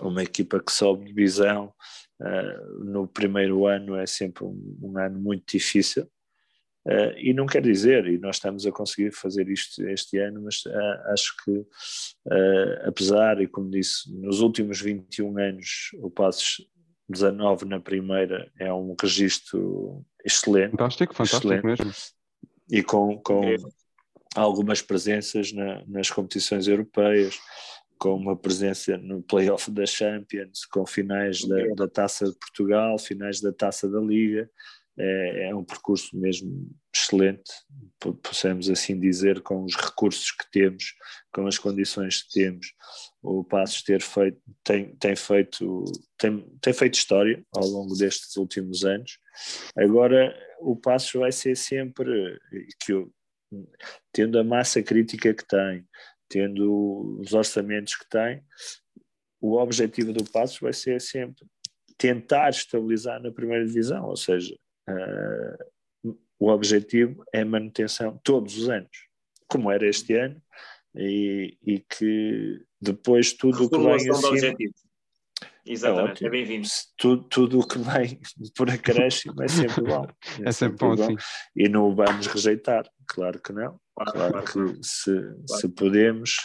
uma 0.00 0.22
equipa 0.22 0.62
que 0.62 0.72
sobe 0.72 1.06
divisão, 1.06 1.72
no 2.80 3.08
primeiro 3.08 3.66
ano 3.66 3.96
é 3.96 4.06
sempre 4.06 4.44
um, 4.44 4.78
um 4.82 4.98
ano 4.98 5.18
muito 5.18 5.44
difícil, 5.52 6.06
Uh, 6.86 7.18
e 7.18 7.34
não 7.34 7.46
quer 7.46 7.60
dizer, 7.62 8.06
e 8.06 8.16
nós 8.16 8.36
estamos 8.36 8.64
a 8.64 8.70
conseguir 8.70 9.10
fazer 9.10 9.48
isto 9.48 9.84
este 9.88 10.18
ano, 10.18 10.42
mas 10.42 10.64
uh, 10.66 11.12
acho 11.12 11.34
que, 11.44 11.50
uh, 11.50 12.86
apesar, 12.86 13.42
e 13.42 13.48
como 13.48 13.68
disse, 13.68 14.08
nos 14.14 14.40
últimos 14.40 14.80
21 14.80 15.36
anos, 15.36 15.90
o 15.94 16.08
Passos 16.08 16.64
19 17.08 17.64
na 17.64 17.80
primeira 17.80 18.48
é 18.60 18.72
um 18.72 18.94
registro 19.00 20.04
excelente. 20.24 20.70
Fantástico, 20.72 21.12
fantástico 21.12 21.52
excelente, 21.52 21.64
mesmo. 21.64 21.92
E 22.70 22.84
com, 22.84 23.18
com 23.18 23.42
algumas 24.36 24.80
presenças 24.80 25.52
na, 25.52 25.82
nas 25.88 26.08
competições 26.08 26.68
europeias, 26.68 27.36
com 27.98 28.14
uma 28.14 28.36
presença 28.36 28.96
no 28.96 29.22
playoff 29.22 29.72
da 29.72 29.86
Champions, 29.86 30.64
com 30.66 30.86
finais 30.86 31.40
da, 31.40 31.66
da 31.74 31.88
Taça 31.88 32.26
de 32.26 32.38
Portugal, 32.38 32.96
finais 32.96 33.40
da 33.40 33.52
Taça 33.52 33.88
da 33.88 33.98
Liga 33.98 34.48
é, 34.98 35.48
é 35.48 35.54
um 35.54 35.64
percurso 35.64 36.16
mesmo 36.16 36.70
excelente, 36.94 37.50
possamos 38.22 38.70
assim 38.70 38.98
dizer, 38.98 39.42
com 39.42 39.64
os 39.64 39.74
recursos 39.74 40.30
que 40.30 40.50
temos, 40.50 40.94
com 41.32 41.46
as 41.46 41.58
condições 41.58 42.22
que 42.22 42.40
temos. 42.40 42.72
O 43.22 43.44
Passos 43.44 43.82
ter 43.82 44.00
feito, 44.00 44.40
tem, 44.64 44.96
tem, 44.96 45.14
feito, 45.14 45.84
tem, 46.18 46.40
tem 46.60 46.72
feito 46.72 46.94
história 46.94 47.44
ao 47.54 47.66
longo 47.66 47.94
destes 47.94 48.36
últimos 48.36 48.84
anos. 48.84 49.18
Agora, 49.76 50.34
o 50.60 50.76
Passos 50.76 51.12
vai 51.12 51.32
ser 51.32 51.56
sempre, 51.56 52.38
que 52.80 52.92
eu, 52.92 53.12
tendo 54.12 54.38
a 54.38 54.44
massa 54.44 54.82
crítica 54.82 55.34
que 55.34 55.46
tem, 55.46 55.86
tendo 56.28 57.20
os 57.20 57.34
orçamentos 57.34 57.94
que 57.96 58.08
tem, 58.08 58.42
o 59.40 59.58
objetivo 59.58 60.12
do 60.12 60.24
Passos 60.24 60.58
vai 60.58 60.72
ser 60.72 61.00
sempre 61.00 61.46
tentar 61.98 62.50
estabilizar 62.50 63.22
na 63.22 63.30
primeira 63.30 63.64
divisão, 63.66 64.06
ou 64.06 64.16
seja, 64.16 64.54
uh, 64.88 66.16
o 66.38 66.48
objetivo 66.48 67.24
é 67.32 67.40
a 67.40 67.46
manutenção 67.46 68.20
todos 68.22 68.56
os 68.58 68.68
anos, 68.68 68.90
como 69.48 69.70
era 69.70 69.88
este 69.88 70.14
ano, 70.14 70.40
e, 70.94 71.56
e 71.62 71.80
que 71.80 72.62
depois 72.80 73.32
tudo 73.32 73.64
o 73.64 73.70
que 73.70 73.78
vem 73.78 74.10
acima... 74.10 74.56
Exatamente, 75.68 76.22
é, 76.22 76.28
é 76.28 76.30
bem-vindo. 76.30 76.68
Tudo, 76.96 77.24
tudo 77.24 77.58
o 77.58 77.66
que 77.66 77.78
vem 77.78 78.20
por 78.56 78.70
acréscimo 78.70 79.42
é 79.42 79.48
sempre 79.48 79.82
bom. 79.82 80.06
É, 80.40 80.48
é 80.48 80.52
sempre 80.52 80.76
bom, 80.78 80.94
bom, 80.94 81.06
sim. 81.06 81.16
E 81.56 81.68
não 81.68 81.88
o 81.88 81.94
vamos 81.94 82.26
rejeitar, 82.28 82.88
claro 83.08 83.40
que 83.40 83.52
não. 83.52 83.80
Claro, 83.96 84.12
claro, 84.12 84.44
claro 84.44 84.74
que 84.74 84.86
se, 84.86 85.12
claro. 85.12 85.60
se 85.60 85.68
podemos 85.70 86.36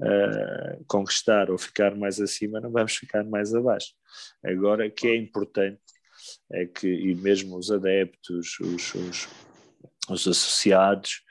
uh, 0.00 0.84
conquistar 0.86 1.50
ou 1.50 1.58
ficar 1.58 1.96
mais 1.96 2.20
acima, 2.20 2.60
não 2.60 2.70
vamos 2.70 2.94
ficar 2.94 3.24
mais 3.24 3.52
abaixo. 3.52 3.92
Agora, 4.44 4.86
o 4.86 4.90
que 4.90 5.08
é 5.08 5.16
importante 5.16 5.80
é 6.52 6.66
que, 6.66 6.88
e 6.88 7.14
mesmo 7.14 7.56
os 7.56 7.70
adeptos, 7.70 8.58
os, 8.60 8.94
os, 8.94 9.28
os 10.08 10.28
associados, 10.28 11.22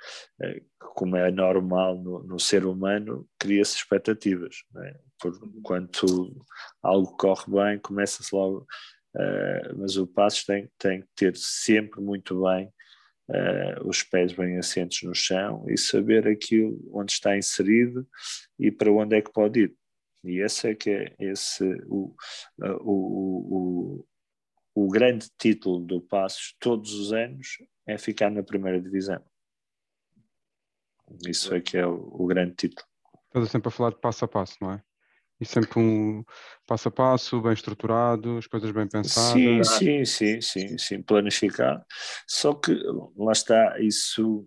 uh, 0.41 0.69
como 0.95 1.15
é 1.15 1.31
normal 1.31 1.97
no, 1.97 2.23
no 2.23 2.39
ser 2.39 2.65
humano, 2.65 3.27
cria-se 3.37 3.75
expectativas. 3.77 4.57
É? 4.77 4.95
Por, 5.21 5.39
quando 5.63 6.45
algo 6.81 7.15
corre 7.17 7.45
bem, 7.51 7.79
começa-se 7.79 8.33
logo. 8.33 8.65
Uh, 9.15 9.77
mas 9.77 9.97
o 9.97 10.05
passo 10.05 10.45
tem, 10.45 10.69
tem 10.77 11.01
que 11.01 11.07
ter 11.15 11.35
sempre 11.35 11.99
muito 11.99 12.43
bem 12.43 12.71
uh, 13.29 13.87
os 13.87 14.03
pés 14.03 14.33
bem 14.33 14.57
assentos 14.57 15.01
no 15.03 15.15
chão 15.15 15.65
e 15.67 15.77
saber 15.77 16.27
aquilo 16.27 16.79
onde 16.93 17.13
está 17.13 17.37
inserido 17.37 18.07
e 18.59 18.71
para 18.71 18.91
onde 18.91 19.15
é 19.15 19.21
que 19.21 19.31
pode 19.31 19.61
ir. 19.61 19.75
E 20.23 20.39
esse 20.39 20.67
é 20.69 20.75
que 20.75 20.89
é 20.89 21.15
esse, 21.19 21.63
o, 21.87 22.13
o, 22.61 23.99
o, 24.01 24.05
o 24.85 24.87
grande 24.87 25.29
título 25.37 25.79
do 25.79 26.01
Passos 26.01 26.55
todos 26.59 26.93
os 26.93 27.11
anos 27.11 27.57
é 27.85 27.97
ficar 27.97 28.29
na 28.29 28.43
primeira 28.43 28.79
divisão. 28.81 29.21
Isso 31.27 31.53
é 31.53 31.59
que 31.59 31.77
é 31.77 31.85
o, 31.85 31.95
o 31.95 32.27
grande 32.27 32.55
título. 32.55 32.87
Estás 33.27 33.49
sempre 33.49 33.67
a 33.67 33.71
falar 33.71 33.89
de 33.91 33.99
passo 33.99 34.25
a 34.25 34.27
passo, 34.27 34.55
não 34.61 34.73
é? 34.73 34.81
E 35.39 35.45
sempre 35.45 35.79
um 35.79 36.23
passo 36.65 36.89
a 36.89 36.91
passo, 36.91 37.41
bem 37.41 37.53
estruturado, 37.53 38.37
as 38.37 38.47
coisas 38.47 38.71
bem 38.71 38.87
pensadas. 38.87 39.31
Sim, 39.31 39.63
sim, 39.63 40.05
sim, 40.05 40.41
sim, 40.41 40.77
sim, 40.77 41.01
planificado. 41.01 41.83
Só 42.27 42.53
que 42.53 42.73
lá 43.17 43.31
está, 43.31 43.79
isso 43.79 44.39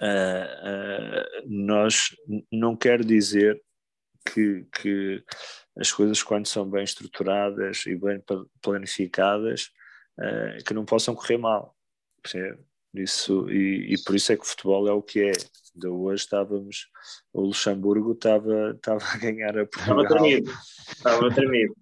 uh, 0.00 0.04
uh, 0.04 1.46
nós 1.46 2.14
não 2.52 2.76
quer 2.76 3.02
dizer 3.04 3.62
que, 4.26 4.66
que 4.80 5.24
as 5.76 5.92
coisas 5.92 6.22
quando 6.22 6.46
são 6.46 6.68
bem 6.68 6.84
estruturadas 6.84 7.84
e 7.86 7.96
bem 7.96 8.22
planificadas 8.62 9.70
uh, 10.18 10.64
que 10.64 10.74
não 10.74 10.84
possam 10.84 11.14
correr 11.14 11.38
mal. 11.38 11.76
Percebe? 12.22 12.58
Isso, 12.94 13.50
e, 13.50 13.92
e, 13.92 14.04
por 14.04 14.14
isso 14.14 14.32
é 14.32 14.36
que 14.36 14.42
o 14.42 14.46
futebol 14.46 14.86
é 14.88 14.92
o 14.92 15.02
que 15.02 15.20
é. 15.20 15.32
De 15.74 15.88
hoje 15.88 16.22
estávamos, 16.22 16.86
o 17.32 17.40
Luxemburgo 17.40 18.12
estava, 18.12 18.70
estava 18.76 19.04
a 19.04 19.16
ganhar 19.16 19.58
a 19.58 19.66
Portugal. 19.66 20.02
Estava 20.02 20.08
tremido, 20.08 20.52
estava 20.88 21.34
tremido. 21.34 21.76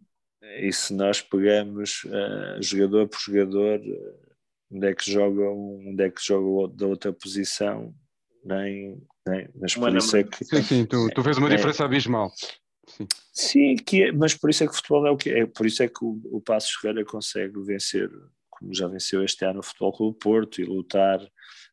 E 0.58 0.72
se 0.72 0.94
nós 0.94 1.20
pegamos 1.20 2.04
uh, 2.04 2.62
jogador 2.62 3.06
por 3.08 3.18
jogador, 3.20 3.80
uh, 3.80 4.32
onde 4.72 4.86
é 4.86 4.94
que 4.94 5.10
joga 5.10 5.42
um, 5.42 5.90
onde 5.90 6.02
é 6.02 6.10
que 6.10 6.24
joga 6.24 6.74
da 6.74 6.86
outra 6.86 7.12
posição, 7.12 7.94
nem, 8.42 8.96
nem 9.26 9.48
mas 9.60 9.74
por 9.74 9.94
isso 9.94 10.16
é 10.16 10.24
que. 10.24 10.44
Sim, 10.44 10.62
sim, 10.62 10.86
tu, 10.86 11.10
tu 11.14 11.22
vês 11.22 11.36
uma 11.36 11.52
é, 11.52 11.56
diferença 11.56 11.84
abismal. 11.84 12.32
Sim. 12.86 13.06
Sim, 13.32 13.76
que 13.76 14.02
é, 14.04 14.12
mas 14.12 14.34
por 14.34 14.50
isso 14.50 14.64
é 14.64 14.66
que 14.66 14.72
o 14.72 14.76
futebol 14.76 15.06
é 15.06 15.10
o 15.10 15.16
que 15.16 15.30
é, 15.30 15.46
por 15.46 15.66
isso 15.66 15.82
é 15.82 15.88
que 15.88 16.04
o, 16.04 16.20
o 16.24 16.40
Passos 16.40 16.72
Ferreira 16.72 17.04
consegue 17.04 17.60
vencer 17.62 18.10
como 18.50 18.72
já 18.72 18.86
venceu 18.86 19.24
este 19.24 19.44
ano 19.44 19.60
o 19.60 19.62
Futebol 19.62 19.92
Clube 19.92 20.18
Porto 20.18 20.60
e 20.60 20.64
lutar 20.64 21.20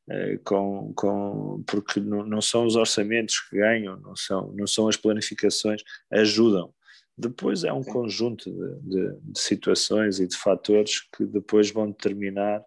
eh, 0.10 0.40
com, 0.44 0.92
com 0.96 1.64
porque 1.68 2.00
não, 2.00 2.26
não, 2.26 2.42
são 2.42 2.66
os 2.66 2.76
orçamentos 2.76 3.40
que 3.42 3.58
ganham, 3.58 4.00
não 4.00 4.16
são, 4.16 4.52
não 4.54 4.66
são 4.66 4.88
as 4.88 4.98
planificações, 4.98 5.84
ajudam. 6.12 6.74
Depois 7.16 7.64
é 7.64 7.72
um 7.72 7.84
Sim. 7.84 7.92
conjunto 7.92 8.50
de, 8.50 8.80
de, 8.82 9.20
de, 9.22 9.40
situações 9.40 10.20
e 10.20 10.28
de 10.28 10.36
fatores 10.38 11.02
que 11.16 11.26
depois 11.26 11.70
vão 11.70 11.92
determinar. 11.92 12.64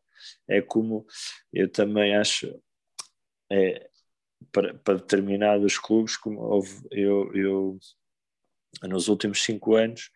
É 0.46 0.60
como 0.60 1.04
eu 1.52 1.68
também 1.70 2.14
acho, 2.14 2.54
é, 3.50 3.88
para, 4.52 4.74
para 4.74 4.98
determinados 4.98 5.78
clubes, 5.78 6.16
como 6.16 6.40
houve, 6.40 6.80
eu, 6.92 7.34
eu 7.34 7.78
nos 8.82 9.08
últimos 9.08 9.42
cinco 9.42 9.74
anos, 9.76 10.10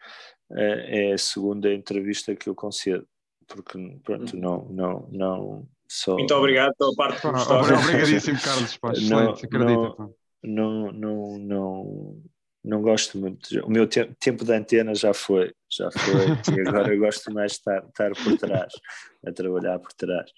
é, 0.52 1.10
é 1.10 1.12
a 1.12 1.18
segunda 1.18 1.72
entrevista 1.72 2.34
que 2.34 2.48
eu 2.48 2.54
concedo 2.54 3.06
porque 3.46 3.78
pronto, 4.02 4.34
uhum. 4.34 4.40
não, 4.40 4.68
não, 4.68 5.08
não 5.10 5.68
sou. 5.88 6.16
Muito 6.16 6.34
obrigado 6.34 6.74
pela 6.76 6.94
parte 6.94 7.20
que 7.20 7.30
gostou. 7.30 7.60
Obrigadíssimo, 7.60 8.40
Carlos. 8.40 8.76
Pá, 8.76 8.92
não, 9.08 9.30
acredita. 9.30 10.16
Não, 10.42 10.92
não, 10.92 11.38
não, 11.38 12.22
não, 12.64 12.82
gosto 12.82 13.18
muito. 13.18 13.48
O 13.64 13.70
meu 13.70 13.86
te 13.86 14.04
tempo 14.18 14.44
de 14.44 14.52
antena 14.52 14.94
já 14.94 15.14
foi, 15.14 15.52
já 15.70 15.90
foi, 15.90 16.56
e 16.56 16.60
agora 16.68 16.92
eu 16.92 17.00
gosto 17.00 17.32
mais 17.32 17.52
de 17.52 17.58
estar, 17.58 17.84
estar 17.86 18.12
por 18.12 18.36
trás, 18.38 18.72
a 19.24 19.32
trabalhar 19.32 19.78
por 19.78 19.92
trás. 19.92 20.30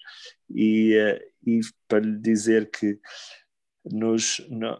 E, 0.49 0.95
eh, 0.95 1.21
e 1.45 1.59
para 1.87 1.99
lhe 1.99 2.17
dizer 2.17 2.69
que 2.69 2.99
nos, 3.85 4.45
no, 4.49 4.79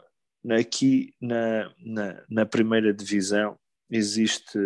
aqui 0.50 1.14
na, 1.20 1.74
na, 1.80 2.26
na 2.30 2.46
primeira 2.46 2.94
divisão 2.94 3.58
existe 3.90 4.60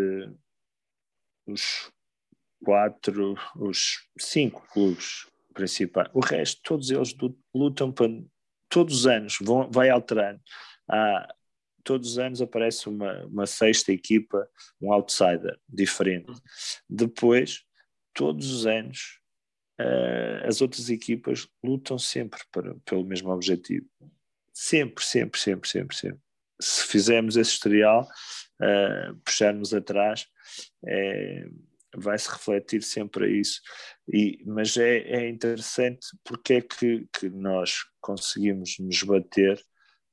os 1.48 1.92
quatro, 2.64 3.36
os 3.56 4.08
cinco 4.18 4.66
clubes 4.72 5.28
principais. 5.54 6.10
O 6.14 6.20
resto, 6.20 6.62
todos 6.64 6.90
eles 6.90 7.16
lutam 7.54 7.92
para. 7.92 8.10
Todos 8.70 9.02
os 9.02 9.08
anos 9.08 9.38
vão, 9.40 9.70
vai 9.70 9.90
alterando. 9.90 10.42
Há, 10.90 11.32
todos 11.84 12.12
os 12.12 12.18
anos 12.18 12.42
aparece 12.42 12.90
uma, 12.90 13.26
uma 13.26 13.46
sexta 13.46 13.92
equipa, 13.92 14.48
um 14.82 14.92
outsider 14.92 15.60
diferente. 15.70 16.32
Depois, 16.90 17.64
todos 18.14 18.50
os 18.52 18.66
anos, 18.66 19.20
uh, 19.80 20.48
as 20.48 20.62
outras 20.62 20.90
equipas 20.90 21.48
lutam 21.64 22.00
sempre 22.00 22.40
para, 22.52 22.76
pelo 22.86 23.06
mesmo 23.06 23.30
objetivo. 23.30 23.88
Sempre, 24.54 25.04
sempre, 25.04 25.40
sempre, 25.40 25.68
sempre, 25.68 25.96
sempre. 25.96 26.20
Se 26.62 26.84
fizermos 26.86 27.36
esse 27.36 27.52
historial, 27.52 28.08
uh, 28.62 29.16
puxarmos 29.26 29.74
atrás, 29.74 30.28
é, 30.86 31.46
vai-se 31.96 32.30
refletir 32.30 32.84
sempre 32.84 33.26
a 33.26 33.30
isso. 33.30 33.60
E, 34.08 34.44
mas 34.46 34.78
é, 34.78 35.00
é 35.00 35.30
interessante 35.30 36.06
porque 36.24 36.54
é 36.54 36.62
que, 36.62 37.08
que 37.18 37.30
nós 37.30 37.80
conseguimos 38.00 38.78
nos 38.80 39.02
bater 39.02 39.60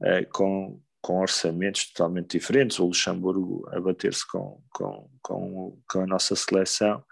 uh, 0.01 0.28
com, 0.32 0.82
com 1.03 1.20
orçamentos 1.20 1.93
totalmente 1.93 2.38
diferentes. 2.38 2.78
O 2.78 2.86
Luxemburgo 2.86 3.68
a 3.68 3.78
bater-se 3.78 4.26
com, 4.26 4.62
com, 4.70 5.11
com, 5.22 5.82
com 5.86 6.01
a 6.01 6.07
nossa 6.07 6.34
seleção 6.34 7.05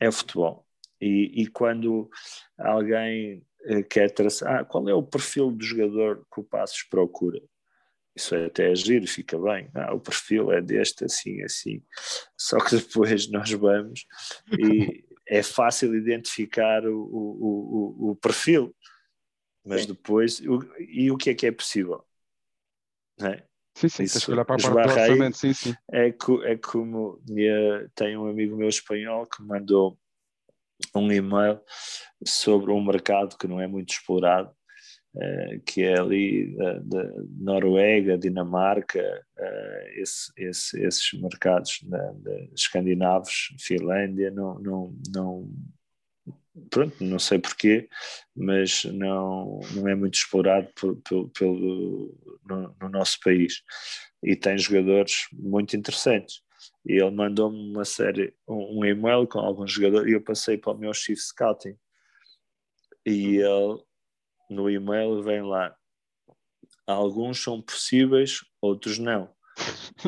é 0.00 0.10
futebol. 0.10 0.66
E, 1.00 1.42
e 1.42 1.46
quando 1.48 2.08
alguém 2.58 3.45
uh, 3.66 3.84
quer 3.88 4.10
traçar, 4.10 4.60
ah, 4.60 4.64
qual 4.64 4.88
é 4.88 4.94
o 4.94 5.02
perfil 5.02 5.50
do 5.50 5.64
jogador 5.64 6.26
que 6.32 6.40
o 6.40 6.44
Passos 6.44 6.82
procura? 6.84 7.40
isso 8.16 8.34
é 8.34 8.46
até 8.46 8.70
agir 8.70 9.06
fica 9.06 9.38
bem. 9.38 9.68
Ah, 9.74 9.94
o 9.94 10.00
perfil 10.00 10.50
é 10.50 10.62
deste, 10.62 11.04
assim, 11.04 11.42
assim. 11.42 11.82
Só 12.36 12.58
que 12.58 12.76
depois 12.76 13.28
nós 13.30 13.52
vamos 13.52 14.06
e 14.58 15.04
é 15.28 15.42
fácil 15.42 15.94
identificar 15.94 16.86
o, 16.86 16.98
o, 16.98 18.06
o, 18.08 18.10
o 18.10 18.16
perfil, 18.16 18.74
mas 19.64 19.82
sim. 19.82 19.88
depois, 19.88 20.40
e 20.88 21.10
o 21.10 21.16
que 21.16 21.30
é 21.30 21.34
que 21.34 21.46
é 21.46 21.52
possível? 21.52 22.02
Não 23.18 23.28
é? 23.28 23.46
Sim, 23.74 23.88
sim, 23.90 24.02
Isso, 24.04 24.24
para 24.24 24.40
a 24.40 24.44
parte 24.44 24.70
do 24.70 24.74
orçamento, 24.74 25.36
sim, 25.36 25.52
sim. 25.52 25.74
É, 25.92 26.08
é 26.08 26.56
como 26.56 27.20
minha, 27.28 27.86
tem 27.94 28.16
um 28.16 28.26
amigo 28.26 28.56
meu 28.56 28.70
espanhol 28.70 29.26
que 29.26 29.42
mandou 29.42 29.98
um 30.94 31.10
e-mail 31.12 31.60
sobre 32.24 32.70
um 32.72 32.84
mercado 32.84 33.36
que 33.38 33.46
não 33.46 33.60
é 33.60 33.66
muito 33.66 33.92
explorado 33.92 34.54
Uh, 35.16 35.58
que 35.64 35.82
é 35.82 35.98
ali 35.98 36.54
da, 36.84 37.10
Noruega, 37.38 38.18
Dinamarca, 38.18 39.00
uh, 39.38 39.88
esse, 39.94 40.30
esse, 40.36 40.78
esses 40.84 41.18
mercados 41.18 41.78
da, 41.84 42.12
escandinavos, 42.54 43.48
Finlândia, 43.58 44.30
não, 44.30 44.58
não, 44.58 44.94
não, 45.14 45.50
pronto, 46.68 47.02
não 47.02 47.18
sei 47.18 47.38
porquê, 47.38 47.88
mas 48.34 48.84
não, 48.84 49.60
não 49.74 49.88
é 49.88 49.94
muito 49.94 50.14
explorado 50.14 50.68
por, 50.78 50.96
por, 50.96 51.30
pelo, 51.30 52.14
no, 52.46 52.76
no, 52.78 52.88
nosso 52.90 53.18
país 53.24 53.62
e 54.22 54.36
tem 54.36 54.58
jogadores 54.58 55.28
muito 55.32 55.76
interessantes. 55.78 56.42
E 56.86 56.92
ele 56.92 57.10
mandou-me 57.10 57.58
uma 57.58 57.84
série, 57.84 58.34
um, 58.46 58.78
um 58.78 58.84
e-mail 58.84 59.26
com 59.26 59.40
alguns 59.40 59.72
jogadores 59.72 60.08
e 60.08 60.14
eu 60.14 60.22
passei 60.22 60.56
para 60.56 60.72
o 60.72 60.78
meu 60.78 60.94
chief 60.94 61.18
scouting 61.18 61.76
e 63.04 63.36
ele 63.36 63.82
no 64.50 64.68
e-mail 64.68 65.22
vem 65.22 65.42
lá. 65.42 65.76
Alguns 66.86 67.42
são 67.42 67.60
possíveis, 67.62 68.40
outros 68.60 68.98
não. 68.98 69.34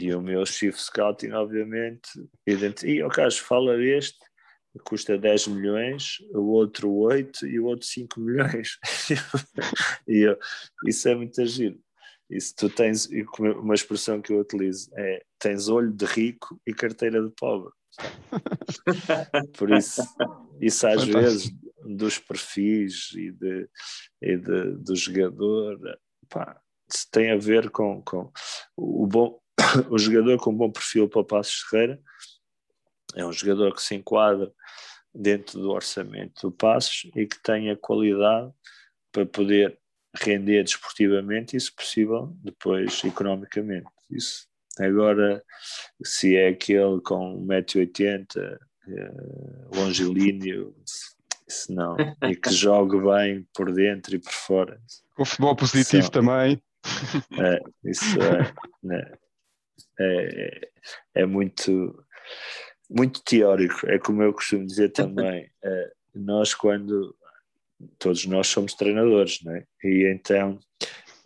E 0.01 0.15
o 0.15 0.21
meu 0.21 0.45
chief 0.45 0.77
scouting, 0.77 1.31
obviamente, 1.31 2.09
e 2.47 3.03
o 3.03 3.09
Carlos, 3.09 3.39
fala 3.39 3.83
este, 3.83 4.19
custa 4.85 5.17
10 5.17 5.49
milhões, 5.49 6.19
o 6.33 6.53
outro 6.53 6.93
8 6.93 7.47
e 7.47 7.59
o 7.59 7.67
outro 7.67 7.87
5 7.87 8.21
milhões. 8.21 8.79
e 10.07 10.19
eu, 10.19 10.39
isso 10.87 11.09
é 11.09 11.15
muito 11.15 11.45
giro. 11.47 11.81
Isso 12.31 12.55
tu 12.57 12.69
tens, 12.69 13.09
uma 13.39 13.75
expressão 13.75 14.21
que 14.21 14.33
eu 14.33 14.41
utilizo 14.41 14.91
é 14.97 15.25
tens 15.39 15.69
olho 15.69 15.93
de 15.93 16.05
rico 16.05 16.61
e 16.67 16.75
carteira 16.75 17.23
de 17.23 17.31
pobre. 17.31 17.73
Por 19.57 19.71
isso, 19.71 20.03
isso 20.61 20.87
às 20.87 21.05
Fantástico. 21.05 21.19
vezes 21.19 21.51
dos 21.85 22.19
perfis 22.19 23.11
e, 23.15 23.31
de, 23.33 23.69
e 24.21 24.37
de, 24.37 24.73
do 24.77 24.95
jogador, 24.95 25.79
pá, 26.29 26.61
tem 27.11 27.31
a 27.31 27.37
ver 27.37 27.71
com, 27.71 28.03
com 28.03 28.31
o 28.77 29.07
bom 29.07 29.41
o 29.91 29.99
jogador 29.99 30.39
com 30.39 30.51
um 30.51 30.57
bom 30.57 30.71
perfil 30.71 31.09
para 31.09 31.21
o 31.21 31.25
Passos 31.25 31.63
Ferreira 31.63 32.01
é 33.15 33.25
um 33.25 33.33
jogador 33.33 33.75
que 33.75 33.83
se 33.83 33.95
enquadra 33.95 34.53
dentro 35.15 35.59
do 35.61 35.71
orçamento 35.71 36.43
do 36.43 36.53
Passos 36.53 37.11
e 37.17 37.27
que 37.27 37.43
tem 37.43 37.71
a 37.71 37.77
qualidade 37.77 38.53
para 39.11 39.27
poder 39.27 39.79
render 40.15 40.63
desportivamente 40.63 41.57
e, 41.57 41.61
se 41.61 41.75
possível, 41.75 42.37
depois 42.43 43.03
economicamente. 43.05 43.87
Isso. 44.11 44.47
Agora, 44.79 45.43
se 46.05 46.37
é 46.37 46.49
aquele 46.49 47.01
com 47.01 47.45
1,80m, 47.47 48.59
uh, 48.87 49.77
longilíneo, 49.77 50.75
isso 51.47 51.73
não, 51.73 51.97
e 52.23 52.37
que 52.37 52.51
jogue 52.53 53.01
bem 53.01 53.47
por 53.55 53.73
dentro 53.73 54.15
e 54.15 54.19
por 54.19 54.33
fora. 54.33 54.81
Com 55.17 55.25
futebol 55.25 55.57
positivo 55.57 56.03
São, 56.03 56.11
também. 56.11 56.63
É, 57.39 57.61
isso 57.91 58.17
é, 58.23 58.53
né, 58.83 59.13
é, 59.99 60.71
é, 61.17 61.27
muito, 61.27 62.05
muito 62.89 63.23
teórico, 63.25 63.87
é 63.89 63.99
como 63.99 64.23
eu 64.23 64.33
costumo 64.33 64.65
dizer 64.65 64.91
também. 64.91 65.51
É, 65.63 65.93
nós, 66.15 66.55
quando 66.55 67.15
todos 67.99 68.25
nós 68.27 68.47
somos 68.49 68.75
treinadores, 68.75 69.43
né? 69.43 69.65
e 69.83 70.13
então 70.13 70.59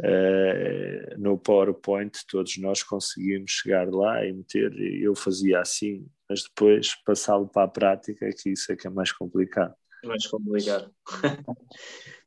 Uh, 0.00 1.16
no 1.18 1.38
PowerPoint 1.38 2.18
todos 2.26 2.56
nós 2.58 2.82
conseguimos 2.82 3.52
chegar 3.52 3.88
lá 3.88 4.24
e 4.24 4.32
meter, 4.32 4.72
eu 5.00 5.14
fazia 5.14 5.60
assim, 5.60 6.06
mas 6.28 6.42
depois 6.42 6.96
passá-lo 7.04 7.46
para 7.46 7.64
a 7.64 7.68
prática, 7.68 8.28
que 8.32 8.50
isso 8.50 8.72
é 8.72 8.76
que 8.76 8.86
é 8.86 8.90
mais 8.90 9.12
complicado. 9.12 9.74
É 10.02 10.06
mais 10.08 10.26
complicado. 10.26 10.90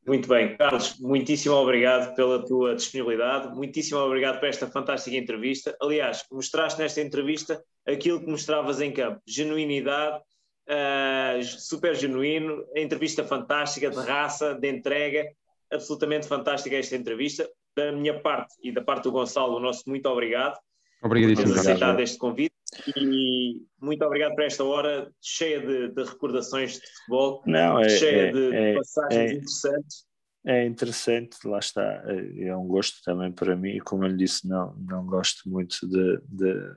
Muito 0.07 0.29
bem, 0.29 0.55
Carlos, 0.55 0.99
muitíssimo 0.99 1.55
obrigado 1.55 2.15
pela 2.15 2.45
tua 2.45 2.75
disponibilidade, 2.75 3.55
muitíssimo 3.55 3.99
obrigado 3.99 4.39
por 4.39 4.47
esta 4.47 4.67
fantástica 4.67 5.17
entrevista. 5.17 5.75
Aliás, 5.81 6.23
mostraste 6.31 6.79
nesta 6.79 7.01
entrevista 7.01 7.61
aquilo 7.87 8.19
que 8.19 8.29
mostravas 8.29 8.79
em 8.79 8.93
campo: 8.93 9.19
genuinidade, 9.27 10.21
uh, 10.67 11.43
super 11.43 11.95
genuíno, 11.95 12.65
entrevista 12.75 13.23
fantástica, 13.23 13.89
de 13.89 13.97
raça, 13.97 14.53
de 14.53 14.69
entrega, 14.69 15.25
absolutamente 15.71 16.27
fantástica 16.27 16.75
esta 16.75 16.95
entrevista. 16.95 17.49
Da 17.75 17.91
minha 17.91 18.19
parte 18.21 18.55
e 18.63 18.71
da 18.71 18.81
parte 18.81 19.03
do 19.03 19.11
Gonçalo, 19.11 19.57
o 19.57 19.59
nosso 19.59 19.83
muito 19.87 20.07
obrigado. 20.07 20.57
Obrigadíssimo. 21.03 21.49
Por 21.49 21.59
aceitado 21.59 21.99
este 21.99 22.17
convite 22.17 22.55
e 22.95 23.61
muito 23.81 24.03
obrigado 24.03 24.33
por 24.33 24.43
esta 24.43 24.63
hora 24.63 25.11
cheia 25.21 25.59
de, 25.59 25.89
de 25.89 26.03
recordações 26.03 26.79
de 26.79 26.87
futebol, 26.93 27.43
Não, 27.45 27.79
é, 27.79 27.89
cheia 27.89 28.27
é, 28.27 28.31
de, 28.31 28.55
é, 28.55 28.73
passagens 28.75 29.31
é, 29.31 29.33
interessantes. 29.33 30.05
É 30.47 30.65
interessante, 30.65 31.37
lá 31.45 31.57
está, 31.57 32.03
é 32.37 32.55
um 32.55 32.67
gosto 32.67 33.01
também 33.03 33.31
para 33.31 33.55
mim, 33.55 33.79
como 33.79 34.03
eu 34.03 34.09
lhe 34.09 34.17
disse, 34.17 34.47
não, 34.47 34.75
não 34.75 35.03
gosto 35.05 35.49
muito 35.49 35.87
de, 35.87 36.19
de 36.27 36.75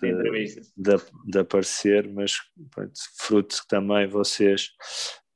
de, 0.00 0.60
de, 0.76 0.96
de, 1.26 1.38
aparecer, 1.38 2.08
mas 2.12 2.34
pronto, 2.70 2.92
fruto 3.18 3.62
que 3.62 3.68
também 3.68 4.06
vocês 4.06 4.70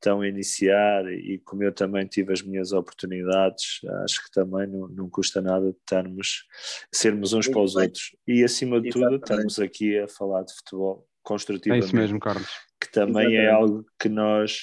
estão 0.00 0.22
a 0.22 0.28
iniciar 0.28 1.04
e 1.12 1.40
como 1.44 1.62
eu 1.62 1.72
também 1.72 2.06
tive 2.06 2.32
as 2.32 2.42
minhas 2.42 2.72
oportunidades, 2.72 3.80
acho 4.02 4.24
que 4.24 4.30
também 4.32 4.66
não, 4.66 4.88
não 4.88 5.10
custa 5.10 5.42
nada 5.42 5.68
estarmos, 5.68 6.44
sermos 6.92 7.34
uns 7.34 7.46
Muito 7.46 7.52
para 7.52 7.62
os 7.62 7.74
bem. 7.74 7.84
outros. 7.84 8.16
E 8.26 8.42
acima 8.42 8.80
de 8.80 8.88
Exatamente. 8.88 9.20
tudo, 9.20 9.32
estamos 9.32 9.58
aqui 9.60 9.98
a 9.98 10.08
falar 10.08 10.42
de 10.42 10.54
futebol 10.54 11.06
construtivamente. 11.22 11.84
É 11.84 11.86
isso 11.86 11.96
mesmo, 11.96 12.18
Carlos. 12.18 12.48
Que 12.80 12.90
também 12.90 13.36
é 13.36 13.42
Exatamente. 13.42 13.46
é 13.46 13.50
algo 13.50 13.86
que 13.98 14.08
nós 14.08 14.60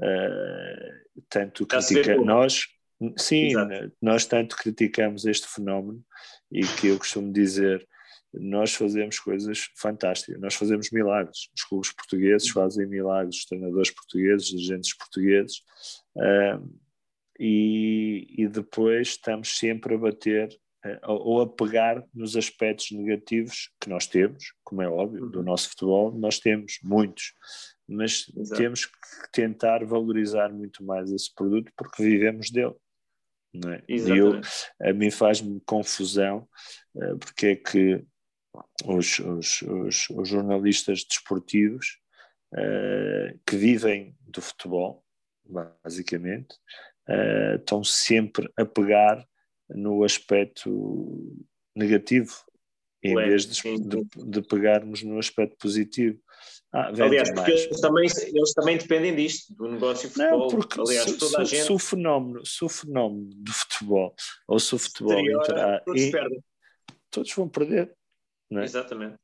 uh, 0.00 1.22
tanto 1.28 1.66
criticamos. 1.66 2.24
Nós, 2.24 2.62
sim, 3.18 3.48
Exato. 3.48 3.92
nós 4.00 4.24
tanto 4.24 4.56
criticamos 4.56 5.26
este 5.26 5.48
fenómeno 5.48 6.00
e 6.50 6.60
que 6.60 6.88
eu 6.88 6.98
costumo 6.98 7.32
dizer 7.32 7.84
nós 8.32 8.74
fazemos 8.74 9.18
coisas 9.18 9.68
fantásticas, 9.76 10.40
nós 10.40 10.54
fazemos 10.54 10.90
milagres. 10.90 11.48
Os 11.56 11.64
clubes 11.64 11.92
portugueses 11.92 12.48
uhum. 12.48 12.54
fazem 12.54 12.86
milagres, 12.86 13.38
os 13.38 13.44
treinadores 13.44 13.90
portugueses, 13.90 14.52
os 14.52 14.70
agentes 14.70 14.96
portugueses, 14.96 15.62
uh, 16.16 16.80
e, 17.38 18.26
e, 18.36 18.48
depois 18.48 19.08
estamos 19.08 19.56
sempre 19.56 19.94
a 19.94 19.98
bater 19.98 20.48
uh, 20.84 21.12
ou 21.12 21.40
a 21.40 21.48
pegar 21.48 22.04
nos 22.14 22.36
aspectos 22.36 22.90
negativos 22.92 23.70
que 23.80 23.88
nós 23.88 24.06
temos, 24.06 24.52
como 24.62 24.82
é 24.82 24.88
óbvio, 24.88 25.28
do 25.28 25.38
uhum. 25.40 25.44
nosso 25.44 25.70
futebol, 25.70 26.12
nós 26.12 26.38
temos 26.38 26.78
muitos, 26.82 27.32
mas 27.88 28.30
Exato. 28.36 28.60
temos 28.60 28.86
que 28.86 29.32
tentar 29.32 29.84
valorizar 29.84 30.52
muito 30.52 30.84
mais 30.84 31.10
esse 31.10 31.34
produto 31.34 31.72
porque 31.76 32.02
vivemos 32.02 32.50
dele. 32.50 32.74
É? 33.66 33.82
E 33.88 33.96
eu, 34.10 34.40
a 34.80 34.92
mim 34.92 35.10
faz-me 35.10 35.60
confusão 35.66 36.48
uh, 36.94 37.18
porque 37.18 37.46
é 37.48 37.56
que 37.56 38.04
os, 38.84 39.18
os, 39.18 39.62
os, 39.62 40.10
os 40.10 40.28
jornalistas 40.28 41.04
desportivos 41.04 41.98
uh, 42.54 43.38
que 43.46 43.56
vivem 43.56 44.16
do 44.20 44.40
futebol, 44.40 45.04
basicamente, 45.44 46.54
uh, 47.08 47.56
estão 47.56 47.84
sempre 47.84 48.50
a 48.56 48.64
pegar 48.64 49.24
no 49.68 50.02
aspecto 50.04 51.34
negativo, 51.76 52.34
em 53.02 53.16
Ué, 53.16 53.28
vez 53.28 53.46
de, 53.46 53.78
de, 53.78 54.04
de, 54.26 54.42
pegarmos 54.42 55.02
no 55.02 55.18
aspecto 55.18 55.56
positivo. 55.56 56.18
Ah, 56.72 56.88
Aliás, 56.88 57.32
porque 57.32 57.50
eles 57.50 57.80
também, 57.80 58.04
eles 58.04 58.52
também 58.52 58.76
dependem 58.76 59.16
disto, 59.16 59.54
do 59.54 59.68
negócio 59.68 60.08
de 60.08 60.14
futebol. 60.14 60.38
Não, 60.38 60.48
porque 60.48 60.80
Aliás, 60.80 61.10
se, 61.10 61.18
toda 61.18 61.44
se, 61.44 61.56
gente... 61.56 61.66
se, 61.66 61.72
o 61.72 61.78
fenómeno, 61.78 62.44
se 62.44 62.64
o 62.64 62.68
fenómeno 62.68 63.30
do 63.32 63.52
futebol, 63.52 64.14
ou 64.46 64.60
se 64.60 64.74
o 64.74 64.78
futebol 64.78 65.18
entrar, 65.18 65.82
todos, 65.84 66.10
todos 67.10 67.34
vão 67.34 67.48
perder. 67.48 67.92
É? 68.52 68.64
Exatamente. 68.64 69.16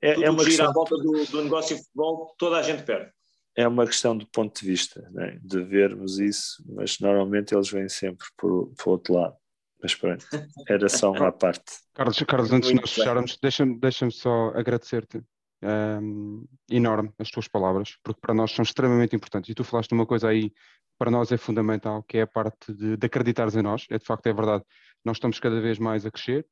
É, 0.00 0.14
Tudo 0.14 0.24
é 0.26 0.30
uma 0.30 0.44
questão... 0.44 0.68
à 0.68 0.72
volta 0.72 0.96
do, 0.96 1.24
do, 1.26 1.44
negócio 1.44 1.76
de 1.76 1.82
futebol, 1.82 2.34
toda 2.38 2.58
a 2.58 2.62
gente 2.62 2.82
perde. 2.82 3.10
É 3.56 3.66
uma 3.68 3.86
questão 3.86 4.16
do 4.16 4.26
ponto 4.26 4.60
de 4.60 4.66
vista, 4.66 5.08
é? 5.18 5.38
de 5.40 5.62
vermos 5.62 6.18
isso, 6.18 6.62
mas 6.66 6.98
normalmente 6.98 7.54
eles 7.54 7.70
vêm 7.70 7.88
sempre 7.88 8.26
por, 8.36 8.72
por 8.76 8.90
outro 8.90 9.14
lado. 9.14 9.36
Mas 9.80 9.94
pronto, 9.94 10.26
era 10.68 10.88
só 10.88 11.12
uma 11.12 11.30
parte. 11.30 11.64
Carlos, 11.94 12.18
Carlos 12.26 12.52
antes 12.52 12.70
de 12.70 12.74
nós 12.74 12.92
fecharmos, 12.92 13.38
deixa-me 13.40 13.78
deixa 13.78 14.10
só 14.10 14.48
agradecer-te 14.48 15.22
um, 15.62 16.44
enorme 16.68 17.12
as 17.18 17.30
tuas 17.30 17.46
palavras, 17.46 17.96
porque 18.02 18.20
para 18.20 18.34
nós 18.34 18.50
são 18.50 18.62
extremamente 18.62 19.14
importantes. 19.14 19.50
E 19.50 19.54
tu 19.54 19.62
falaste 19.62 19.92
uma 19.92 20.06
coisa 20.06 20.28
aí, 20.28 20.52
para 20.98 21.10
nós 21.10 21.30
é 21.30 21.36
fundamental, 21.36 22.02
que 22.02 22.18
é 22.18 22.22
a 22.22 22.26
parte 22.26 22.72
de, 22.72 22.96
de 22.96 23.06
acreditares 23.06 23.54
em 23.54 23.62
nós. 23.62 23.86
É 23.90 23.98
de 23.98 24.04
facto, 24.04 24.26
é 24.26 24.32
verdade, 24.32 24.64
nós 25.04 25.16
estamos 25.16 25.38
cada 25.38 25.60
vez 25.60 25.78
mais 25.78 26.04
a 26.04 26.10
crescer 26.10 26.46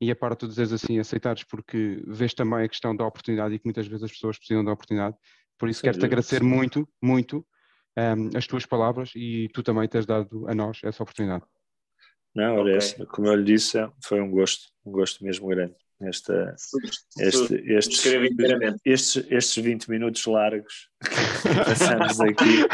e 0.00 0.10
a 0.10 0.16
parte 0.16 0.40
de 0.40 0.48
dizeres 0.48 0.72
assim, 0.72 0.98
aceitares 0.98 1.44
porque 1.44 2.02
vês 2.06 2.34
também 2.34 2.64
a 2.64 2.68
questão 2.68 2.94
da 2.94 3.06
oportunidade 3.06 3.54
e 3.54 3.58
que 3.58 3.64
muitas 3.64 3.86
vezes 3.86 4.04
as 4.04 4.12
pessoas 4.12 4.38
precisam 4.38 4.64
da 4.64 4.72
oportunidade. 4.72 5.16
Por 5.58 5.68
isso 5.68 5.82
quero-te 5.82 6.04
agradecer 6.04 6.42
muito, 6.42 6.88
muito 7.02 7.46
um, 7.96 8.36
as 8.36 8.46
tuas 8.46 8.66
palavras 8.66 9.12
e 9.14 9.48
tu 9.52 9.62
também 9.62 9.88
teres 9.88 10.06
dado 10.06 10.48
a 10.48 10.54
nós 10.54 10.80
essa 10.82 11.02
oportunidade. 11.02 11.44
Não, 12.34 12.56
olha, 12.56 12.78
okay. 12.78 13.06
como 13.06 13.28
eu 13.28 13.36
lhe 13.36 13.44
disse, 13.44 13.78
foi 14.02 14.20
um 14.20 14.30
gosto, 14.30 14.64
um 14.84 14.90
gosto 14.90 15.24
mesmo 15.24 15.46
grande. 15.46 15.74
Esta, 16.02 16.54
este, 17.20 17.54
estes, 17.70 18.04
estes, 18.84 19.30
estes 19.30 19.64
20 19.64 19.88
minutos 19.88 20.26
largos 20.26 20.90
que 21.00 21.54
passamos 21.64 22.20
aqui. 22.20 22.66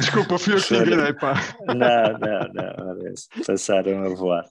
Desculpa, 0.00 0.38
fui 0.38 0.54
eu 0.54 0.58
que 0.58 0.74
enganei, 0.74 1.12
pá. 1.12 1.34
Não, 1.66 1.74
não, 1.74 2.52
não, 2.54 2.88
olha, 2.88 3.12
passaram 3.46 4.02
a 4.02 4.08
voar. 4.08 4.46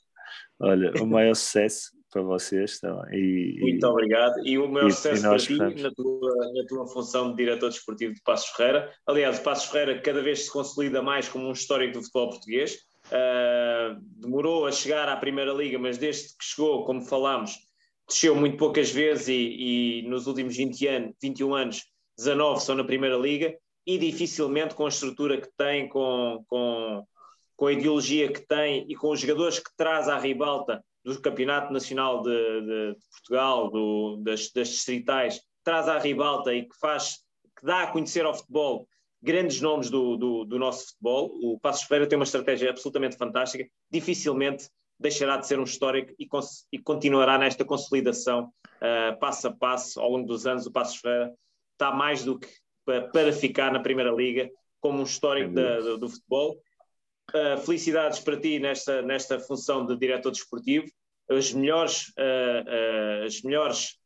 Olha, 0.59 0.93
o 1.01 1.07
maior 1.07 1.33
sucesso 1.33 1.89
para 2.11 2.21
vocês 2.21 2.79
também. 2.79 3.17
E, 3.17 3.59
Muito 3.61 3.87
obrigado. 3.87 4.45
E 4.45 4.57
o 4.57 4.67
maior 4.67 4.89
e, 4.89 4.91
sucesso 4.91 5.21
para 5.23 5.37
ti 5.37 5.55
na 5.55 5.91
tua, 5.91 6.35
na 6.53 6.65
tua 6.67 6.87
função 6.87 7.31
de 7.31 7.37
diretor 7.37 7.69
desportivo 7.69 8.13
de 8.13 8.21
Passos 8.21 8.49
Ferreira. 8.49 8.91
Aliás, 9.07 9.39
o 9.39 9.43
Passos 9.43 9.69
Ferreira 9.71 10.01
cada 10.01 10.21
vez 10.21 10.45
se 10.45 10.51
consolida 10.51 11.01
mais 11.01 11.29
como 11.29 11.47
um 11.47 11.53
histórico 11.53 11.93
do 11.93 12.03
futebol 12.03 12.29
português. 12.29 12.75
Uh, 13.07 13.99
demorou 14.19 14.67
a 14.67 14.71
chegar 14.71 15.09
à 15.09 15.15
Primeira 15.15 15.53
Liga, 15.53 15.79
mas 15.79 15.97
desde 15.97 16.37
que 16.37 16.43
chegou, 16.43 16.85
como 16.85 17.01
falámos, 17.01 17.55
desceu 18.07 18.35
muito 18.35 18.57
poucas 18.57 18.91
vezes 18.91 19.29
e, 19.29 20.01
e 20.03 20.09
nos 20.09 20.27
últimos 20.27 20.55
20 20.55 20.87
anos, 20.87 21.15
21 21.21 21.55
anos, 21.55 21.83
19 22.17 22.61
são 22.61 22.75
na 22.75 22.83
Primeira 22.83 23.15
Liga 23.15 23.55
e 23.87 23.97
dificilmente 23.97 24.75
com 24.75 24.85
a 24.85 24.89
estrutura 24.89 25.39
que 25.39 25.49
tem, 25.57 25.89
com, 25.89 26.43
com, 26.47 27.03
com 27.55 27.67
a 27.67 27.73
ideologia 27.73 28.31
que 28.31 28.45
tem 28.45 28.85
e 28.89 28.95
com 28.95 29.11
os 29.11 29.19
jogadores 29.19 29.59
que 29.59 29.75
traz 29.75 30.07
à 30.07 30.19
ribalta 30.19 30.83
do 31.03 31.21
Campeonato 31.21 31.73
Nacional 31.73 32.21
de, 32.21 32.61
de, 32.61 32.93
de 32.93 32.99
Portugal, 33.11 33.69
do, 33.69 34.17
das, 34.17 34.51
das, 34.51 34.69
distritais, 34.69 35.41
traz 35.63 35.87
à 35.87 35.97
ribalta 35.97 36.53
e 36.53 36.63
que 36.63 36.77
faz, 36.79 37.19
que 37.57 37.65
dá 37.65 37.83
a 37.83 37.87
conhecer 37.87 38.25
ao 38.25 38.33
futebol 38.33 38.87
grandes 39.21 39.61
nomes 39.61 39.89
do, 39.89 40.17
do, 40.17 40.45
do 40.45 40.59
nosso 40.59 40.87
futebol. 40.89 41.31
O 41.43 41.59
Passos 41.59 41.83
Ferreira 41.83 42.07
tem 42.07 42.17
uma 42.17 42.25
estratégia 42.25 42.69
absolutamente 42.69 43.17
fantástica, 43.17 43.67
dificilmente 43.89 44.67
deixará 44.99 45.37
de 45.37 45.47
ser 45.47 45.59
um 45.59 45.63
histórico 45.63 46.13
e, 46.19 46.27
e 46.71 46.79
continuará 46.79 47.37
nesta 47.37 47.65
consolidação 47.65 48.51
uh, 48.77 49.19
passo 49.19 49.47
a 49.47 49.51
passo 49.51 49.99
ao 49.99 50.09
longo 50.09 50.27
dos 50.27 50.45
anos. 50.45 50.65
O 50.65 50.71
Passos 50.71 50.97
Ferreira 50.97 51.33
está 51.73 51.91
mais 51.91 52.23
do 52.23 52.37
que 52.37 52.47
para, 52.85 53.07
para 53.09 53.33
ficar 53.33 53.71
na 53.71 53.79
Primeira 53.79 54.11
Liga 54.11 54.49
como 54.79 54.99
um 54.99 55.03
histórico 55.03 55.53
da, 55.53 55.79
do, 55.79 55.97
do, 55.97 56.09
futebol. 56.09 56.59
Uh, 57.33 57.57
felicidades 57.61 58.19
para 58.19 58.39
ti 58.39 58.59
nesta, 58.59 59.01
nesta 59.01 59.39
função 59.39 59.85
de 59.85 59.97
diretor 59.97 60.31
desportivo. 60.31 60.85
As 61.29 61.53
melhores, 61.53 62.09
uh, 62.09 63.25
as 63.25 63.41
melhores 63.41 63.97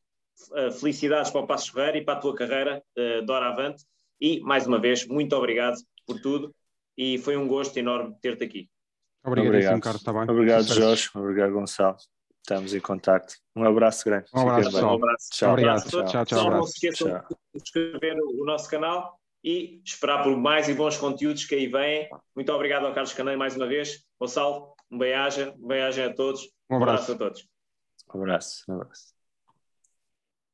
felicidades 0.79 1.31
para 1.31 1.41
o 1.41 1.47
Passos 1.47 1.69
Ferreira 1.69 1.97
e 1.97 2.03
para 2.03 2.15
a 2.15 2.21
tua 2.21 2.35
carreira 2.35 2.83
uh, 2.97 3.25
de 3.25 3.31
hora 3.31 3.47
avante. 3.47 3.83
E, 4.21 4.39
mais 4.41 4.67
uma 4.67 4.79
vez, 4.79 5.07
muito 5.07 5.35
obrigado 5.35 5.77
por 6.05 6.21
tudo 6.21 6.53
e 6.97 7.17
foi 7.17 7.35
um 7.35 7.47
gosto 7.47 7.75
enorme 7.77 8.15
ter-te 8.21 8.43
aqui. 8.43 8.69
Obrigado, 9.25 9.81
Carlos, 9.81 10.01
está 10.01 10.13
bem? 10.13 10.21
Obrigado, 10.23 10.63
Jorge. 10.65 11.09
Obrigado, 11.15 11.51
Gonçalo. 11.51 11.97
Estamos 12.41 12.75
em 12.75 12.79
contato. 12.79 13.35
Um 13.55 13.63
abraço 13.63 14.05
grande. 14.05 14.27
Um 14.33 14.41
abraço. 14.41 14.85
Um 14.85 14.93
abraço. 14.93 15.29
Tchau. 15.31 15.51
Obrigado. 15.53 15.89
Tchau, 15.89 16.05
tchau. 16.05 16.25
tchau. 16.25 16.51
Não 16.51 16.63
se 16.63 16.73
esqueçam 16.73 17.07
de 17.09 17.59
subscrever 17.59 18.17
o 18.19 18.45
nosso 18.45 18.69
canal 18.69 19.19
e 19.45 19.79
esperar 19.85 20.23
por 20.23 20.35
mais 20.35 20.67
e 20.67 20.73
bons 20.73 20.97
conteúdos 20.97 21.45
que 21.45 21.53
aí 21.53 21.67
vêm. 21.67 22.09
Muito 22.35 22.51
obrigado 22.51 22.87
ao 22.87 22.93
Carlos 22.93 23.13
Canei 23.13 23.35
mais 23.35 23.55
uma 23.55 23.67
vez. 23.67 24.03
Gonçalo, 24.19 24.73
um 24.91 24.97
bem-aja, 24.97 25.53
um 25.61 25.67
bem-aja 25.67 26.07
a 26.07 26.13
todos. 26.13 26.49
Um 26.67 26.77
abraço. 26.77 27.11
um 27.11 27.13
abraço 27.13 27.13
a 27.13 27.17
todos. 27.17 27.47
Um 28.13 28.21
abraço. 28.23 28.63
Um 28.67 28.73
abraço. 28.73 29.14